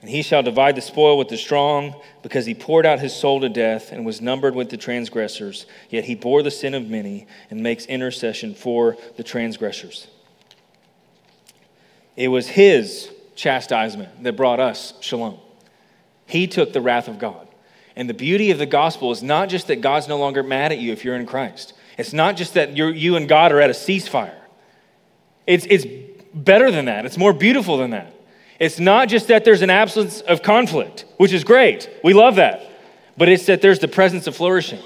and 0.01 0.11
he 0.11 0.23
shall 0.23 0.43
divide 0.43 0.77
the 0.77 0.83
spoil 0.83 1.17
with 1.17 1.29
the 1.29 1.37
strong, 1.37 2.01
because 2.23 2.45
he 2.45 2.55
poured 2.55 2.85
out 2.85 3.01
his 3.01 3.15
soul 3.15 3.41
to 3.41 3.49
death 3.49 3.93
and 3.93 4.05
was 4.05 4.21
numbered 4.21 4.55
with 4.55 4.69
the 4.69 4.77
transgressors. 4.77 5.67
Yet 5.89 6.05
he 6.05 6.15
bore 6.15 6.43
the 6.43 6.51
sin 6.51 6.75
of 6.75 6.89
many 6.89 7.27
and 7.51 7.63
makes 7.63 7.87
intercession 7.87 8.55
for 8.55 8.97
the 9.17 9.23
transgressors. 9.23 10.09
It 12.17 12.29
was 12.29 12.49
his 12.49 13.11
chastisement 13.35 14.23
that 14.23 14.37
brought 14.37 14.61
us 14.61 14.95
shalom. 15.01 15.39
He 16.27 16.47
took 16.47 16.73
the 16.73 16.81
wrath 16.81 17.09
of 17.09 17.19
God. 17.19 17.49
And 17.97 18.09
the 18.09 18.15
beauty 18.15 18.51
of 18.51 18.59
the 18.59 18.67
gospel 18.67 19.13
is 19.13 19.23
not 19.23 19.49
just 19.49 19.67
that 19.69 19.81
God's 19.81 20.09
no 20.09 20.19
longer 20.19 20.43
mad 20.43 20.73
at 20.73 20.79
you 20.79 20.93
if 20.93 21.05
you're 21.05 21.17
in 21.17 21.27
Christ. 21.27 21.75
It's 21.97 22.13
not 22.13 22.37
just 22.37 22.55
that 22.55 22.77
you 22.77 23.17
and 23.17 23.29
God 23.29 23.53
are 23.53 23.61
at 23.61 23.71
a 23.71 23.75
ceasefire. 23.75 24.35
It's, 25.47 25.67
it's 25.69 25.87
better 26.35 26.71
than 26.71 26.87
that, 26.87 27.07
it's 27.07 27.19
more 27.19 27.33
beautiful 27.33 27.77
than 27.77 27.91
that. 27.91 28.15
It's 28.59 28.79
not 28.79 29.09
just 29.09 29.29
that 29.29 29.45
there's 29.45 29.63
an 29.63 29.71
absence 29.71 30.21
of 30.21 30.43
conflict, 30.43 31.05
which 31.17 31.33
is 31.33 31.43
great. 31.43 31.91
We 32.05 32.13
love 32.13 32.37
that. 32.37 32.63
But 33.17 33.29
it's 33.29 33.47
that 33.47 33.61
there's 33.61 33.81
the 33.81 33.89
presence 33.89 34.27
of 34.27 34.37
flourishing, 34.37 34.81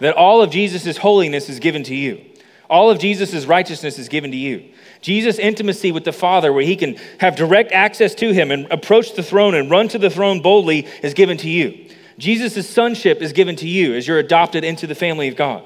that 0.00 0.14
all 0.14 0.42
of 0.42 0.50
Jesus' 0.50 0.96
holiness 0.98 1.48
is 1.48 1.58
given 1.58 1.82
to 1.84 1.94
you, 1.94 2.24
all 2.68 2.90
of 2.90 2.98
Jesus' 2.98 3.46
righteousness 3.46 3.98
is 3.98 4.08
given 4.08 4.30
to 4.30 4.36
you. 4.36 4.70
Jesus' 5.00 5.38
intimacy 5.38 5.92
with 5.92 6.04
the 6.04 6.12
Father, 6.12 6.52
where 6.52 6.64
he 6.64 6.76
can 6.76 6.96
have 7.20 7.36
direct 7.36 7.72
access 7.72 8.14
to 8.16 8.32
him 8.32 8.50
and 8.50 8.66
approach 8.70 9.14
the 9.14 9.22
throne 9.22 9.54
and 9.54 9.70
run 9.70 9.86
to 9.88 9.98
the 9.98 10.08
throne 10.08 10.40
boldly, 10.40 10.86
is 11.02 11.12
given 11.12 11.36
to 11.38 11.48
you. 11.50 11.90
Jesus' 12.18 12.68
sonship 12.68 13.20
is 13.20 13.32
given 13.32 13.56
to 13.56 13.68
you 13.68 13.94
as 13.94 14.08
you're 14.08 14.18
adopted 14.18 14.64
into 14.64 14.86
the 14.86 14.94
family 14.94 15.28
of 15.28 15.36
God. 15.36 15.62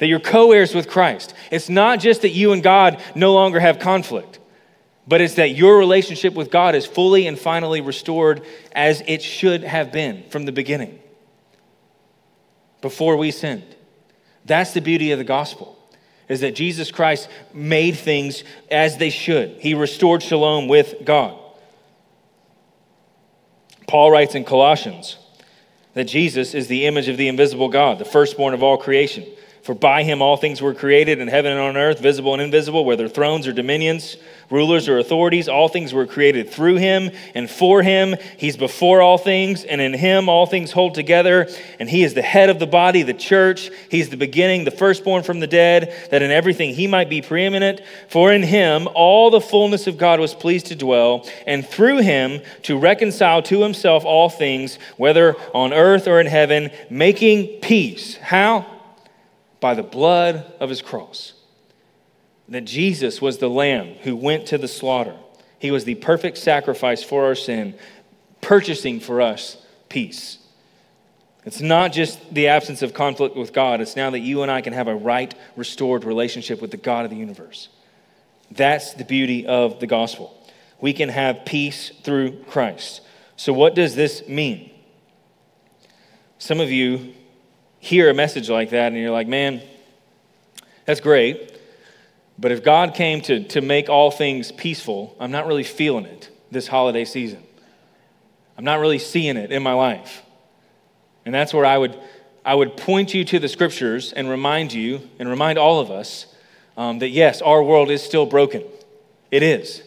That 0.00 0.08
you're 0.08 0.20
co 0.20 0.50
heirs 0.52 0.74
with 0.74 0.88
Christ. 0.88 1.34
It's 1.50 1.68
not 1.68 2.00
just 2.00 2.22
that 2.22 2.30
you 2.30 2.52
and 2.52 2.62
God 2.62 3.00
no 3.14 3.32
longer 3.32 3.60
have 3.60 3.78
conflict, 3.78 4.40
but 5.06 5.20
it's 5.20 5.34
that 5.34 5.50
your 5.50 5.78
relationship 5.78 6.34
with 6.34 6.50
God 6.50 6.74
is 6.74 6.84
fully 6.84 7.26
and 7.26 7.38
finally 7.38 7.80
restored 7.80 8.44
as 8.72 9.02
it 9.06 9.22
should 9.22 9.62
have 9.62 9.92
been 9.92 10.24
from 10.30 10.44
the 10.44 10.52
beginning, 10.52 10.98
before 12.80 13.16
we 13.16 13.30
sinned. 13.30 13.76
That's 14.44 14.72
the 14.72 14.80
beauty 14.80 15.12
of 15.12 15.18
the 15.18 15.24
gospel 15.24 15.76
is 16.30 16.40
that 16.40 16.54
Jesus 16.54 16.92
Christ 16.92 17.28
made 17.52 17.96
things 17.96 18.44
as 18.70 18.98
they 18.98 19.10
should. 19.10 19.58
He 19.58 19.74
restored 19.74 20.22
shalom 20.22 20.68
with 20.68 21.04
God. 21.04 21.36
Paul 23.88 24.12
writes 24.12 24.36
in 24.36 24.44
Colossians 24.44 25.18
that 25.94 26.04
Jesus 26.04 26.54
is 26.54 26.68
the 26.68 26.86
image 26.86 27.08
of 27.08 27.16
the 27.16 27.26
invisible 27.26 27.68
God, 27.68 27.98
the 27.98 28.04
firstborn 28.04 28.54
of 28.54 28.62
all 28.62 28.78
creation. 28.78 29.26
For 29.62 29.74
by 29.74 30.02
him 30.02 30.22
all 30.22 30.36
things 30.36 30.62
were 30.62 30.74
created 30.74 31.18
in 31.18 31.28
heaven 31.28 31.52
and 31.52 31.60
on 31.60 31.76
earth, 31.76 32.00
visible 32.00 32.32
and 32.32 32.42
invisible, 32.42 32.84
whether 32.84 33.08
thrones 33.08 33.46
or 33.46 33.52
dominions 33.52 34.16
rulers 34.50 34.88
or 34.88 34.98
authorities. 34.98 35.48
All 35.48 35.68
things 35.68 35.94
were 35.94 36.06
created 36.06 36.50
through 36.50 36.76
him 36.76 37.10
and 37.34 37.48
for 37.48 37.82
him. 37.82 38.16
He's 38.36 38.56
before 38.56 39.00
all 39.00 39.16
things, 39.16 39.64
and 39.64 39.80
in 39.80 39.94
him 39.94 40.28
all 40.28 40.46
things 40.46 40.72
hold 40.72 40.94
together. 40.94 41.48
And 41.78 41.88
he 41.88 42.02
is 42.02 42.14
the 42.14 42.22
head 42.22 42.50
of 42.50 42.58
the 42.58 42.66
body, 42.66 43.02
the 43.02 43.14
church. 43.14 43.70
He's 43.88 44.10
the 44.10 44.16
beginning, 44.16 44.64
the 44.64 44.70
firstborn 44.70 45.22
from 45.22 45.40
the 45.40 45.46
dead, 45.46 45.94
that 46.10 46.22
in 46.22 46.30
everything 46.30 46.74
he 46.74 46.86
might 46.86 47.08
be 47.08 47.22
preeminent. 47.22 47.80
For 48.08 48.32
in 48.32 48.42
him 48.42 48.88
all 48.94 49.30
the 49.30 49.40
fullness 49.40 49.86
of 49.86 49.96
God 49.96 50.20
was 50.20 50.34
pleased 50.34 50.66
to 50.66 50.76
dwell, 50.76 51.26
and 51.46 51.66
through 51.66 51.98
him 51.98 52.42
to 52.64 52.76
reconcile 52.76 53.42
to 53.42 53.62
himself 53.62 54.04
all 54.04 54.28
things, 54.28 54.78
whether 54.96 55.36
on 55.54 55.72
earth 55.72 56.06
or 56.08 56.20
in 56.20 56.26
heaven, 56.26 56.70
making 56.90 57.60
peace. 57.60 58.16
How? 58.16 58.66
By 59.60 59.74
the 59.74 59.82
blood 59.82 60.52
of 60.58 60.68
his 60.68 60.82
cross 60.82 61.34
that 62.50 62.62
Jesus 62.62 63.22
was 63.22 63.38
the 63.38 63.48
lamb 63.48 63.94
who 64.02 64.16
went 64.16 64.46
to 64.46 64.58
the 64.58 64.68
slaughter. 64.68 65.16
He 65.58 65.70
was 65.70 65.84
the 65.84 65.94
perfect 65.94 66.36
sacrifice 66.36 67.02
for 67.02 67.24
our 67.24 67.36
sin, 67.36 67.74
purchasing 68.40 68.98
for 69.00 69.20
us 69.20 69.64
peace. 69.88 70.38
It's 71.44 71.60
not 71.60 71.92
just 71.92 72.34
the 72.34 72.48
absence 72.48 72.82
of 72.82 72.92
conflict 72.92 73.36
with 73.36 73.52
God, 73.52 73.80
it's 73.80 73.96
now 73.96 74.10
that 74.10 74.18
you 74.18 74.42
and 74.42 74.50
I 74.50 74.60
can 74.60 74.72
have 74.72 74.88
a 74.88 74.94
right, 74.94 75.32
restored 75.56 76.04
relationship 76.04 76.60
with 76.60 76.70
the 76.70 76.76
God 76.76 77.04
of 77.04 77.10
the 77.10 77.16
universe. 77.16 77.68
That's 78.50 78.94
the 78.94 79.04
beauty 79.04 79.46
of 79.46 79.80
the 79.80 79.86
gospel. 79.86 80.36
We 80.80 80.92
can 80.92 81.08
have 81.08 81.44
peace 81.44 81.92
through 82.02 82.42
Christ. 82.44 83.00
So, 83.36 83.52
what 83.52 83.74
does 83.74 83.94
this 83.94 84.26
mean? 84.28 84.70
Some 86.38 86.58
of 86.60 86.70
you 86.70 87.14
hear 87.80 88.10
a 88.10 88.14
message 88.14 88.48
like 88.48 88.70
that 88.70 88.92
and 88.92 88.96
you're 88.96 89.10
like, 89.10 89.26
man, 89.26 89.62
that's 90.84 91.00
great. 91.00 91.58
But 92.38 92.52
if 92.52 92.62
God 92.62 92.94
came 92.94 93.20
to, 93.22 93.44
to 93.48 93.60
make 93.60 93.88
all 93.88 94.10
things 94.10 94.52
peaceful, 94.52 95.16
I'm 95.18 95.30
not 95.30 95.46
really 95.46 95.64
feeling 95.64 96.04
it 96.04 96.30
this 96.50 96.66
holiday 96.66 97.04
season. 97.04 97.42
I'm 98.56 98.64
not 98.64 98.80
really 98.80 98.98
seeing 98.98 99.36
it 99.36 99.50
in 99.50 99.62
my 99.62 99.72
life. 99.72 100.22
And 101.24 101.34
that's 101.34 101.52
where 101.52 101.64
I 101.64 101.76
would, 101.76 101.98
I 102.44 102.54
would 102.54 102.76
point 102.76 103.14
you 103.14 103.24
to 103.24 103.38
the 103.38 103.48
scriptures 103.48 104.12
and 104.12 104.28
remind 104.28 104.72
you 104.72 105.00
and 105.18 105.28
remind 105.28 105.58
all 105.58 105.80
of 105.80 105.90
us 105.90 106.26
um, 106.76 106.98
that 107.00 107.08
yes, 107.08 107.42
our 107.42 107.62
world 107.62 107.90
is 107.90 108.02
still 108.02 108.26
broken. 108.26 108.64
It 109.30 109.42
is. 109.42 109.82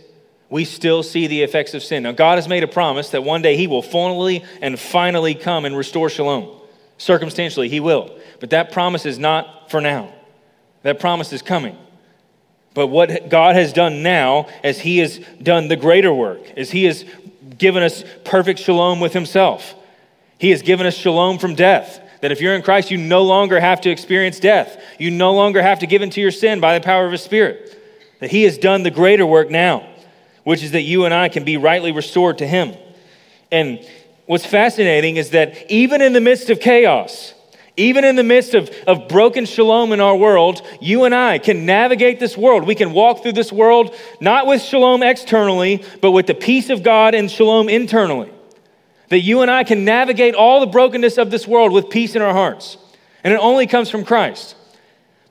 We 0.49 0.65
still 0.65 1.03
see 1.03 1.27
the 1.27 1.41
effects 1.41 1.73
of 1.73 1.83
sin. 1.83 2.03
Now, 2.03 2.11
God 2.11 2.37
has 2.37 2.47
made 2.47 2.63
a 2.63 2.67
promise 2.67 3.09
that 3.09 3.23
one 3.23 3.41
day 3.41 3.57
He 3.57 3.65
will 3.65 3.81
fully 3.81 4.43
and 4.61 4.79
finally 4.79 5.33
come 5.33 5.65
and 5.65 5.75
restore 5.75 6.09
shalom. 6.09 6.61
Circumstantially, 6.97 7.69
He 7.69 7.79
will. 7.79 8.17
But 8.39 8.51
that 8.51 8.71
promise 8.71 9.05
is 9.05 9.19
not 9.19 9.69
for 9.69 9.81
now, 9.81 10.13
that 10.83 10.99
promise 10.99 11.33
is 11.33 11.41
coming. 11.41 11.77
But 12.73 12.87
what 12.87 13.29
God 13.29 13.55
has 13.55 13.71
done 13.71 14.01
now, 14.01 14.47
as 14.63 14.79
He 14.79 14.97
has 14.97 15.19
done 15.41 15.67
the 15.67 15.75
greater 15.75 16.13
work, 16.13 16.41
is 16.57 16.71
He 16.71 16.85
has 16.85 17.05
given 17.57 17.83
us 17.83 18.03
perfect 18.25 18.59
shalom 18.59 18.99
with 18.99 19.13
Himself. 19.13 19.75
He 20.39 20.49
has 20.49 20.61
given 20.61 20.87
us 20.87 20.95
shalom 20.95 21.37
from 21.37 21.55
death. 21.55 21.99
That 22.21 22.31
if 22.31 22.41
you're 22.41 22.55
in 22.55 22.61
Christ, 22.61 22.89
you 22.89 22.97
no 22.97 23.23
longer 23.23 23.59
have 23.59 23.81
to 23.81 23.89
experience 23.89 24.39
death. 24.39 24.81
You 24.97 25.11
no 25.11 25.33
longer 25.33 25.61
have 25.61 25.79
to 25.79 25.87
give 25.87 26.01
into 26.01 26.21
your 26.21 26.31
sin 26.31 26.59
by 26.59 26.77
the 26.77 26.83
power 26.83 27.05
of 27.05 27.11
His 27.11 27.21
Spirit. 27.21 27.79
That 28.19 28.31
He 28.31 28.43
has 28.43 28.57
done 28.57 28.83
the 28.83 28.91
greater 28.91 29.25
work 29.25 29.51
now, 29.51 29.87
which 30.43 30.63
is 30.63 30.71
that 30.71 30.81
you 30.81 31.05
and 31.05 31.13
I 31.13 31.29
can 31.29 31.43
be 31.43 31.57
rightly 31.57 31.91
restored 31.91 32.39
to 32.39 32.47
Him. 32.47 32.75
And 33.51 33.87
what's 34.25 34.45
fascinating 34.45 35.17
is 35.17 35.31
that 35.31 35.69
even 35.71 36.01
in 36.01 36.13
the 36.13 36.21
midst 36.21 36.49
of 36.49 36.59
chaos, 36.59 37.33
even 37.75 38.03
in 38.05 38.15
the 38.15 38.23
midst 38.23 38.53
of, 38.53 38.69
of 38.85 39.07
broken 39.07 39.45
shalom 39.45 39.93
in 39.93 39.99
our 39.99 40.15
world, 40.15 40.61
you 40.79 41.05
and 41.05 41.15
I 41.15 41.39
can 41.39 41.65
navigate 41.65 42.19
this 42.19 42.37
world. 42.37 42.67
We 42.67 42.75
can 42.75 42.93
walk 42.93 43.23
through 43.23 43.33
this 43.33 43.51
world 43.51 43.95
not 44.21 44.45
with 44.45 44.61
shalom 44.61 45.01
externally, 45.01 45.83
but 45.99 46.11
with 46.11 46.27
the 46.27 46.35
peace 46.35 46.69
of 46.69 46.83
God 46.83 47.15
and 47.15 47.31
shalom 47.31 47.69
internally. 47.69 48.31
That 49.09 49.19
you 49.19 49.41
and 49.41 49.49
I 49.49 49.63
can 49.63 49.85
navigate 49.85 50.35
all 50.35 50.59
the 50.59 50.67
brokenness 50.67 51.17
of 51.17 51.31
this 51.31 51.47
world 51.47 51.71
with 51.71 51.89
peace 51.89 52.15
in 52.15 52.21
our 52.21 52.33
hearts. 52.33 52.77
And 53.23 53.33
it 53.33 53.37
only 53.37 53.65
comes 53.65 53.89
from 53.89 54.05
Christ. 54.05 54.55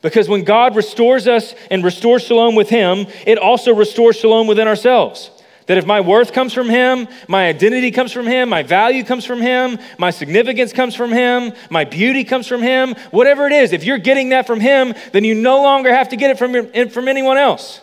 Because 0.01 0.28
when 0.28 0.43
God 0.43 0.74
restores 0.74 1.28
us 1.28 1.55
and 1.70 1.84
restores 1.84 2.24
shalom 2.24 2.57
with 2.57 2.68
Him, 2.68 3.07
it 3.24 3.38
also 3.38 3.72
restores 3.72 4.16
shalom 4.16 4.49
within 4.49 4.66
ourselves. 4.66 5.30
That 5.72 5.78
if 5.78 5.86
my 5.86 6.02
worth 6.02 6.34
comes 6.34 6.52
from 6.52 6.68
Him, 6.68 7.08
my 7.28 7.48
identity 7.48 7.92
comes 7.92 8.12
from 8.12 8.26
Him, 8.26 8.50
my 8.50 8.62
value 8.62 9.02
comes 9.04 9.24
from 9.24 9.40
Him, 9.40 9.78
my 9.96 10.10
significance 10.10 10.70
comes 10.70 10.94
from 10.94 11.10
Him, 11.10 11.54
my 11.70 11.84
beauty 11.84 12.24
comes 12.24 12.46
from 12.46 12.60
Him, 12.60 12.94
whatever 13.10 13.46
it 13.46 13.54
is, 13.54 13.72
if 13.72 13.82
you're 13.82 13.96
getting 13.96 14.28
that 14.28 14.46
from 14.46 14.60
Him, 14.60 14.92
then 15.12 15.24
you 15.24 15.34
no 15.34 15.62
longer 15.62 15.90
have 15.90 16.10
to 16.10 16.16
get 16.16 16.30
it 16.30 16.36
from, 16.38 16.90
from 16.90 17.08
anyone 17.08 17.38
else. 17.38 17.80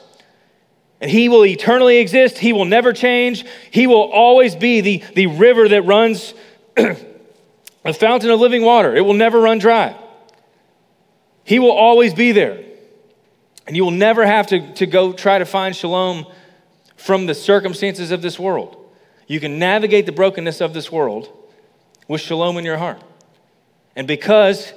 And 1.01 1.09
He 1.09 1.29
will 1.29 1.43
eternally 1.43 1.97
exist, 1.97 2.37
He 2.37 2.53
will 2.53 2.65
never 2.65 2.93
change, 2.93 3.43
He 3.71 3.87
will 3.87 4.11
always 4.11 4.55
be 4.55 4.81
the, 4.81 5.03
the 5.15 5.25
river 5.25 5.67
that 5.67 5.81
runs 5.81 6.35
a 6.77 7.91
fountain 7.91 8.29
of 8.29 8.39
living 8.39 8.61
water. 8.61 8.95
It 8.95 9.01
will 9.01 9.15
never 9.15 9.41
run 9.41 9.57
dry. 9.57 9.97
He 11.43 11.57
will 11.57 11.71
always 11.71 12.13
be 12.13 12.33
there. 12.33 12.63
And 13.65 13.75
you 13.75 13.83
will 13.83 13.89
never 13.89 14.27
have 14.27 14.45
to, 14.45 14.75
to 14.75 14.85
go 14.85 15.11
try 15.11 15.39
to 15.39 15.45
find 15.45 15.75
shalom 15.75 16.27
from 16.99 17.27
the 17.27 17.33
circumstances 17.33 18.11
of 18.11 18.21
this 18.21 18.37
world. 18.37 18.75
You 19.25 19.39
can 19.39 19.57
navigate 19.57 20.05
the 20.05 20.11
brokenness 20.11 20.59
of 20.59 20.73
this 20.73 20.91
world 20.91 21.29
with 22.09 22.19
shalom 22.19 22.57
in 22.57 22.65
your 22.65 22.77
heart. 22.77 23.01
And 23.95 24.05
because 24.05 24.73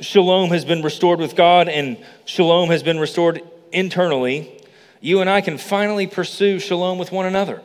shalom 0.00 0.50
has 0.50 0.64
been 0.64 0.82
restored 0.82 1.20
with 1.20 1.36
God 1.36 1.68
and 1.68 1.98
shalom 2.24 2.70
has 2.70 2.82
been 2.82 2.98
restored 2.98 3.42
internally, 3.70 4.60
you 5.00 5.20
and 5.20 5.30
I 5.30 5.40
can 5.40 5.56
finally 5.56 6.08
pursue 6.08 6.58
shalom 6.58 6.98
with 6.98 7.12
one 7.12 7.26
another. 7.26 7.62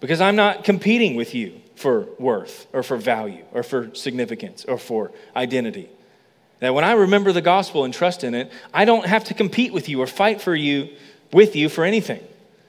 Because 0.00 0.20
I'm 0.20 0.36
not 0.36 0.64
competing 0.64 1.14
with 1.14 1.32
you 1.32 1.60
for 1.76 2.08
worth 2.18 2.66
or 2.72 2.82
for 2.82 2.96
value 2.96 3.44
or 3.52 3.62
for 3.62 3.94
significance 3.94 4.64
or 4.64 4.78
for 4.78 5.12
identity. 5.36 5.88
That 6.58 6.74
when 6.74 6.82
I 6.84 6.92
remember 6.92 7.30
the 7.30 7.40
gospel 7.40 7.84
and 7.84 7.94
trust 7.94 8.24
in 8.24 8.34
it, 8.34 8.50
I 8.72 8.84
don't 8.84 9.06
have 9.06 9.24
to 9.24 9.34
compete 9.34 9.72
with 9.72 9.88
you 9.88 10.00
or 10.00 10.08
fight 10.08 10.40
for 10.40 10.56
you 10.56 10.88
with 11.32 11.54
you 11.54 11.68
for 11.68 11.84
anything. 11.84 12.22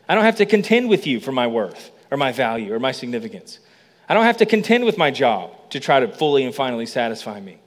I 0.08 0.16
don't 0.16 0.24
have 0.24 0.38
to 0.38 0.46
contend 0.46 0.90
with 0.90 1.08
you 1.08 1.20
for 1.20 1.32
my 1.32 1.48
worth 1.48 1.92
or 2.12 2.18
my 2.18 2.32
value 2.32 2.74
or 2.74 2.80
my 2.80 2.92
significance. 2.92 3.60
I 4.08 4.14
don't 4.14 4.26
have 4.26 4.38
to 4.38 4.46
contend 4.46 4.86
with 4.86 4.98
my 4.98 5.12
job 5.12 5.52
to 5.72 5.80
try 5.80 6.00
to 6.00 6.08
fully 6.08 6.44
and 6.44 6.54
finally 6.54 6.86
satisfy 6.86 7.40
me. 7.40 7.58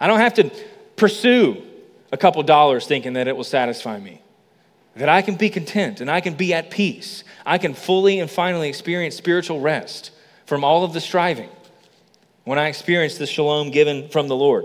I 0.00 0.06
don't 0.08 0.18
have 0.18 0.34
to 0.34 0.50
pursue 0.96 1.62
a 2.10 2.16
couple 2.16 2.42
dollars 2.42 2.86
thinking 2.86 3.12
that 3.14 3.28
it 3.28 3.36
will 3.36 3.44
satisfy 3.44 3.98
me. 3.98 4.20
That 4.96 5.08
I 5.08 5.22
can 5.22 5.36
be 5.36 5.48
content 5.48 6.00
and 6.00 6.10
I 6.10 6.20
can 6.20 6.34
be 6.34 6.52
at 6.52 6.70
peace. 6.70 7.24
I 7.46 7.58
can 7.58 7.74
fully 7.74 8.18
and 8.20 8.30
finally 8.30 8.68
experience 8.68 9.16
spiritual 9.16 9.60
rest 9.60 10.10
from 10.44 10.64
all 10.64 10.84
of 10.84 10.92
the 10.92 11.00
striving 11.00 11.48
when 12.44 12.58
I 12.58 12.66
experience 12.66 13.16
the 13.16 13.26
shalom 13.26 13.70
given 13.70 14.08
from 14.08 14.28
the 14.28 14.36
Lord. 14.36 14.64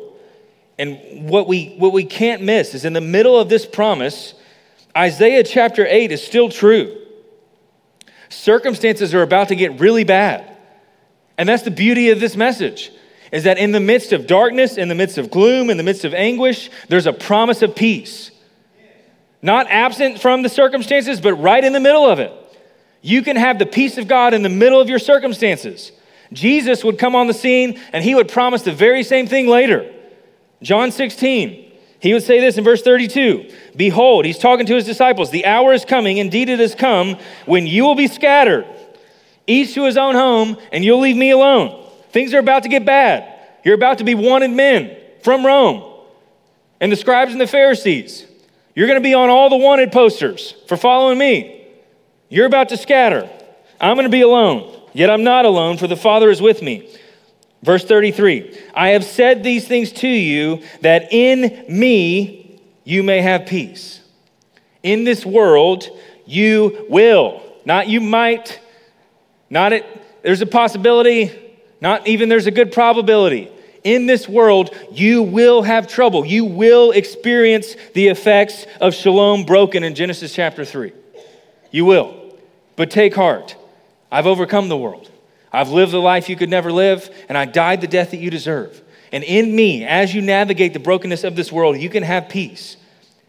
And 0.79 1.29
what 1.29 1.47
we, 1.47 1.75
what 1.77 1.93
we 1.93 2.03
can't 2.03 2.41
miss 2.41 2.73
is 2.73 2.85
in 2.85 2.93
the 2.93 3.01
middle 3.01 3.39
of 3.39 3.49
this 3.49 3.65
promise, 3.65 4.33
Isaiah 4.97 5.43
chapter 5.43 5.85
8 5.87 6.11
is 6.11 6.25
still 6.25 6.49
true. 6.49 6.97
Circumstances 8.29 9.13
are 9.13 9.21
about 9.21 9.49
to 9.49 9.55
get 9.55 9.79
really 9.79 10.03
bad. 10.03 10.57
And 11.37 11.47
that's 11.47 11.63
the 11.63 11.71
beauty 11.71 12.09
of 12.09 12.19
this 12.19 12.35
message 12.35 12.91
is 13.31 13.43
that 13.43 13.57
in 13.57 13.73
the 13.73 13.79
midst 13.79 14.13
of 14.13 14.25
darkness, 14.25 14.77
in 14.77 14.87
the 14.87 14.95
midst 14.95 15.17
of 15.17 15.29
gloom, 15.29 15.69
in 15.69 15.77
the 15.77 15.83
midst 15.83 16.05
of 16.05 16.13
anguish, 16.13 16.69
there's 16.87 17.05
a 17.05 17.13
promise 17.13 17.61
of 17.61 17.75
peace. 17.75 18.31
Not 19.41 19.67
absent 19.69 20.19
from 20.19 20.41
the 20.41 20.49
circumstances, 20.49 21.21
but 21.21 21.33
right 21.35 21.63
in 21.63 21.73
the 21.73 21.79
middle 21.79 22.05
of 22.05 22.19
it. 22.19 22.31
You 23.01 23.21
can 23.21 23.35
have 23.35 23.59
the 23.59 23.65
peace 23.65 23.97
of 23.97 24.07
God 24.07 24.33
in 24.33 24.43
the 24.43 24.49
middle 24.49 24.81
of 24.81 24.89
your 24.89 24.97
circumstances. 24.97 25.91
Jesus 26.33 26.83
would 26.83 26.97
come 26.97 27.15
on 27.15 27.27
the 27.27 27.33
scene 27.33 27.79
and 27.93 28.03
he 28.03 28.15
would 28.15 28.29
promise 28.29 28.63
the 28.63 28.71
very 28.71 29.03
same 29.03 29.27
thing 29.27 29.47
later. 29.47 29.93
John 30.61 30.91
16, 30.91 31.66
he 31.99 32.13
would 32.13 32.23
say 32.23 32.39
this 32.39 32.57
in 32.57 32.63
verse 32.63 32.81
32 32.81 33.51
Behold, 33.75 34.25
he's 34.25 34.37
talking 34.37 34.65
to 34.65 34.75
his 34.75 34.85
disciples, 34.85 35.31
the 35.31 35.45
hour 35.45 35.73
is 35.73 35.85
coming, 35.85 36.17
indeed 36.17 36.49
it 36.49 36.59
has 36.59 36.75
come, 36.75 37.17
when 37.45 37.65
you 37.65 37.83
will 37.83 37.95
be 37.95 38.07
scattered, 38.07 38.65
each 39.47 39.73
to 39.73 39.85
his 39.85 39.97
own 39.97 40.15
home, 40.15 40.57
and 40.71 40.83
you'll 40.83 40.99
leave 40.99 41.17
me 41.17 41.31
alone. 41.31 41.85
Things 42.11 42.33
are 42.33 42.39
about 42.39 42.63
to 42.63 42.69
get 42.69 42.85
bad. 42.85 43.33
You're 43.63 43.75
about 43.75 43.97
to 43.97 44.03
be 44.03 44.15
wanted 44.15 44.51
men 44.51 44.95
from 45.23 45.45
Rome 45.45 45.83
and 46.79 46.91
the 46.91 46.95
scribes 46.95 47.31
and 47.31 47.41
the 47.41 47.47
Pharisees. 47.47 48.25
You're 48.75 48.87
going 48.87 48.99
to 48.99 49.03
be 49.03 49.13
on 49.13 49.29
all 49.29 49.49
the 49.49 49.57
wanted 49.57 49.91
posters 49.91 50.53
for 50.67 50.77
following 50.77 51.17
me. 51.17 51.67
You're 52.29 52.45
about 52.45 52.69
to 52.69 52.77
scatter. 52.77 53.29
I'm 53.81 53.95
going 53.95 54.05
to 54.05 54.09
be 54.09 54.21
alone, 54.21 54.73
yet 54.93 55.09
I'm 55.09 55.23
not 55.23 55.45
alone, 55.45 55.77
for 55.77 55.87
the 55.87 55.95
Father 55.95 56.29
is 56.29 56.41
with 56.41 56.61
me. 56.61 56.89
Verse 57.63 57.83
33 57.83 58.57
I 58.73 58.89
have 58.89 59.03
said 59.03 59.43
these 59.43 59.67
things 59.67 59.91
to 59.93 60.07
you 60.07 60.61
that 60.81 61.11
in 61.11 61.65
me 61.69 62.59
you 62.83 63.03
may 63.03 63.21
have 63.21 63.45
peace. 63.45 64.01
In 64.83 65.03
this 65.03 65.25
world 65.25 65.87
you 66.25 66.85
will, 66.89 67.41
not 67.65 67.87
you 67.87 68.01
might, 68.01 68.59
not 69.49 69.73
it, 69.73 69.85
there's 70.23 70.41
a 70.41 70.45
possibility, 70.45 71.31
not 71.79 72.07
even 72.07 72.29
there's 72.29 72.47
a 72.47 72.51
good 72.51 72.71
probability. 72.71 73.49
In 73.83 74.05
this 74.05 74.27
world, 74.27 74.75
you 74.91 75.23
will 75.23 75.61
have 75.61 75.87
trouble. 75.87 76.25
You 76.25 76.43
will 76.43 76.91
experience 76.91 77.75
the 77.93 78.07
effects 78.07 78.65
of 78.81 78.93
shalom 78.93 79.45
broken 79.45 79.83
in 79.83 79.95
Genesis 79.95 80.33
chapter 80.33 80.65
3. 80.65 80.91
You 81.71 81.85
will. 81.85 82.35
But 82.75 82.91
take 82.91 83.15
heart. 83.15 83.55
I've 84.11 84.27
overcome 84.27 84.67
the 84.67 84.75
world. 84.75 85.09
I've 85.51 85.69
lived 85.69 85.91
the 85.91 85.99
life 85.99 86.29
you 86.29 86.35
could 86.35 86.49
never 86.49 86.71
live, 86.71 87.09
and 87.29 87.37
I 87.37 87.45
died 87.45 87.81
the 87.81 87.87
death 87.87 88.11
that 88.11 88.17
you 88.17 88.29
deserve. 88.29 88.81
And 89.11 89.23
in 89.23 89.55
me, 89.55 89.85
as 89.85 90.13
you 90.13 90.21
navigate 90.21 90.73
the 90.73 90.79
brokenness 90.79 91.23
of 91.23 91.35
this 91.35 91.51
world, 91.51 91.77
you 91.77 91.89
can 91.89 92.03
have 92.03 92.29
peace. 92.29 92.77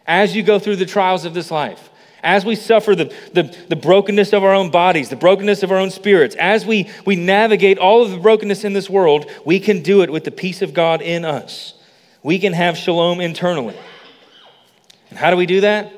As 0.06 0.34
you 0.34 0.42
go 0.42 0.58
through 0.58 0.76
the 0.76 0.86
trials 0.86 1.24
of 1.24 1.34
this 1.34 1.50
life, 1.50 1.90
as 2.22 2.44
we 2.44 2.56
suffer 2.56 2.96
the, 2.96 3.14
the, 3.32 3.56
the, 3.68 3.76
brokenness 3.76 4.32
of 4.32 4.42
our 4.42 4.52
own 4.52 4.70
bodies, 4.70 5.08
the 5.08 5.16
brokenness 5.16 5.62
of 5.62 5.70
our 5.70 5.78
own 5.78 5.90
spirits, 5.90 6.34
as 6.34 6.66
we, 6.66 6.90
we 7.04 7.14
navigate 7.14 7.78
all 7.78 8.02
of 8.02 8.10
the 8.10 8.16
brokenness 8.16 8.64
in 8.64 8.72
this 8.72 8.90
world, 8.90 9.30
we 9.44 9.60
can 9.60 9.82
do 9.82 10.02
it 10.02 10.10
with 10.10 10.24
the 10.24 10.32
peace 10.32 10.60
of 10.60 10.74
God 10.74 11.00
in 11.00 11.24
us. 11.24 11.74
We 12.24 12.40
can 12.40 12.54
have 12.54 12.76
shalom 12.76 13.20
internally. 13.20 13.76
And 15.10 15.18
how 15.18 15.30
do 15.30 15.36
we 15.36 15.46
do 15.46 15.60
that? 15.60 15.92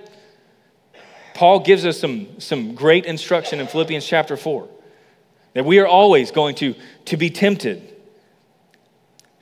Paul 1.33 1.61
gives 1.61 1.87
us 1.87 1.99
some, 1.99 2.39
some 2.39 2.75
great 2.75 3.07
instruction 3.07 3.61
in 3.61 3.67
Philippians 3.67 4.07
chapter 4.07 4.37
4 4.37 4.69
that 5.55 5.65
we 5.65 5.79
are 5.79 5.87
always 5.87 6.31
going 6.31 6.55
to, 6.57 6.75
to 7.07 7.17
be 7.17 7.31
tempted 7.31 7.91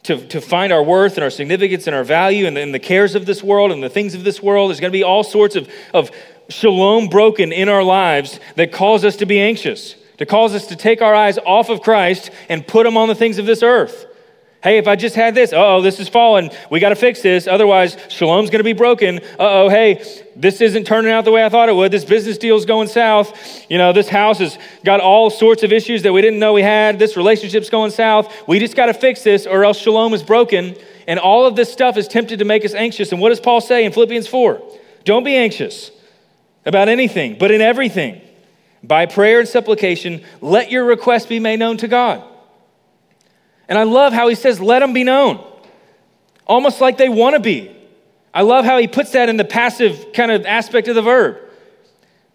to, 0.04 0.26
to 0.28 0.40
find 0.40 0.72
our 0.72 0.82
worth 0.82 1.16
and 1.16 1.24
our 1.24 1.30
significance 1.30 1.86
and 1.86 1.94
our 1.94 2.04
value 2.04 2.46
in 2.46 2.54
the, 2.54 2.60
in 2.60 2.72
the 2.72 2.78
cares 2.78 3.14
of 3.14 3.26
this 3.26 3.42
world 3.42 3.70
and 3.70 3.82
the 3.82 3.90
things 3.90 4.14
of 4.14 4.24
this 4.24 4.42
world. 4.42 4.70
There's 4.70 4.80
going 4.80 4.90
to 4.90 4.98
be 4.98 5.02
all 5.02 5.22
sorts 5.22 5.54
of, 5.54 5.68
of 5.92 6.10
shalom 6.48 7.08
broken 7.08 7.52
in 7.52 7.68
our 7.68 7.82
lives 7.82 8.40
that 8.56 8.72
cause 8.72 9.04
us 9.04 9.16
to 9.16 9.26
be 9.26 9.38
anxious, 9.38 9.96
to 10.16 10.24
cause 10.24 10.54
us 10.54 10.66
to 10.68 10.76
take 10.76 11.02
our 11.02 11.14
eyes 11.14 11.36
off 11.38 11.68
of 11.68 11.82
Christ 11.82 12.30
and 12.48 12.66
put 12.66 12.84
them 12.84 12.96
on 12.96 13.08
the 13.08 13.14
things 13.14 13.38
of 13.38 13.44
this 13.44 13.62
earth. 13.62 14.06
Hey, 14.60 14.78
if 14.78 14.88
I 14.88 14.96
just 14.96 15.14
had 15.14 15.36
this, 15.36 15.52
oh, 15.54 15.82
this 15.82 16.00
is 16.00 16.08
falling. 16.08 16.50
We 16.68 16.80
got 16.80 16.88
to 16.88 16.96
fix 16.96 17.22
this. 17.22 17.46
Otherwise, 17.46 17.96
shalom's 18.08 18.50
going 18.50 18.58
to 18.58 18.64
be 18.64 18.72
broken. 18.72 19.18
Uh 19.18 19.62
oh, 19.62 19.68
hey, 19.68 20.04
this 20.34 20.60
isn't 20.60 20.84
turning 20.84 21.12
out 21.12 21.24
the 21.24 21.30
way 21.30 21.44
I 21.44 21.48
thought 21.48 21.68
it 21.68 21.76
would. 21.76 21.92
This 21.92 22.04
business 22.04 22.38
deal's 22.38 22.64
going 22.64 22.88
south. 22.88 23.70
You 23.70 23.78
know, 23.78 23.92
this 23.92 24.08
house 24.08 24.40
has 24.40 24.58
got 24.84 24.98
all 24.98 25.30
sorts 25.30 25.62
of 25.62 25.72
issues 25.72 26.02
that 26.02 26.12
we 26.12 26.22
didn't 26.22 26.40
know 26.40 26.54
we 26.54 26.62
had. 26.62 26.98
This 26.98 27.16
relationship's 27.16 27.70
going 27.70 27.92
south. 27.92 28.34
We 28.48 28.58
just 28.58 28.74
got 28.74 28.86
to 28.86 28.94
fix 28.94 29.22
this, 29.22 29.46
or 29.46 29.64
else 29.64 29.78
shalom 29.78 30.12
is 30.12 30.24
broken. 30.24 30.74
And 31.06 31.20
all 31.20 31.46
of 31.46 31.54
this 31.54 31.72
stuff 31.72 31.96
is 31.96 32.08
tempted 32.08 32.40
to 32.40 32.44
make 32.44 32.64
us 32.64 32.74
anxious. 32.74 33.12
And 33.12 33.20
what 33.20 33.28
does 33.28 33.40
Paul 33.40 33.60
say 33.60 33.84
in 33.84 33.92
Philippians 33.92 34.26
4? 34.26 34.60
Don't 35.04 35.24
be 35.24 35.36
anxious 35.36 35.92
about 36.66 36.88
anything, 36.88 37.38
but 37.38 37.52
in 37.52 37.60
everything, 37.60 38.20
by 38.82 39.06
prayer 39.06 39.38
and 39.38 39.48
supplication, 39.48 40.24
let 40.40 40.70
your 40.72 40.84
requests 40.84 41.26
be 41.26 41.38
made 41.38 41.60
known 41.60 41.76
to 41.78 41.88
God. 41.88 42.24
And 43.68 43.78
I 43.78 43.82
love 43.82 44.12
how 44.12 44.28
he 44.28 44.34
says, 44.34 44.60
let 44.60 44.80
them 44.80 44.92
be 44.92 45.04
known, 45.04 45.44
almost 46.46 46.80
like 46.80 46.96
they 46.96 47.08
want 47.08 47.34
to 47.34 47.40
be. 47.40 47.74
I 48.32 48.42
love 48.42 48.64
how 48.64 48.78
he 48.78 48.88
puts 48.88 49.12
that 49.12 49.28
in 49.28 49.36
the 49.36 49.44
passive 49.44 50.12
kind 50.12 50.30
of 50.30 50.46
aspect 50.46 50.88
of 50.88 50.94
the 50.94 51.02
verb. 51.02 51.38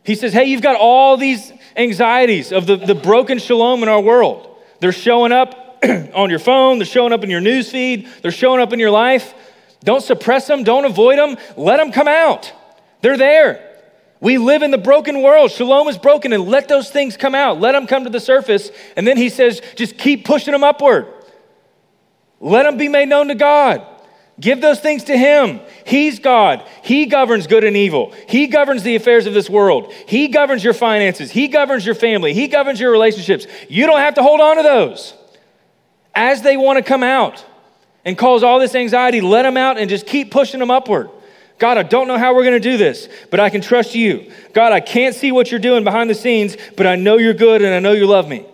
He 0.04 0.16
says, 0.16 0.34
hey, 0.34 0.46
you've 0.46 0.62
got 0.62 0.76
all 0.76 1.18
these 1.18 1.52
anxieties 1.76 2.52
of 2.52 2.68
the, 2.68 2.76
the 2.76 2.96
broken 2.96 3.40
shalom 3.40 3.84
in 3.84 3.90
our 3.90 4.02
world. 4.02 4.58
They're 4.80 4.92
showing 4.92 5.32
up 5.32 5.80
on 6.14 6.30
your 6.30 6.40
phone, 6.40 6.78
they're 6.78 6.86
showing 6.86 7.14
up 7.14 7.24
in 7.24 7.30
your 7.30 7.42
news 7.42 7.72
feed, 7.72 8.08
they're 8.22 8.32
showing 8.32 8.62
up 8.62 8.74
in 8.74 8.80
your 8.80 8.92
life. 8.92 9.34
Don't 9.84 10.02
suppress 10.02 10.48
them, 10.48 10.64
don't 10.64 10.86
avoid 10.86 11.18
them, 11.18 11.38
let 11.58 11.78
them 11.78 11.92
come 11.92 12.08
out. 12.08 12.52
They're 13.02 13.18
there. 13.18 13.70
We 14.22 14.38
live 14.38 14.64
in 14.64 14.72
the 14.72 14.78
broken 14.78 15.22
world. 15.22 15.52
Shalom 15.52 15.90
is 15.90 15.98
broken, 15.98 16.32
and 16.32 16.48
let 16.48 16.70
those 16.70 16.90
things 16.90 17.18
come 17.18 17.36
out. 17.36 17.60
Let 17.60 17.74
them 17.74 17.88
come 17.88 18.06
to 18.06 18.10
the 18.10 18.22
surface. 18.22 18.72
And 18.96 19.06
then 19.06 19.18
he 19.18 19.28
says, 19.28 19.62
just 19.76 19.98
keep 19.98 20.24
pushing 20.24 20.54
them 20.54 20.64
upward. 20.64 21.13
Let 22.44 22.64
them 22.64 22.76
be 22.76 22.90
made 22.90 23.08
known 23.08 23.30
to 23.30 23.36
God. 23.36 23.88
Give 24.38 24.60
those 24.60 24.82
things 24.82 25.06
to 25.06 25.18
Him. 25.18 25.62
He's 25.86 26.20
God. 26.20 26.68
He 26.84 27.06
governs 27.06 27.48
good 27.48 27.64
and 27.64 27.78
evil. 27.78 28.14
He 28.28 28.48
governs 28.48 28.84
the 28.84 28.98
affairs 28.98 29.26
of 29.26 29.34
this 29.34 29.50
world. 29.50 29.94
He 30.08 30.28
governs 30.28 30.62
your 30.62 30.74
finances. 30.74 31.32
He 31.32 31.48
governs 31.48 31.86
your 31.86 31.96
family. 31.96 32.34
He 32.34 32.50
governs 32.50 32.82
your 32.82 32.92
relationships. 32.92 33.48
You 33.70 33.86
don't 33.86 34.00
have 34.00 34.16
to 34.16 34.22
hold 34.22 34.42
on 34.42 34.58
to 34.58 34.64
those. 34.64 35.14
As 36.14 36.42
they 36.42 36.58
want 36.58 36.78
to 36.78 36.84
come 36.84 37.02
out 37.02 37.46
and 38.04 38.18
cause 38.18 38.44
all 38.44 38.60
this 38.60 38.76
anxiety, 38.76 39.22
let 39.22 39.44
them 39.44 39.56
out 39.56 39.78
and 39.78 39.90
just 39.90 40.06
keep 40.06 40.30
pushing 40.30 40.60
them 40.60 40.70
upward. 40.70 41.10
God, 41.60 41.78
I 41.78 41.84
don't 41.84 42.10
know 42.10 42.18
how 42.18 42.36
we're 42.36 42.44
going 42.44 42.62
to 42.62 42.72
do 42.72 42.76
this, 42.76 43.08
but 43.32 43.40
I 43.40 43.50
can 43.50 43.62
trust 43.62 43.96
you. 43.96 44.34
God, 44.52 44.74
I 44.74 44.82
can't 44.82 45.16
see 45.16 45.32
what 45.32 45.50
you're 45.50 45.62
doing 45.62 45.86
behind 45.86 46.10
the 46.10 46.16
scenes, 46.16 46.58
but 46.76 46.86
I 46.88 46.98
know 46.98 47.18
you're 47.18 47.34
good 47.34 47.62
and 47.62 47.74
I 47.74 47.80
know 47.80 47.94
you 47.94 48.06
love 48.06 48.28
me. 48.28 48.46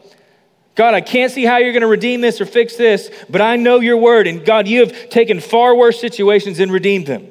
God, 0.76 0.94
I 0.94 1.02
can't 1.02 1.32
see 1.32 1.44
how 1.44 1.58
you're 1.58 1.74
going 1.74 1.82
to 1.82 1.88
redeem 1.88 2.22
this 2.22 2.40
or 2.40 2.46
fix 2.46 2.76
this, 2.76 3.10
but 3.30 3.42
I 3.42 3.56
know 3.58 3.80
your 3.80 3.98
word. 3.98 4.28
And 4.28 4.46
God, 4.46 4.68
you 4.68 4.80
have 4.80 5.10
taken 5.10 5.40
far 5.40 5.76
worse 5.76 6.00
situations 6.00 6.60
and 6.60 6.72
redeemed 6.72 7.08
them. 7.08 7.28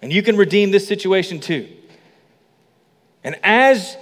And 0.00 0.12
you 0.12 0.22
can 0.22 0.36
redeem 0.36 0.70
this 0.70 0.86
situation 0.86 1.40
too. 1.40 1.68
And 3.24 3.38
as 3.42 3.96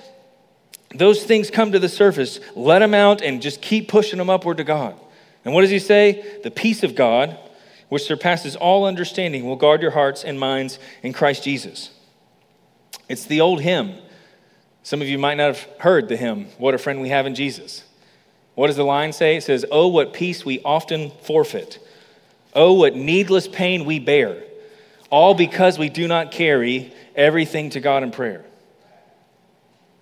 those 0.95 1.25
things 1.25 1.51
come 1.51 1.73
to 1.73 1.79
the 1.79 1.89
surface, 1.89 2.41
let 2.55 2.81
them 2.81 2.95
out 2.95 3.23
and 3.23 3.41
just 3.41 3.63
keep 3.63 3.89
pushing 3.89 4.19
them 4.19 4.29
upward 4.29 4.59
to 4.59 4.65
God. 4.65 4.99
And 5.45 5.55
what 5.55 5.63
does 5.63 5.71
he 5.71 5.79
say? 5.79 6.41
The 6.43 6.51
peace 6.51 6.83
of 6.83 6.95
God 6.95 7.39
which 7.91 8.05
surpasses 8.05 8.57
all 8.57 8.87
understanding, 8.87 9.45
will 9.45 9.57
guard 9.57 9.83
your 9.83 9.91
hearts 9.91 10.25
and 10.25 10.41
minds 10.41 10.79
in 11.03 11.13
Christ 11.13 11.45
Jesus. 11.45 11.91
It's 13.09 13.25
the 13.25 13.41
old 13.41 13.61
hymn. 13.61 13.95
Some 14.85 15.03
of 15.03 15.09
you 15.09 15.19
might 15.19 15.35
not 15.35 15.49
have 15.49 15.69
heard 15.81 16.09
the 16.09 16.17
hymn, 16.17 16.47
What 16.57 16.73
a 16.73 16.79
Friend 16.79 17.03
We 17.03 17.11
Have 17.11 17.27
in 17.27 17.35
Jesus. 17.35 17.83
What 18.61 18.67
does 18.67 18.77
the 18.77 18.85
line 18.85 19.15
say? 19.15 19.37
It 19.37 19.43
says, 19.43 19.65
Oh, 19.71 19.89
what 19.89 20.13
peace 20.13 20.45
we 20.45 20.61
often 20.63 21.13
forfeit. 21.23 21.79
Oh, 22.55 22.75
what 22.75 22.95
needless 22.95 23.49
pain 23.49 23.87
we 23.87 23.99
bear, 23.99 24.43
all 25.09 25.33
because 25.33 25.79
we 25.79 25.89
do 25.89 26.07
not 26.07 26.31
carry 26.31 26.93
everything 27.17 27.71
to 27.71 27.81
God 27.81 28.03
in 28.03 28.11
prayer. 28.11 28.45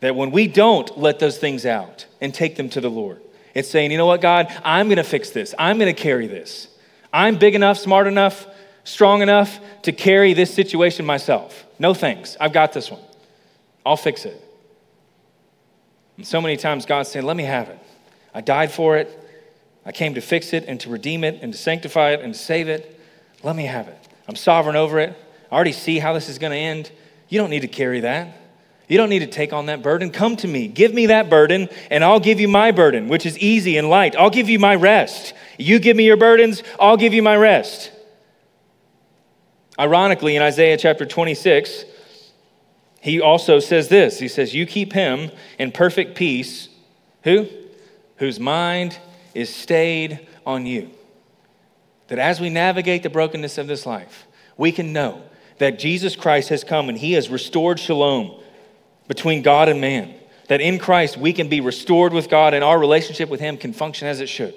That 0.00 0.16
when 0.16 0.32
we 0.32 0.48
don't 0.48 0.98
let 0.98 1.20
those 1.20 1.38
things 1.38 1.66
out 1.66 2.06
and 2.20 2.34
take 2.34 2.56
them 2.56 2.68
to 2.70 2.80
the 2.80 2.90
Lord, 2.90 3.22
it's 3.54 3.70
saying, 3.70 3.92
you 3.92 3.96
know 3.96 4.06
what, 4.06 4.20
God, 4.20 4.48
I'm 4.64 4.88
going 4.88 4.96
to 4.96 5.04
fix 5.04 5.30
this. 5.30 5.54
I'm 5.56 5.78
going 5.78 5.94
to 5.94 6.02
carry 6.02 6.26
this. 6.26 6.66
I'm 7.12 7.38
big 7.38 7.54
enough, 7.54 7.78
smart 7.78 8.09
enough, 8.09 8.44
strong 8.82 9.22
enough 9.22 9.61
to 9.82 9.92
carry 9.92 10.32
this 10.32 10.52
situation 10.52 11.06
myself. 11.06 11.64
No 11.78 11.94
thanks. 11.94 12.36
I've 12.40 12.52
got 12.52 12.72
this 12.72 12.90
one. 12.90 13.02
I'll 13.86 13.96
fix 13.96 14.24
it. 14.24 14.42
And 16.16 16.26
so 16.26 16.40
many 16.40 16.56
times 16.56 16.86
God's 16.86 17.09
saying, 17.09 17.24
Let 17.24 17.36
me 17.36 17.44
have 17.44 17.68
it. 17.68 17.78
I 18.39 18.41
died 18.41 18.70
for 18.70 18.97
it. 18.97 19.11
I 19.84 19.91
came 19.91 20.14
to 20.14 20.20
fix 20.20 20.53
it 20.53 20.66
and 20.68 20.78
to 20.82 20.91
redeem 20.91 21.24
it 21.24 21.41
and 21.43 21.53
to 21.53 21.59
sanctify 21.59 22.12
it 22.12 22.20
and 22.20 22.32
to 22.32 22.39
save 22.39 22.68
it. 22.68 23.01
Let 23.43 23.57
me 23.57 23.64
have 23.64 23.89
it. 23.89 23.99
I'm 24.28 24.36
sovereign 24.36 24.76
over 24.76 25.01
it. 25.01 25.18
I 25.51 25.55
already 25.57 25.72
see 25.72 25.99
how 25.99 26.12
this 26.12 26.28
is 26.28 26.39
going 26.39 26.53
to 26.53 26.57
end. 26.57 26.93
You 27.28 27.41
don't 27.41 27.51
need 27.51 27.62
to 27.62 27.68
carry 27.68 27.99
that. 27.99 28.41
You 28.86 28.97
don't 28.97 29.09
need 29.09 29.18
to 29.20 29.26
take 29.26 29.53
on 29.53 29.66
that 29.66 29.82
burden. 29.82 30.11
Come 30.11 30.36
to 30.36 30.47
me. 30.47 30.68
Give 30.68 30.95
me 30.95 31.07
that 31.07 31.28
burden, 31.28 31.68
and 31.91 32.05
I'll 32.05 32.20
give 32.20 32.39
you 32.39 32.47
my 32.47 32.70
burden, 32.70 33.09
which 33.09 33.26
is 33.26 33.36
easy 33.41 33.76
and 33.76 33.91
light. 33.91 34.14
I'll 34.14 34.30
give 34.30 34.49
you 34.49 34.61
my 34.61 34.76
rest. 34.76 35.34
You 35.59 35.80
give 35.80 35.97
me 35.97 36.05
your 36.05 36.16
burdens, 36.16 36.62
I'll 36.78 36.97
give 36.97 37.14
you 37.14 37.24
my 37.24 37.36
rest. 37.36 37.91
Ironically, 39.80 40.36
in 40.36 40.43
Isaiah 40.43 40.76
chapter 40.76 41.05
26, 41.05 41.86
he 43.01 43.20
also 43.20 43.59
says 43.59 43.89
this 43.89 44.20
He 44.20 44.28
says, 44.28 44.55
You 44.55 44.64
keep 44.64 44.93
him 44.93 45.32
in 45.59 45.72
perfect 45.72 46.14
peace. 46.14 46.68
Who? 47.24 47.49
Whose 48.19 48.39
mind 48.39 48.99
is 49.35 49.55
stayed 49.55 50.27
on 50.45 50.66
you. 50.66 50.91
That 52.09 52.19
as 52.19 52.41
we 52.41 52.51
navigate 52.51 53.03
the 53.03 53.11
brokenness 53.11 53.59
of 53.59 53.66
this 53.66 53.87
life, 53.87 54.27
we 54.57 54.73
can 54.73 54.93
know 54.93 55.23
that 55.59 55.79
Jesus 55.79 56.16
Christ 56.16 56.49
has 56.49 56.64
come 56.64 56.89
and 56.89 56.97
he 56.97 57.12
has 57.12 57.29
restored 57.29 57.79
shalom 57.79 58.41
between 59.07 59.43
God 59.43 59.69
and 59.69 59.81
man. 59.81 60.14
That 60.49 60.61
in 60.61 60.79
Christ 60.79 61.16
we 61.16 61.33
can 61.33 61.49
be 61.49 61.61
restored 61.61 62.12
with 62.12 62.31
God 62.31 62.55
and 62.55 62.64
our 62.64 62.79
relationship 62.79 63.29
with 63.29 63.41
him 63.41 63.57
can 63.57 63.73
function 63.73 64.09
as 64.09 64.21
it 64.21 64.29
should. 64.29 64.55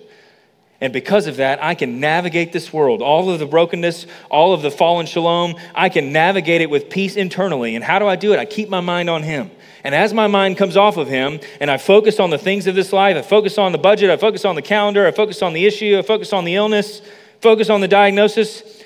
And 0.80 0.92
because 0.92 1.28
of 1.28 1.38
that, 1.38 1.64
I 1.64 1.76
can 1.76 2.00
navigate 2.00 2.52
this 2.52 2.74
world. 2.74 3.04
All 3.04 3.30
of 3.30 3.38
the 3.38 3.46
brokenness, 3.46 4.08
all 4.32 4.52
of 4.52 4.64
the 4.64 4.72
fallen 4.72 5.06
shalom, 5.06 5.56
I 5.76 5.90
can 5.90 6.12
navigate 6.12 6.62
it 6.62 6.72
with 6.72 6.90
peace 6.90 7.16
internally. 7.16 7.76
And 7.76 7.84
how 7.84 8.00
do 8.00 8.08
I 8.08 8.16
do 8.16 8.34
it? 8.34 8.40
I 8.40 8.46
keep 8.46 8.68
my 8.68 8.80
mind 8.80 9.08
on 9.08 9.22
Him. 9.22 9.52
And 9.84 9.96
as 9.96 10.14
my 10.14 10.28
mind 10.28 10.58
comes 10.58 10.78
off 10.78 10.98
of 10.98 11.08
Him 11.08 11.40
and 11.60 11.72
I 11.72 11.78
focus 11.78 12.20
on 12.20 12.30
the 12.30 12.38
things 12.38 12.68
of 12.68 12.76
this 12.76 12.94
life, 12.94 13.18
I 13.18 13.22
focus 13.22 13.58
on 13.58 13.72
the 13.72 13.78
budget, 13.78 14.10
I 14.10 14.18
focus 14.18 14.46
on 14.46 14.56
the 14.56 14.62
calendar, 14.62 15.08
I 15.08 15.12
focus 15.12 15.42
on 15.42 15.54
the 15.54 15.66
issue, 15.66 15.98
I 15.98 16.02
focus 16.02 16.34
on 16.34 16.46
the 16.46 16.56
illness, 16.56 17.02
focus 17.40 17.70
on 17.70 17.82
the 17.82 17.88
diagnosis, 17.88 18.82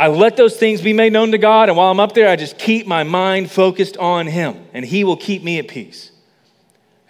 I 0.00 0.08
let 0.08 0.38
those 0.38 0.56
things 0.56 0.80
be 0.80 0.94
made 0.94 1.12
known 1.12 1.30
to 1.32 1.38
God. 1.38 1.68
And 1.68 1.76
while 1.76 1.90
I'm 1.90 2.00
up 2.00 2.14
there, 2.14 2.30
I 2.30 2.36
just 2.36 2.56
keep 2.56 2.86
my 2.86 3.04
mind 3.04 3.50
focused 3.50 3.98
on 3.98 4.26
Him. 4.26 4.56
And 4.72 4.82
He 4.82 5.04
will 5.04 5.18
keep 5.18 5.42
me 5.42 5.58
at 5.58 5.68
peace. 5.68 6.10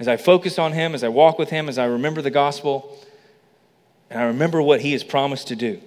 As 0.01 0.09
I 0.09 0.17
focus 0.17 0.59
on 0.59 0.73
Him, 0.73 0.93
as 0.93 1.05
I 1.05 1.09
walk 1.09 1.39
with 1.39 1.51
Him, 1.51 1.69
as 1.69 1.79
I 1.79 1.85
remember 1.85 2.21
the 2.21 2.33
gospel, 2.33 2.99
and 4.11 4.19
I 4.19 4.25
remember 4.25 4.61
what 4.61 4.81
He 4.81 4.91
has 4.91 5.05
promised 5.05 5.47
to 5.49 5.57
do. 5.57 5.81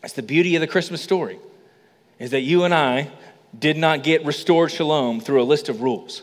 That's 0.00 0.14
the 0.14 0.22
beauty 0.22 0.54
of 0.56 0.62
the 0.62 0.66
Christmas 0.66 1.02
story, 1.02 1.38
is 2.18 2.30
that 2.30 2.40
you 2.40 2.64
and 2.64 2.72
I 2.72 3.10
did 3.58 3.76
not 3.76 4.02
get 4.02 4.24
restored 4.24 4.70
shalom 4.70 5.20
through 5.20 5.42
a 5.42 5.44
list 5.44 5.68
of 5.68 5.82
rules. 5.82 6.22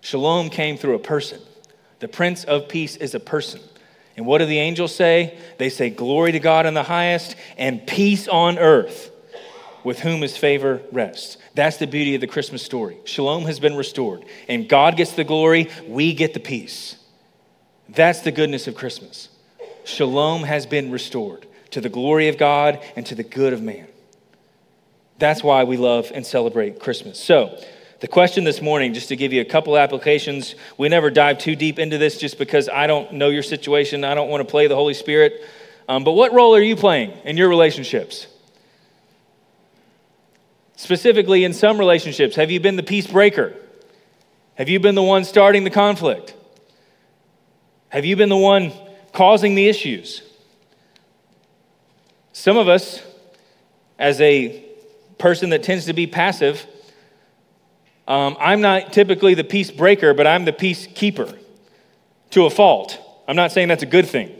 Shalom 0.00 0.50
came 0.50 0.76
through 0.76 0.94
a 0.94 1.00
person. 1.00 1.40
The 2.00 2.08
Prince 2.08 2.44
of 2.44 2.68
Peace 2.68 2.96
is 2.96 3.14
a 3.14 3.20
person. 3.20 3.60
And 4.16 4.26
what 4.26 4.38
do 4.38 4.46
the 4.46 4.58
angels 4.58 4.94
say? 4.94 5.38
They 5.58 5.68
say, 5.70 5.90
Glory 5.90 6.32
to 6.32 6.40
God 6.40 6.66
in 6.66 6.74
the 6.74 6.82
highest 6.82 7.36
and 7.56 7.86
peace 7.86 8.26
on 8.28 8.58
earth 8.58 9.10
with 9.84 10.00
whom 10.00 10.20
his 10.22 10.36
favor 10.36 10.82
rests. 10.92 11.38
That's 11.54 11.76
the 11.78 11.86
beauty 11.86 12.14
of 12.14 12.20
the 12.20 12.26
Christmas 12.26 12.62
story. 12.62 12.98
Shalom 13.04 13.44
has 13.44 13.60
been 13.60 13.76
restored, 13.76 14.24
and 14.48 14.68
God 14.68 14.96
gets 14.96 15.12
the 15.12 15.24
glory, 15.24 15.70
we 15.86 16.14
get 16.14 16.34
the 16.34 16.40
peace. 16.40 16.96
That's 17.88 18.20
the 18.20 18.32
goodness 18.32 18.66
of 18.66 18.74
Christmas. 18.74 19.28
Shalom 19.84 20.42
has 20.42 20.66
been 20.66 20.90
restored 20.90 21.46
to 21.70 21.80
the 21.80 21.88
glory 21.88 22.28
of 22.28 22.36
God 22.36 22.80
and 22.96 23.06
to 23.06 23.14
the 23.14 23.22
good 23.22 23.52
of 23.52 23.62
man. 23.62 23.86
That's 25.20 25.44
why 25.44 25.64
we 25.64 25.76
love 25.76 26.10
and 26.14 26.26
celebrate 26.26 26.80
Christmas. 26.80 27.22
So, 27.22 27.62
the 28.00 28.08
question 28.08 28.44
this 28.44 28.62
morning, 28.62 28.94
just 28.94 29.08
to 29.08 29.16
give 29.16 29.34
you 29.34 29.42
a 29.42 29.44
couple 29.44 29.76
applications, 29.76 30.54
we 30.78 30.88
never 30.88 31.10
dive 31.10 31.36
too 31.36 31.54
deep 31.54 31.78
into 31.78 31.98
this 31.98 32.16
just 32.16 32.38
because 32.38 32.70
I 32.70 32.86
don't 32.86 33.12
know 33.12 33.28
your 33.28 33.42
situation. 33.42 34.02
I 34.02 34.14
don't 34.14 34.30
want 34.30 34.40
to 34.40 34.50
play 34.50 34.66
the 34.66 34.74
Holy 34.74 34.94
Spirit. 34.94 35.44
Um, 35.86 36.04
but 36.04 36.12
what 36.12 36.32
role 36.32 36.56
are 36.56 36.62
you 36.62 36.74
playing 36.74 37.10
in 37.24 37.36
your 37.36 37.50
relationships? 37.50 38.26
Specifically, 40.76 41.44
in 41.44 41.52
some 41.52 41.78
relationships, 41.78 42.36
have 42.36 42.50
you 42.50 42.58
been 42.58 42.76
the 42.76 42.82
peace 42.82 43.06
breaker? 43.06 43.54
Have 44.54 44.70
you 44.70 44.80
been 44.80 44.94
the 44.94 45.02
one 45.02 45.24
starting 45.24 45.64
the 45.64 45.70
conflict? 45.70 46.34
Have 47.90 48.06
you 48.06 48.16
been 48.16 48.30
the 48.30 48.36
one 48.38 48.72
causing 49.12 49.54
the 49.54 49.68
issues? 49.68 50.22
Some 52.32 52.56
of 52.56 52.68
us, 52.68 53.02
as 53.98 54.18
a 54.22 54.69
person 55.20 55.50
that 55.50 55.62
tends 55.62 55.84
to 55.86 55.92
be 55.92 56.06
passive, 56.06 56.66
um, 58.08 58.36
I'm 58.40 58.60
not 58.60 58.92
typically 58.92 59.34
the 59.34 59.44
peace 59.44 59.70
breaker, 59.70 60.14
but 60.14 60.26
I'm 60.26 60.44
the 60.44 60.52
peace 60.52 60.88
keeper 60.94 61.32
to 62.30 62.46
a 62.46 62.50
fault. 62.50 62.98
I'm 63.28 63.36
not 63.36 63.52
saying 63.52 63.68
that's 63.68 63.84
a 63.84 63.86
good 63.86 64.06
thing. 64.06 64.34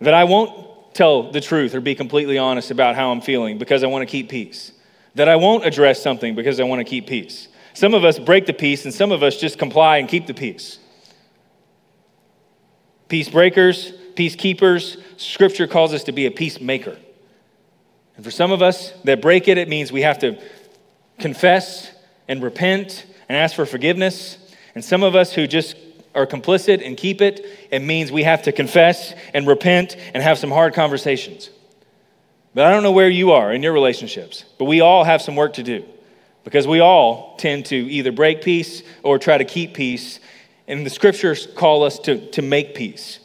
That 0.00 0.12
I 0.12 0.24
won't 0.24 0.94
tell 0.94 1.30
the 1.30 1.40
truth 1.40 1.74
or 1.74 1.80
be 1.80 1.94
completely 1.94 2.36
honest 2.36 2.70
about 2.70 2.96
how 2.96 3.10
I'm 3.10 3.22
feeling 3.22 3.56
because 3.56 3.82
I 3.82 3.86
want 3.86 4.02
to 4.02 4.10
keep 4.10 4.28
peace. 4.28 4.72
That 5.14 5.28
I 5.28 5.36
won't 5.36 5.64
address 5.64 6.02
something 6.02 6.34
because 6.34 6.60
I 6.60 6.64
want 6.64 6.80
to 6.80 6.84
keep 6.84 7.06
peace. 7.06 7.48
Some 7.72 7.94
of 7.94 8.04
us 8.04 8.18
break 8.18 8.46
the 8.46 8.52
peace, 8.52 8.84
and 8.84 8.92
some 8.92 9.12
of 9.12 9.22
us 9.22 9.38
just 9.38 9.58
comply 9.58 9.98
and 9.98 10.08
keep 10.08 10.26
the 10.26 10.34
peace. 10.34 10.78
Peace 13.08 13.28
breakers, 13.28 13.92
peacekeepers, 14.14 14.98
scripture 15.18 15.66
calls 15.66 15.94
us 15.94 16.04
to 16.04 16.12
be 16.12 16.26
a 16.26 16.30
peacemaker. 16.30 16.96
And 18.16 18.24
for 18.24 18.30
some 18.30 18.50
of 18.50 18.62
us 18.62 18.92
that 19.04 19.20
break 19.20 19.48
it, 19.48 19.58
it 19.58 19.68
means 19.68 19.92
we 19.92 20.02
have 20.02 20.18
to 20.20 20.38
confess 21.18 21.90
and 22.28 22.42
repent 22.42 23.06
and 23.28 23.36
ask 23.36 23.54
for 23.54 23.66
forgiveness. 23.66 24.38
And 24.74 24.84
some 24.84 25.02
of 25.02 25.14
us 25.14 25.32
who 25.32 25.46
just 25.46 25.76
are 26.14 26.26
complicit 26.26 26.84
and 26.84 26.96
keep 26.96 27.20
it, 27.20 27.44
it 27.70 27.80
means 27.80 28.10
we 28.10 28.22
have 28.22 28.42
to 28.42 28.52
confess 28.52 29.14
and 29.34 29.46
repent 29.46 29.96
and 30.14 30.22
have 30.22 30.38
some 30.38 30.50
hard 30.50 30.74
conversations. 30.74 31.50
But 32.54 32.64
I 32.64 32.70
don't 32.70 32.82
know 32.82 32.92
where 32.92 33.10
you 33.10 33.32
are 33.32 33.52
in 33.52 33.62
your 33.62 33.74
relationships, 33.74 34.44
but 34.58 34.64
we 34.64 34.80
all 34.80 35.04
have 35.04 35.20
some 35.20 35.36
work 35.36 35.52
to 35.54 35.62
do 35.62 35.84
because 36.42 36.66
we 36.66 36.80
all 36.80 37.36
tend 37.36 37.66
to 37.66 37.76
either 37.76 38.12
break 38.12 38.40
peace 38.40 38.82
or 39.02 39.18
try 39.18 39.36
to 39.36 39.44
keep 39.44 39.74
peace. 39.74 40.20
And 40.66 40.86
the 40.86 40.90
scriptures 40.90 41.46
call 41.54 41.82
us 41.82 41.98
to, 42.00 42.30
to 42.30 42.40
make 42.40 42.74
peace. 42.74 43.18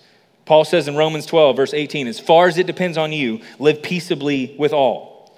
Paul 0.51 0.65
says 0.65 0.89
in 0.89 0.97
Romans 0.97 1.25
12, 1.27 1.55
verse 1.55 1.73
18, 1.73 2.07
as 2.07 2.19
far 2.19 2.49
as 2.49 2.57
it 2.57 2.67
depends 2.67 2.97
on 2.97 3.13
you, 3.13 3.39
live 3.57 3.81
peaceably 3.81 4.53
with 4.59 4.73
all. 4.73 5.33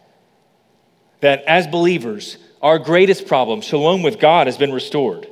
That 1.19 1.43
as 1.43 1.67
believers, 1.67 2.39
our 2.63 2.79
greatest 2.79 3.27
problem, 3.27 3.61
shalom 3.61 4.01
with 4.01 4.19
God, 4.19 4.47
has 4.47 4.57
been 4.57 4.73
restored. 4.73 5.27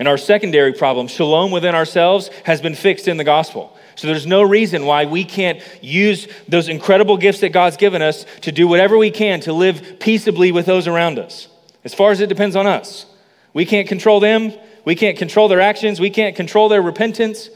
And 0.00 0.08
our 0.08 0.18
secondary 0.18 0.72
problem, 0.72 1.06
shalom 1.06 1.52
within 1.52 1.76
ourselves, 1.76 2.28
has 2.42 2.60
been 2.60 2.74
fixed 2.74 3.06
in 3.06 3.18
the 3.18 3.22
gospel. 3.22 3.78
So 3.94 4.08
there's 4.08 4.26
no 4.26 4.42
reason 4.42 4.84
why 4.84 5.04
we 5.04 5.22
can't 5.22 5.62
use 5.80 6.26
those 6.48 6.68
incredible 6.68 7.16
gifts 7.16 7.38
that 7.38 7.50
God's 7.50 7.76
given 7.76 8.02
us 8.02 8.26
to 8.40 8.50
do 8.50 8.66
whatever 8.66 8.98
we 8.98 9.12
can 9.12 9.38
to 9.42 9.52
live 9.52 10.00
peaceably 10.00 10.50
with 10.50 10.66
those 10.66 10.88
around 10.88 11.20
us, 11.20 11.46
as 11.84 11.94
far 11.94 12.10
as 12.10 12.18
it 12.18 12.28
depends 12.28 12.56
on 12.56 12.66
us. 12.66 13.06
We 13.54 13.64
can't 13.64 13.86
control 13.86 14.18
them, 14.18 14.52
we 14.84 14.96
can't 14.96 15.16
control 15.16 15.46
their 15.46 15.60
actions, 15.60 16.00
we 16.00 16.10
can't 16.10 16.34
control 16.34 16.68
their 16.68 16.82
repentance. 16.82 17.48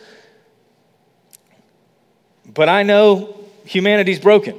But 2.55 2.69
I 2.69 2.85
know 2.85 3.45
humanity's 3.65 4.21
broken, 4.21 4.59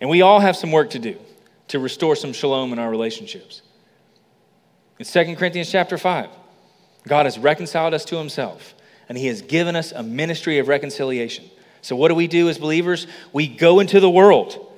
and 0.00 0.10
we 0.10 0.22
all 0.22 0.40
have 0.40 0.56
some 0.56 0.72
work 0.72 0.90
to 0.90 0.98
do 0.98 1.16
to 1.68 1.78
restore 1.78 2.16
some 2.16 2.32
shalom 2.32 2.72
in 2.72 2.78
our 2.78 2.90
relationships. 2.90 3.62
In 4.98 5.04
2 5.04 5.36
Corinthians 5.36 5.70
chapter 5.70 5.96
5, 5.96 6.28
God 7.06 7.26
has 7.26 7.38
reconciled 7.38 7.94
us 7.94 8.04
to 8.06 8.16
himself, 8.16 8.74
and 9.08 9.16
he 9.16 9.28
has 9.28 9.42
given 9.42 9.76
us 9.76 9.92
a 9.92 10.02
ministry 10.02 10.58
of 10.58 10.68
reconciliation. 10.68 11.48
So, 11.82 11.96
what 11.96 12.08
do 12.08 12.14
we 12.14 12.26
do 12.26 12.48
as 12.48 12.58
believers? 12.58 13.06
We 13.32 13.46
go 13.46 13.80
into 13.80 14.00
the 14.00 14.10
world. 14.10 14.73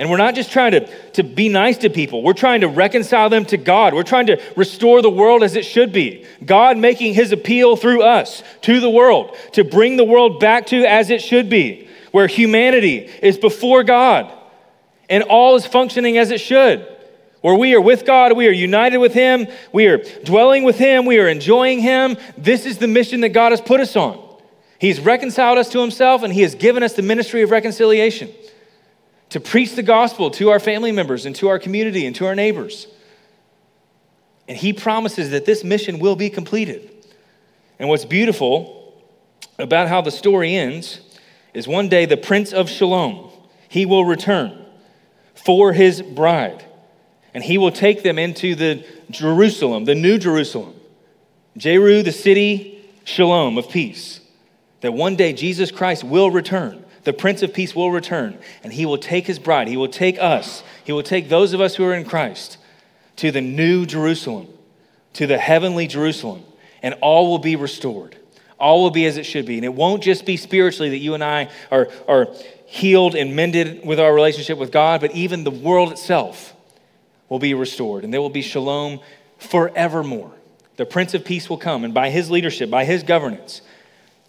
And 0.00 0.08
we're 0.08 0.16
not 0.16 0.34
just 0.34 0.50
trying 0.50 0.72
to, 0.72 0.86
to 1.10 1.22
be 1.22 1.50
nice 1.50 1.76
to 1.78 1.90
people, 1.90 2.22
we're 2.22 2.32
trying 2.32 2.62
to 2.62 2.68
reconcile 2.68 3.28
them 3.28 3.44
to 3.44 3.58
God. 3.58 3.92
We're 3.92 4.02
trying 4.02 4.28
to 4.28 4.40
restore 4.56 5.02
the 5.02 5.10
world 5.10 5.42
as 5.42 5.56
it 5.56 5.66
should 5.66 5.92
be. 5.92 6.24
God 6.42 6.78
making 6.78 7.12
his 7.12 7.32
appeal 7.32 7.76
through 7.76 8.02
us 8.02 8.42
to 8.62 8.80
the 8.80 8.88
world 8.88 9.36
to 9.52 9.62
bring 9.62 9.98
the 9.98 10.04
world 10.04 10.40
back 10.40 10.68
to 10.68 10.86
as 10.86 11.10
it 11.10 11.20
should 11.20 11.50
be, 11.50 11.86
where 12.12 12.26
humanity 12.26 13.10
is 13.22 13.36
before 13.36 13.84
God 13.84 14.32
and 15.10 15.22
all 15.24 15.54
is 15.56 15.66
functioning 15.66 16.16
as 16.16 16.30
it 16.30 16.40
should 16.40 16.86
where 17.42 17.54
we 17.54 17.74
are 17.74 17.80
with 17.80 18.04
God, 18.04 18.36
we 18.36 18.46
are 18.48 18.52
united 18.52 18.98
with 18.98 19.14
Him, 19.14 19.46
we 19.72 19.86
are 19.86 19.96
dwelling 20.24 20.62
with 20.62 20.76
Him, 20.76 21.06
we 21.06 21.18
are 21.18 21.26
enjoying 21.26 21.80
Him. 21.80 22.18
This 22.36 22.66
is 22.66 22.76
the 22.76 22.86
mission 22.86 23.22
that 23.22 23.30
God 23.30 23.52
has 23.52 23.62
put 23.62 23.80
us 23.80 23.96
on. 23.96 24.22
He's 24.78 25.00
reconciled 25.00 25.56
us 25.56 25.70
to 25.70 25.80
Himself, 25.80 26.22
and 26.22 26.34
He 26.34 26.42
has 26.42 26.54
given 26.54 26.82
us 26.82 26.92
the 26.92 27.02
ministry 27.02 27.40
of 27.40 27.50
reconciliation 27.50 28.30
to 29.30 29.40
preach 29.40 29.74
the 29.74 29.82
gospel 29.82 30.30
to 30.32 30.50
our 30.50 30.60
family 30.60 30.92
members 30.92 31.26
and 31.26 31.34
to 31.36 31.48
our 31.48 31.58
community 31.58 32.06
and 32.06 32.14
to 32.16 32.26
our 32.26 32.34
neighbors. 32.34 32.86
And 34.48 34.56
He 34.56 34.72
promises 34.72 35.30
that 35.30 35.46
this 35.46 35.64
mission 35.64 35.98
will 35.98 36.16
be 36.16 36.30
completed. 36.30 36.90
And 37.78 37.88
what's 37.88 38.04
beautiful 38.04 39.02
about 39.58 39.88
how 39.88 40.00
the 40.00 40.10
story 40.10 40.54
ends 40.54 41.00
is 41.54 41.66
one 41.66 41.88
day 41.88 42.06
the 42.06 42.16
Prince 42.16 42.52
of 42.52 42.68
Shalom, 42.68 43.30
He 43.68 43.86
will 43.86 44.04
return 44.04 44.66
for 45.34 45.72
His 45.72 46.02
bride 46.02 46.64
and 47.34 47.44
he 47.44 47.58
will 47.58 47.70
take 47.70 48.02
them 48.02 48.18
into 48.18 48.54
the 48.54 48.84
Jerusalem, 49.10 49.84
the 49.84 49.94
new 49.94 50.18
Jerusalem. 50.18 50.74
Jeru, 51.56 52.02
the 52.02 52.12
city, 52.12 52.84
shalom 53.04 53.58
of 53.58 53.68
peace. 53.68 54.20
That 54.80 54.94
one 54.94 55.16
day 55.16 55.32
Jesus 55.32 55.70
Christ 55.70 56.04
will 56.04 56.30
return. 56.30 56.84
The 57.04 57.12
Prince 57.12 57.42
of 57.42 57.54
Peace 57.54 57.74
will 57.74 57.90
return, 57.90 58.38
and 58.62 58.72
he 58.72 58.84
will 58.84 58.98
take 58.98 59.26
his 59.26 59.38
bride. 59.38 59.68
He 59.68 59.76
will 59.76 59.88
take 59.88 60.18
us. 60.18 60.62
He 60.84 60.92
will 60.92 61.02
take 61.02 61.28
those 61.28 61.52
of 61.52 61.60
us 61.60 61.74
who 61.74 61.84
are 61.84 61.94
in 61.94 62.04
Christ 62.04 62.58
to 63.16 63.30
the 63.30 63.40
new 63.40 63.86
Jerusalem, 63.86 64.48
to 65.14 65.26
the 65.26 65.38
heavenly 65.38 65.86
Jerusalem, 65.86 66.42
and 66.82 66.94
all 67.00 67.30
will 67.30 67.38
be 67.38 67.56
restored. 67.56 68.16
All 68.58 68.82
will 68.82 68.90
be 68.90 69.06
as 69.06 69.16
it 69.16 69.24
should 69.24 69.46
be. 69.46 69.56
And 69.56 69.64
it 69.64 69.72
won't 69.72 70.02
just 70.02 70.26
be 70.26 70.36
spiritually 70.36 70.90
that 70.90 70.98
you 70.98 71.14
and 71.14 71.24
I 71.24 71.48
are, 71.70 71.88
are 72.06 72.28
healed 72.66 73.14
and 73.14 73.34
mended 73.34 73.84
with 73.84 73.98
our 73.98 74.14
relationship 74.14 74.58
with 74.58 74.70
God, 74.70 75.00
but 75.00 75.14
even 75.14 75.44
the 75.44 75.50
world 75.50 75.92
itself 75.92 76.54
will 77.28 77.38
be 77.38 77.54
restored, 77.54 78.04
and 78.04 78.12
there 78.12 78.20
will 78.20 78.28
be 78.28 78.42
shalom 78.42 79.00
forevermore. 79.38 80.32
The 80.76 80.84
Prince 80.84 81.14
of 81.14 81.24
Peace 81.24 81.48
will 81.48 81.58
come, 81.58 81.84
and 81.84 81.94
by 81.94 82.10
his 82.10 82.30
leadership, 82.30 82.70
by 82.70 82.84
his 82.84 83.02
governance 83.02 83.62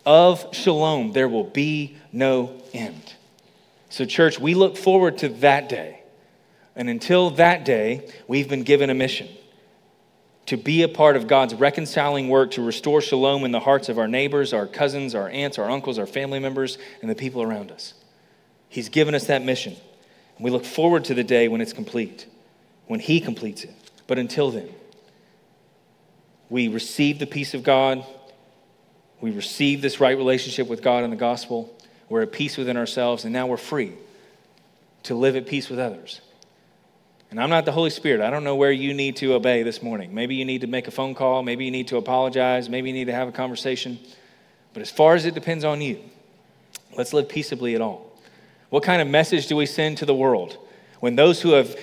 of 0.06 0.48
shalom, 0.54 1.12
there 1.14 1.28
will 1.28 1.44
be 1.44 1.98
no 2.12 2.62
end. 2.74 3.14
So, 3.90 4.06
church, 4.06 4.40
we 4.40 4.54
look 4.54 4.78
forward 4.78 5.18
to 5.20 5.30
that 5.30 5.70
day. 5.70 6.02
And 6.76 6.90
until 6.90 7.32
that 7.32 7.66
day, 7.66 8.10
we've 8.28 8.48
been 8.48 8.64
given 8.64 8.90
a 8.90 8.94
mission 8.94 9.28
to 10.46 10.58
be 10.58 10.84
a 10.84 10.88
part 10.88 11.16
of 11.16 11.28
God's 11.28 11.54
reconciling 11.54 12.30
work 12.30 12.52
to 12.52 12.62
restore 12.62 13.02
shalom 13.02 13.46
in 13.46 13.52
the 13.52 13.60
hearts 13.60 13.90
of 13.90 13.98
our 13.98 14.08
neighbors, 14.08 14.54
our 14.54 14.68
cousins, 14.68 15.16
our 15.16 15.30
aunts, 15.30 15.58
our 15.58 15.70
uncles, 15.70 16.00
our 16.00 16.06
family 16.06 16.40
members, 16.40 16.78
and 17.02 17.10
the 17.10 17.16
people 17.16 17.42
around 17.42 17.72
us. 17.72 17.94
He's 18.68 18.90
given 18.90 19.16
us 19.16 19.28
that 19.28 19.44
mission. 19.44 19.76
And 20.36 20.44
we 20.44 20.52
look 20.52 20.66
forward 20.66 21.06
to 21.06 21.14
the 21.14 21.24
day 21.24 21.48
when 21.48 21.62
it's 21.62 21.74
complete, 21.74 22.26
when 22.88 23.00
He 23.00 23.20
completes 23.20 23.64
it. 23.64 23.74
But 24.08 24.18
until 24.18 24.52
then, 24.52 24.70
we 26.50 26.68
receive 26.68 27.20
the 27.20 27.28
peace 27.28 27.54
of 27.54 27.64
God. 27.64 28.06
We 29.22 29.32
receive 29.32 29.82
this 29.82 30.00
right 30.00 30.18
relationship 30.18 30.68
with 30.68 30.82
God 30.82 31.04
in 31.04 31.12
the 31.12 31.16
gospel. 31.16 31.74
We're 32.10 32.24
at 32.24 32.32
peace 32.32 32.58
within 32.58 32.76
ourselves, 32.76 33.24
and 33.24 33.32
now 33.32 33.48
we're 33.48 33.58
free 33.58 33.94
to 35.04 35.16
live 35.16 35.36
at 35.36 35.46
peace 35.46 35.70
with 35.70 35.80
others. 35.80 36.22
And 37.30 37.40
I'm 37.40 37.50
not 37.50 37.64
the 37.64 37.72
Holy 37.72 37.92
Spirit. 37.92 38.20
I 38.20 38.30
don't 38.30 38.44
know 38.44 38.56
where 38.58 38.72
you 38.72 38.94
need 38.94 39.16
to 39.18 39.34
obey 39.34 39.64
this 39.64 39.82
morning. 39.82 40.14
Maybe 40.14 40.36
you 40.36 40.44
need 40.44 40.62
to 40.62 40.68
make 40.68 40.88
a 40.90 40.92
phone 40.92 41.16
call. 41.16 41.44
Maybe 41.44 41.64
you 41.64 41.72
need 41.72 41.88
to 41.88 41.98
apologize. 41.98 42.68
Maybe 42.68 42.90
you 42.90 42.94
need 42.94 43.06
to 43.06 43.14
have 43.14 43.30
a 43.30 43.32
conversation. 43.32 44.00
But 44.74 44.82
as 44.82 44.92
far 44.92 45.16
as 45.16 45.26
it 45.26 45.34
depends 45.34 45.64
on 45.64 45.82
you, 45.82 46.02
let's 46.98 47.14
live 47.14 47.30
peaceably 47.30 47.76
at 47.76 47.82
all. 47.82 48.12
What 48.70 48.84
kind 48.84 49.02
of 49.02 49.08
message 49.08 49.48
do 49.48 49.56
we 49.56 49.66
send 49.66 50.00
to 50.00 50.06
the 50.06 50.14
world 50.14 50.58
when 51.00 51.16
those 51.16 51.42
who 51.42 51.52
have 51.52 51.78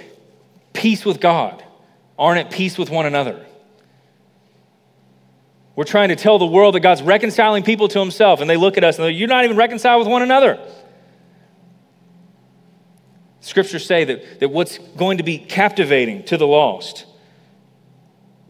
peace 0.75 1.05
with 1.05 1.21
God 1.21 1.63
aren't 2.19 2.45
at 2.45 2.53
peace 2.53 2.77
with 2.77 2.91
one 2.91 3.07
another? 3.07 3.45
We're 5.79 5.85
trying 5.85 6.09
to 6.09 6.17
tell 6.17 6.41
the 6.41 6.45
world 6.45 6.75
that 6.75 6.81
God's 6.81 7.03
reconciling 7.03 7.63
people 7.63 7.87
to 7.87 8.01
himself, 8.01 8.41
and 8.41 8.51
they 8.51 8.57
look 8.57 8.77
at 8.79 8.83
us 8.83 8.97
and 8.97 9.05
they're, 9.05 9.13
You're 9.13 9.29
not 9.29 9.45
even 9.45 9.57
reconciled 9.57 10.01
with 10.01 10.09
one 10.09 10.23
another. 10.23 10.59
Scriptures 13.39 13.87
say 13.87 14.03
that, 14.03 14.41
that 14.41 14.49
what's 14.49 14.79
going 14.97 15.19
to 15.19 15.23
be 15.23 15.39
captivating 15.39 16.25
to 16.25 16.37
the 16.37 16.49
lost, 16.49 17.07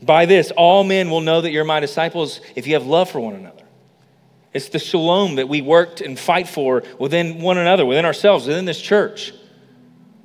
by 0.00 0.24
this, 0.24 0.50
all 0.52 0.84
men 0.84 1.10
will 1.10 1.20
know 1.20 1.42
that 1.42 1.50
you're 1.50 1.64
my 1.64 1.80
disciples 1.80 2.40
if 2.56 2.66
you 2.66 2.72
have 2.72 2.86
love 2.86 3.10
for 3.10 3.20
one 3.20 3.34
another. 3.34 3.64
It's 4.54 4.70
the 4.70 4.78
shalom 4.78 5.34
that 5.34 5.50
we 5.50 5.60
worked 5.60 6.00
and 6.00 6.18
fight 6.18 6.48
for 6.48 6.82
within 6.98 7.42
one 7.42 7.58
another, 7.58 7.84
within 7.84 8.06
ourselves, 8.06 8.46
within 8.46 8.64
this 8.64 8.80
church, 8.80 9.34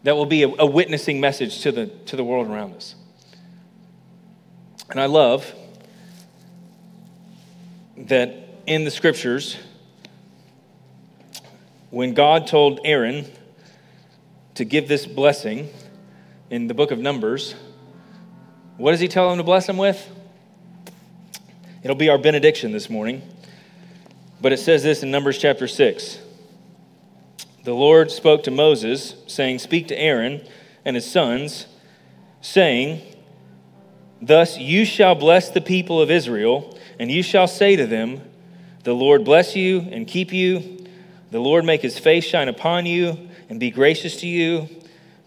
that 0.03 0.15
will 0.15 0.25
be 0.25 0.43
a, 0.43 0.47
a 0.47 0.65
witnessing 0.65 1.19
message 1.19 1.63
to 1.63 1.73
the, 1.73 1.87
to 1.87 2.15
the 2.15 2.23
world 2.23 2.47
around 2.47 2.75
us. 2.75 2.95
And 4.89 5.01
I 5.01 5.07
love 5.07 5.53
that 7.97 8.35
in 8.65 8.83
the 8.83 8.91
scriptures, 8.91 9.57
when 11.89 12.13
God 12.13 12.47
told 12.47 12.79
Aaron 12.83 13.25
to 14.55 14.65
give 14.65 14.87
this 14.87 15.05
blessing 15.05 15.69
in 16.49 16.67
the 16.67 16.73
book 16.73 16.91
of 16.91 16.99
Numbers, 16.99 17.55
what 18.77 18.91
does 18.91 18.99
he 18.99 19.07
tell 19.07 19.31
him 19.31 19.37
to 19.37 19.43
bless 19.43 19.67
him 19.67 19.77
with? 19.77 20.09
It'll 21.83 21.95
be 21.95 22.09
our 22.09 22.17
benediction 22.17 22.71
this 22.71 22.89
morning. 22.89 23.21
But 24.41 24.53
it 24.53 24.57
says 24.57 24.83
this 24.83 25.03
in 25.03 25.11
Numbers 25.11 25.37
chapter 25.37 25.67
6. 25.67 26.19
The 27.63 27.73
Lord 27.73 28.11
spoke 28.11 28.43
to 28.43 28.51
Moses, 28.51 29.15
saying, 29.27 29.59
Speak 29.59 29.87
to 29.87 29.97
Aaron 29.97 30.41
and 30.83 30.95
his 30.95 31.09
sons, 31.09 31.67
saying, 32.41 33.01
Thus 34.21 34.57
you 34.57 34.83
shall 34.83 35.15
bless 35.15 35.49
the 35.49 35.61
people 35.61 36.01
of 36.01 36.11
Israel 36.11 36.72
and 36.99 37.11
you 37.11 37.23
shall 37.23 37.47
say 37.47 37.75
to 37.75 37.85
them, 37.87 38.21
The 38.83 38.93
Lord 38.93 39.23
bless 39.25 39.55
you 39.55 39.79
and 39.91 40.07
keep 40.07 40.31
you. 40.31 40.85
The 41.31 41.39
Lord 41.39 41.65
make 41.65 41.81
his 41.81 41.97
face 41.97 42.23
shine 42.25 42.47
upon 42.47 42.85
you 42.85 43.29
and 43.49 43.59
be 43.59 43.71
gracious 43.71 44.17
to 44.17 44.27
you. 44.27 44.69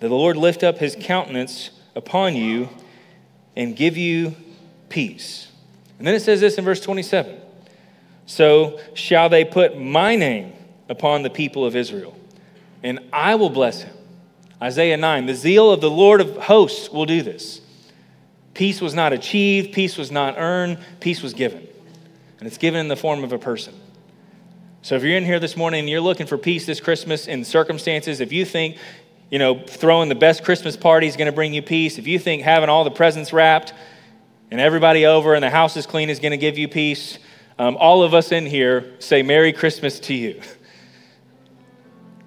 The 0.01 0.09
Lord 0.09 0.37
lift 0.37 0.63
up 0.63 0.79
his 0.79 0.97
countenance 0.99 1.71
upon 1.95 2.37
you 2.37 2.69
and 3.57 3.75
give 3.75 3.97
you 3.97 4.35
peace. 4.89 5.51
And 5.99 6.07
then 6.07 6.15
it 6.15 6.21
says 6.21 6.41
this 6.41 6.59
in 6.59 6.65
verse 6.65 6.81
27 6.81 7.41
So 8.27 8.79
shall 8.95 9.29
they 9.29 9.45
put 9.45 9.79
my 9.79 10.17
name 10.17 10.53
upon 10.89 11.23
the 11.23 11.31
people 11.31 11.65
of 11.65 11.75
Israel, 11.75 12.17
and 12.83 13.01
I 13.13 13.35
will 13.35 13.51
bless 13.51 13.83
him. 13.83 13.95
Isaiah 14.63 14.97
9 14.97 15.27
The 15.27 15.35
zeal 15.35 15.71
of 15.71 15.81
the 15.81 15.91
Lord 15.91 16.21
of 16.21 16.37
hosts 16.37 16.91
will 16.91 17.07
do 17.07 17.23
this. 17.23 17.61
Peace 18.57 18.81
was 18.81 18.95
not 18.95 19.13
achieved, 19.13 19.75
peace 19.75 19.99
was 19.99 20.11
not 20.11 20.37
earned, 20.39 20.79
peace 21.01 21.23
was 21.23 21.35
given. 21.35 21.69
And 22.39 22.47
it's 22.47 22.57
given 22.57 22.81
in 22.81 22.89
the 22.89 22.97
form 22.97 23.23
of 23.23 23.35
a 23.35 23.39
person. 23.39 23.75
So 24.81 24.95
if 24.95 25.03
you're 25.03 25.19
in 25.19 25.27
here 25.27 25.39
this 25.39 25.59
morning 25.59 25.81
and 25.81 25.91
you're 25.91 26.01
looking 26.01 26.27
for 26.27 26.39
peace 26.39 26.65
this 26.65 26.81
Christmas 26.81 27.27
in 27.27 27.45
circumstances, 27.45 28.21
if 28.21 28.33
you 28.33 28.47
think, 28.47 28.79
you 29.31 29.39
know, 29.39 29.63
throwing 29.63 30.09
the 30.09 30.15
best 30.15 30.43
Christmas 30.43 30.75
party 30.75 31.07
is 31.07 31.17
going 31.17 31.27
to 31.27 31.35
bring 31.35 31.53
you 31.53 31.61
peace, 31.61 31.99
if 31.99 32.07
you 32.07 32.19
think 32.19 32.45
having 32.45 32.71
all 32.71 32.83
the 32.83 32.91
presents 32.91 33.31
wrapped 33.31 33.75
and 34.51 34.59
everybody 34.59 35.05
over 35.05 35.35
and 35.35 35.43
the 35.43 35.51
house 35.51 35.77
is 35.77 35.85
clean 35.85 36.09
is 36.09 36.19
going 36.19 36.31
to 36.31 36.39
give 36.39 36.57
you 36.57 36.67
peace, 36.67 37.19
um, 37.59 37.77
all 37.77 38.03
of 38.03 38.15
us 38.15 38.33
in 38.33 38.47
here 38.47 38.95
say 39.01 39.23
Merry 39.23 39.53
Christmas 39.53 40.01
to 40.01 40.15
you. 40.15 40.41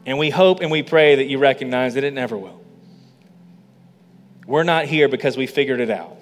And 0.05 0.17
we 0.17 0.31
hope 0.31 0.61
and 0.61 0.71
we 0.71 0.81
pray 0.81 1.15
that 1.17 1.25
you 1.25 1.37
recognize 1.37 1.93
that 1.93 2.03
it 2.03 2.13
never 2.13 2.35
will. 2.35 2.59
We're 4.47 4.63
not 4.63 4.85
here 4.85 5.07
because 5.07 5.37
we 5.37 5.45
figured 5.45 5.79
it 5.81 5.91
out. 5.91 6.18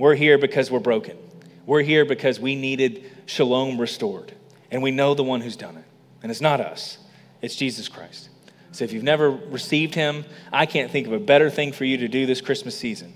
We're 0.00 0.14
here 0.14 0.38
because 0.38 0.70
we're 0.70 0.78
broken. 0.78 1.18
We're 1.66 1.82
here 1.82 2.06
because 2.06 2.40
we 2.40 2.54
needed 2.54 3.04
shalom 3.26 3.78
restored. 3.78 4.32
And 4.70 4.82
we 4.82 4.92
know 4.92 5.12
the 5.12 5.22
one 5.22 5.42
who's 5.42 5.56
done 5.56 5.76
it. 5.76 5.84
And 6.22 6.30
it's 6.32 6.40
not 6.40 6.58
us, 6.58 6.96
it's 7.42 7.54
Jesus 7.54 7.86
Christ. 7.86 8.30
So 8.72 8.82
if 8.82 8.94
you've 8.94 9.02
never 9.02 9.30
received 9.30 9.94
him, 9.94 10.24
I 10.50 10.64
can't 10.64 10.90
think 10.90 11.06
of 11.06 11.12
a 11.12 11.18
better 11.18 11.50
thing 11.50 11.72
for 11.72 11.84
you 11.84 11.98
to 11.98 12.08
do 12.08 12.24
this 12.24 12.40
Christmas 12.40 12.74
season 12.74 13.12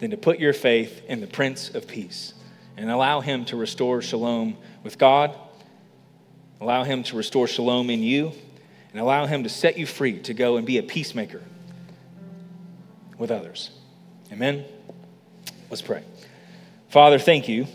than 0.00 0.10
to 0.10 0.16
put 0.16 0.40
your 0.40 0.52
faith 0.52 1.02
in 1.06 1.20
the 1.20 1.28
Prince 1.28 1.70
of 1.70 1.86
Peace 1.86 2.34
and 2.76 2.90
allow 2.90 3.20
him 3.20 3.44
to 3.44 3.56
restore 3.56 4.02
shalom 4.02 4.56
with 4.82 4.98
God, 4.98 5.38
allow 6.60 6.82
him 6.82 7.04
to 7.04 7.16
restore 7.16 7.46
shalom 7.46 7.90
in 7.90 8.02
you, 8.02 8.32
and 8.90 9.00
allow 9.00 9.26
him 9.26 9.44
to 9.44 9.48
set 9.48 9.78
you 9.78 9.86
free 9.86 10.18
to 10.22 10.34
go 10.34 10.56
and 10.56 10.66
be 10.66 10.78
a 10.78 10.82
peacemaker 10.82 11.42
with 13.18 13.30
others. 13.30 13.70
Amen? 14.32 14.64
Let's 15.70 15.82
pray. 15.82 16.02
Father, 16.94 17.18
thank 17.18 17.48
you 17.48 17.66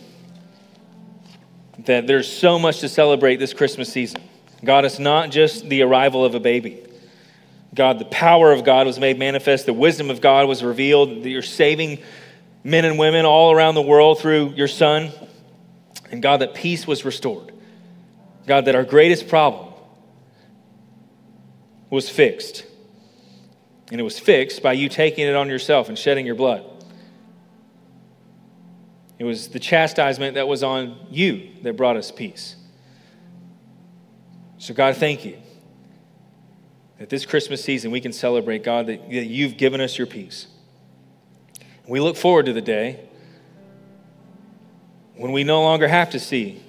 that 1.80 2.08
there's 2.08 2.32
so 2.32 2.58
much 2.58 2.80
to 2.80 2.88
celebrate 2.88 3.36
this 3.36 3.52
Christmas 3.52 3.92
season. 3.92 4.22
God, 4.64 4.86
it's 4.86 4.98
not 4.98 5.30
just 5.30 5.68
the 5.68 5.82
arrival 5.82 6.24
of 6.24 6.36
a 6.36 6.40
baby. 6.40 6.82
God, 7.76 8.00
the 8.00 8.06
power 8.06 8.54
of 8.54 8.64
God 8.64 8.88
was 8.88 8.98
made 8.98 9.20
manifest, 9.20 9.66
the 9.66 9.74
wisdom 9.74 10.10
of 10.10 10.22
God 10.22 10.48
was 10.48 10.64
revealed, 10.64 11.24
that 11.24 11.30
you're 11.30 11.42
saving 11.42 12.02
men 12.64 12.86
and 12.86 12.98
women 12.98 13.26
all 13.26 13.52
around 13.52 13.76
the 13.76 13.82
world 13.82 14.22
through 14.22 14.54
your 14.56 14.70
Son. 14.70 15.12
And 16.10 16.22
God, 16.22 16.40
that 16.40 16.54
peace 16.54 16.88
was 16.88 17.04
restored. 17.04 17.52
God, 18.48 18.64
that 18.64 18.76
our 18.76 18.86
greatest 18.86 19.28
problem 19.28 19.74
was 21.90 22.10
fixed. 22.10 22.66
And 23.92 24.00
it 24.00 24.04
was 24.06 24.18
fixed 24.18 24.64
by 24.64 24.72
you 24.72 24.88
taking 24.88 25.28
it 25.28 25.36
on 25.36 25.50
yourself 25.50 25.90
and 25.90 25.98
shedding 26.00 26.26
your 26.26 26.36
blood. 26.36 26.79
It 29.20 29.26
was 29.26 29.50
the 29.50 29.60
chastisement 29.60 30.36
that 30.36 30.48
was 30.48 30.64
on 30.64 30.98
you 31.12 31.50
that 31.64 31.76
brought 31.76 31.98
us 31.98 32.10
peace. 32.10 32.56
So, 34.58 34.74
God, 34.74 34.96
thank 34.96 35.26
you 35.26 35.38
that 37.00 37.10
this 37.10 37.26
Christmas 37.26 37.64
season 37.64 37.92
we 37.92 38.02
can 38.02 38.14
celebrate, 38.14 38.64
God, 38.64 38.88
that, 38.88 39.10
that 39.10 39.26
you've 39.26 39.58
given 39.58 39.82
us 39.82 39.98
your 39.98 40.08
peace. 40.08 40.48
We 41.88 42.00
look 42.00 42.16
forward 42.16 42.46
to 42.46 42.54
the 42.54 42.62
day 42.62 43.08
when 45.16 45.32
we 45.32 45.44
no 45.44 45.62
longer 45.64 45.88
have 45.88 46.12
to 46.12 46.20
see 46.20 46.62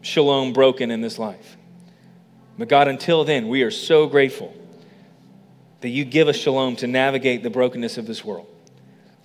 shalom 0.00 0.52
broken 0.52 0.90
in 0.90 1.00
this 1.00 1.18
life. 1.18 1.56
But 2.56 2.68
God, 2.68 2.88
until 2.88 3.24
then, 3.24 3.48
we 3.48 3.62
are 3.62 3.70
so 3.70 4.06
grateful 4.06 4.54
that 5.80 5.88
you 5.88 6.04
give 6.04 6.28
us 6.28 6.36
shalom 6.36 6.76
to 6.76 6.86
navigate 6.86 7.42
the 7.42 7.50
brokenness 7.50 7.98
of 7.98 8.06
this 8.06 8.24
world. 8.24 8.46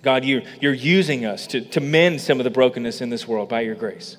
God, 0.04 0.24
you're, 0.24 0.42
you're 0.60 0.74
using 0.74 1.24
us 1.24 1.46
to, 1.48 1.62
to 1.62 1.80
mend 1.80 2.20
some 2.20 2.38
of 2.38 2.44
the 2.44 2.50
brokenness 2.50 3.00
in 3.00 3.08
this 3.08 3.26
world 3.26 3.48
by 3.48 3.62
your 3.62 3.74
grace. 3.74 4.18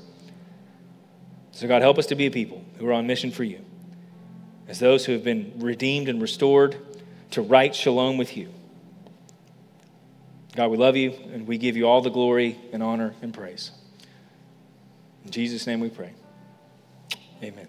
So, 1.51 1.67
God, 1.67 1.81
help 1.81 1.97
us 1.99 2.07
to 2.07 2.15
be 2.15 2.25
a 2.25 2.31
people 2.31 2.65
who 2.79 2.87
are 2.87 2.93
on 2.93 3.07
mission 3.07 3.31
for 3.31 3.43
you, 3.43 3.63
as 4.67 4.79
those 4.79 5.05
who 5.05 5.13
have 5.13 5.23
been 5.23 5.53
redeemed 5.57 6.09
and 6.09 6.21
restored 6.21 6.75
to 7.31 7.41
right 7.41 7.73
shalom 7.73 8.17
with 8.17 8.35
you. 8.35 8.49
God, 10.55 10.71
we 10.71 10.77
love 10.77 10.95
you, 10.95 11.13
and 11.31 11.47
we 11.47 11.57
give 11.57 11.77
you 11.77 11.87
all 11.87 12.01
the 12.01 12.09
glory 12.09 12.57
and 12.73 12.81
honor 12.81 13.13
and 13.21 13.33
praise. 13.33 13.71
In 15.23 15.31
Jesus' 15.31 15.67
name 15.67 15.79
we 15.81 15.89
pray. 15.89 16.13
Amen. 17.43 17.67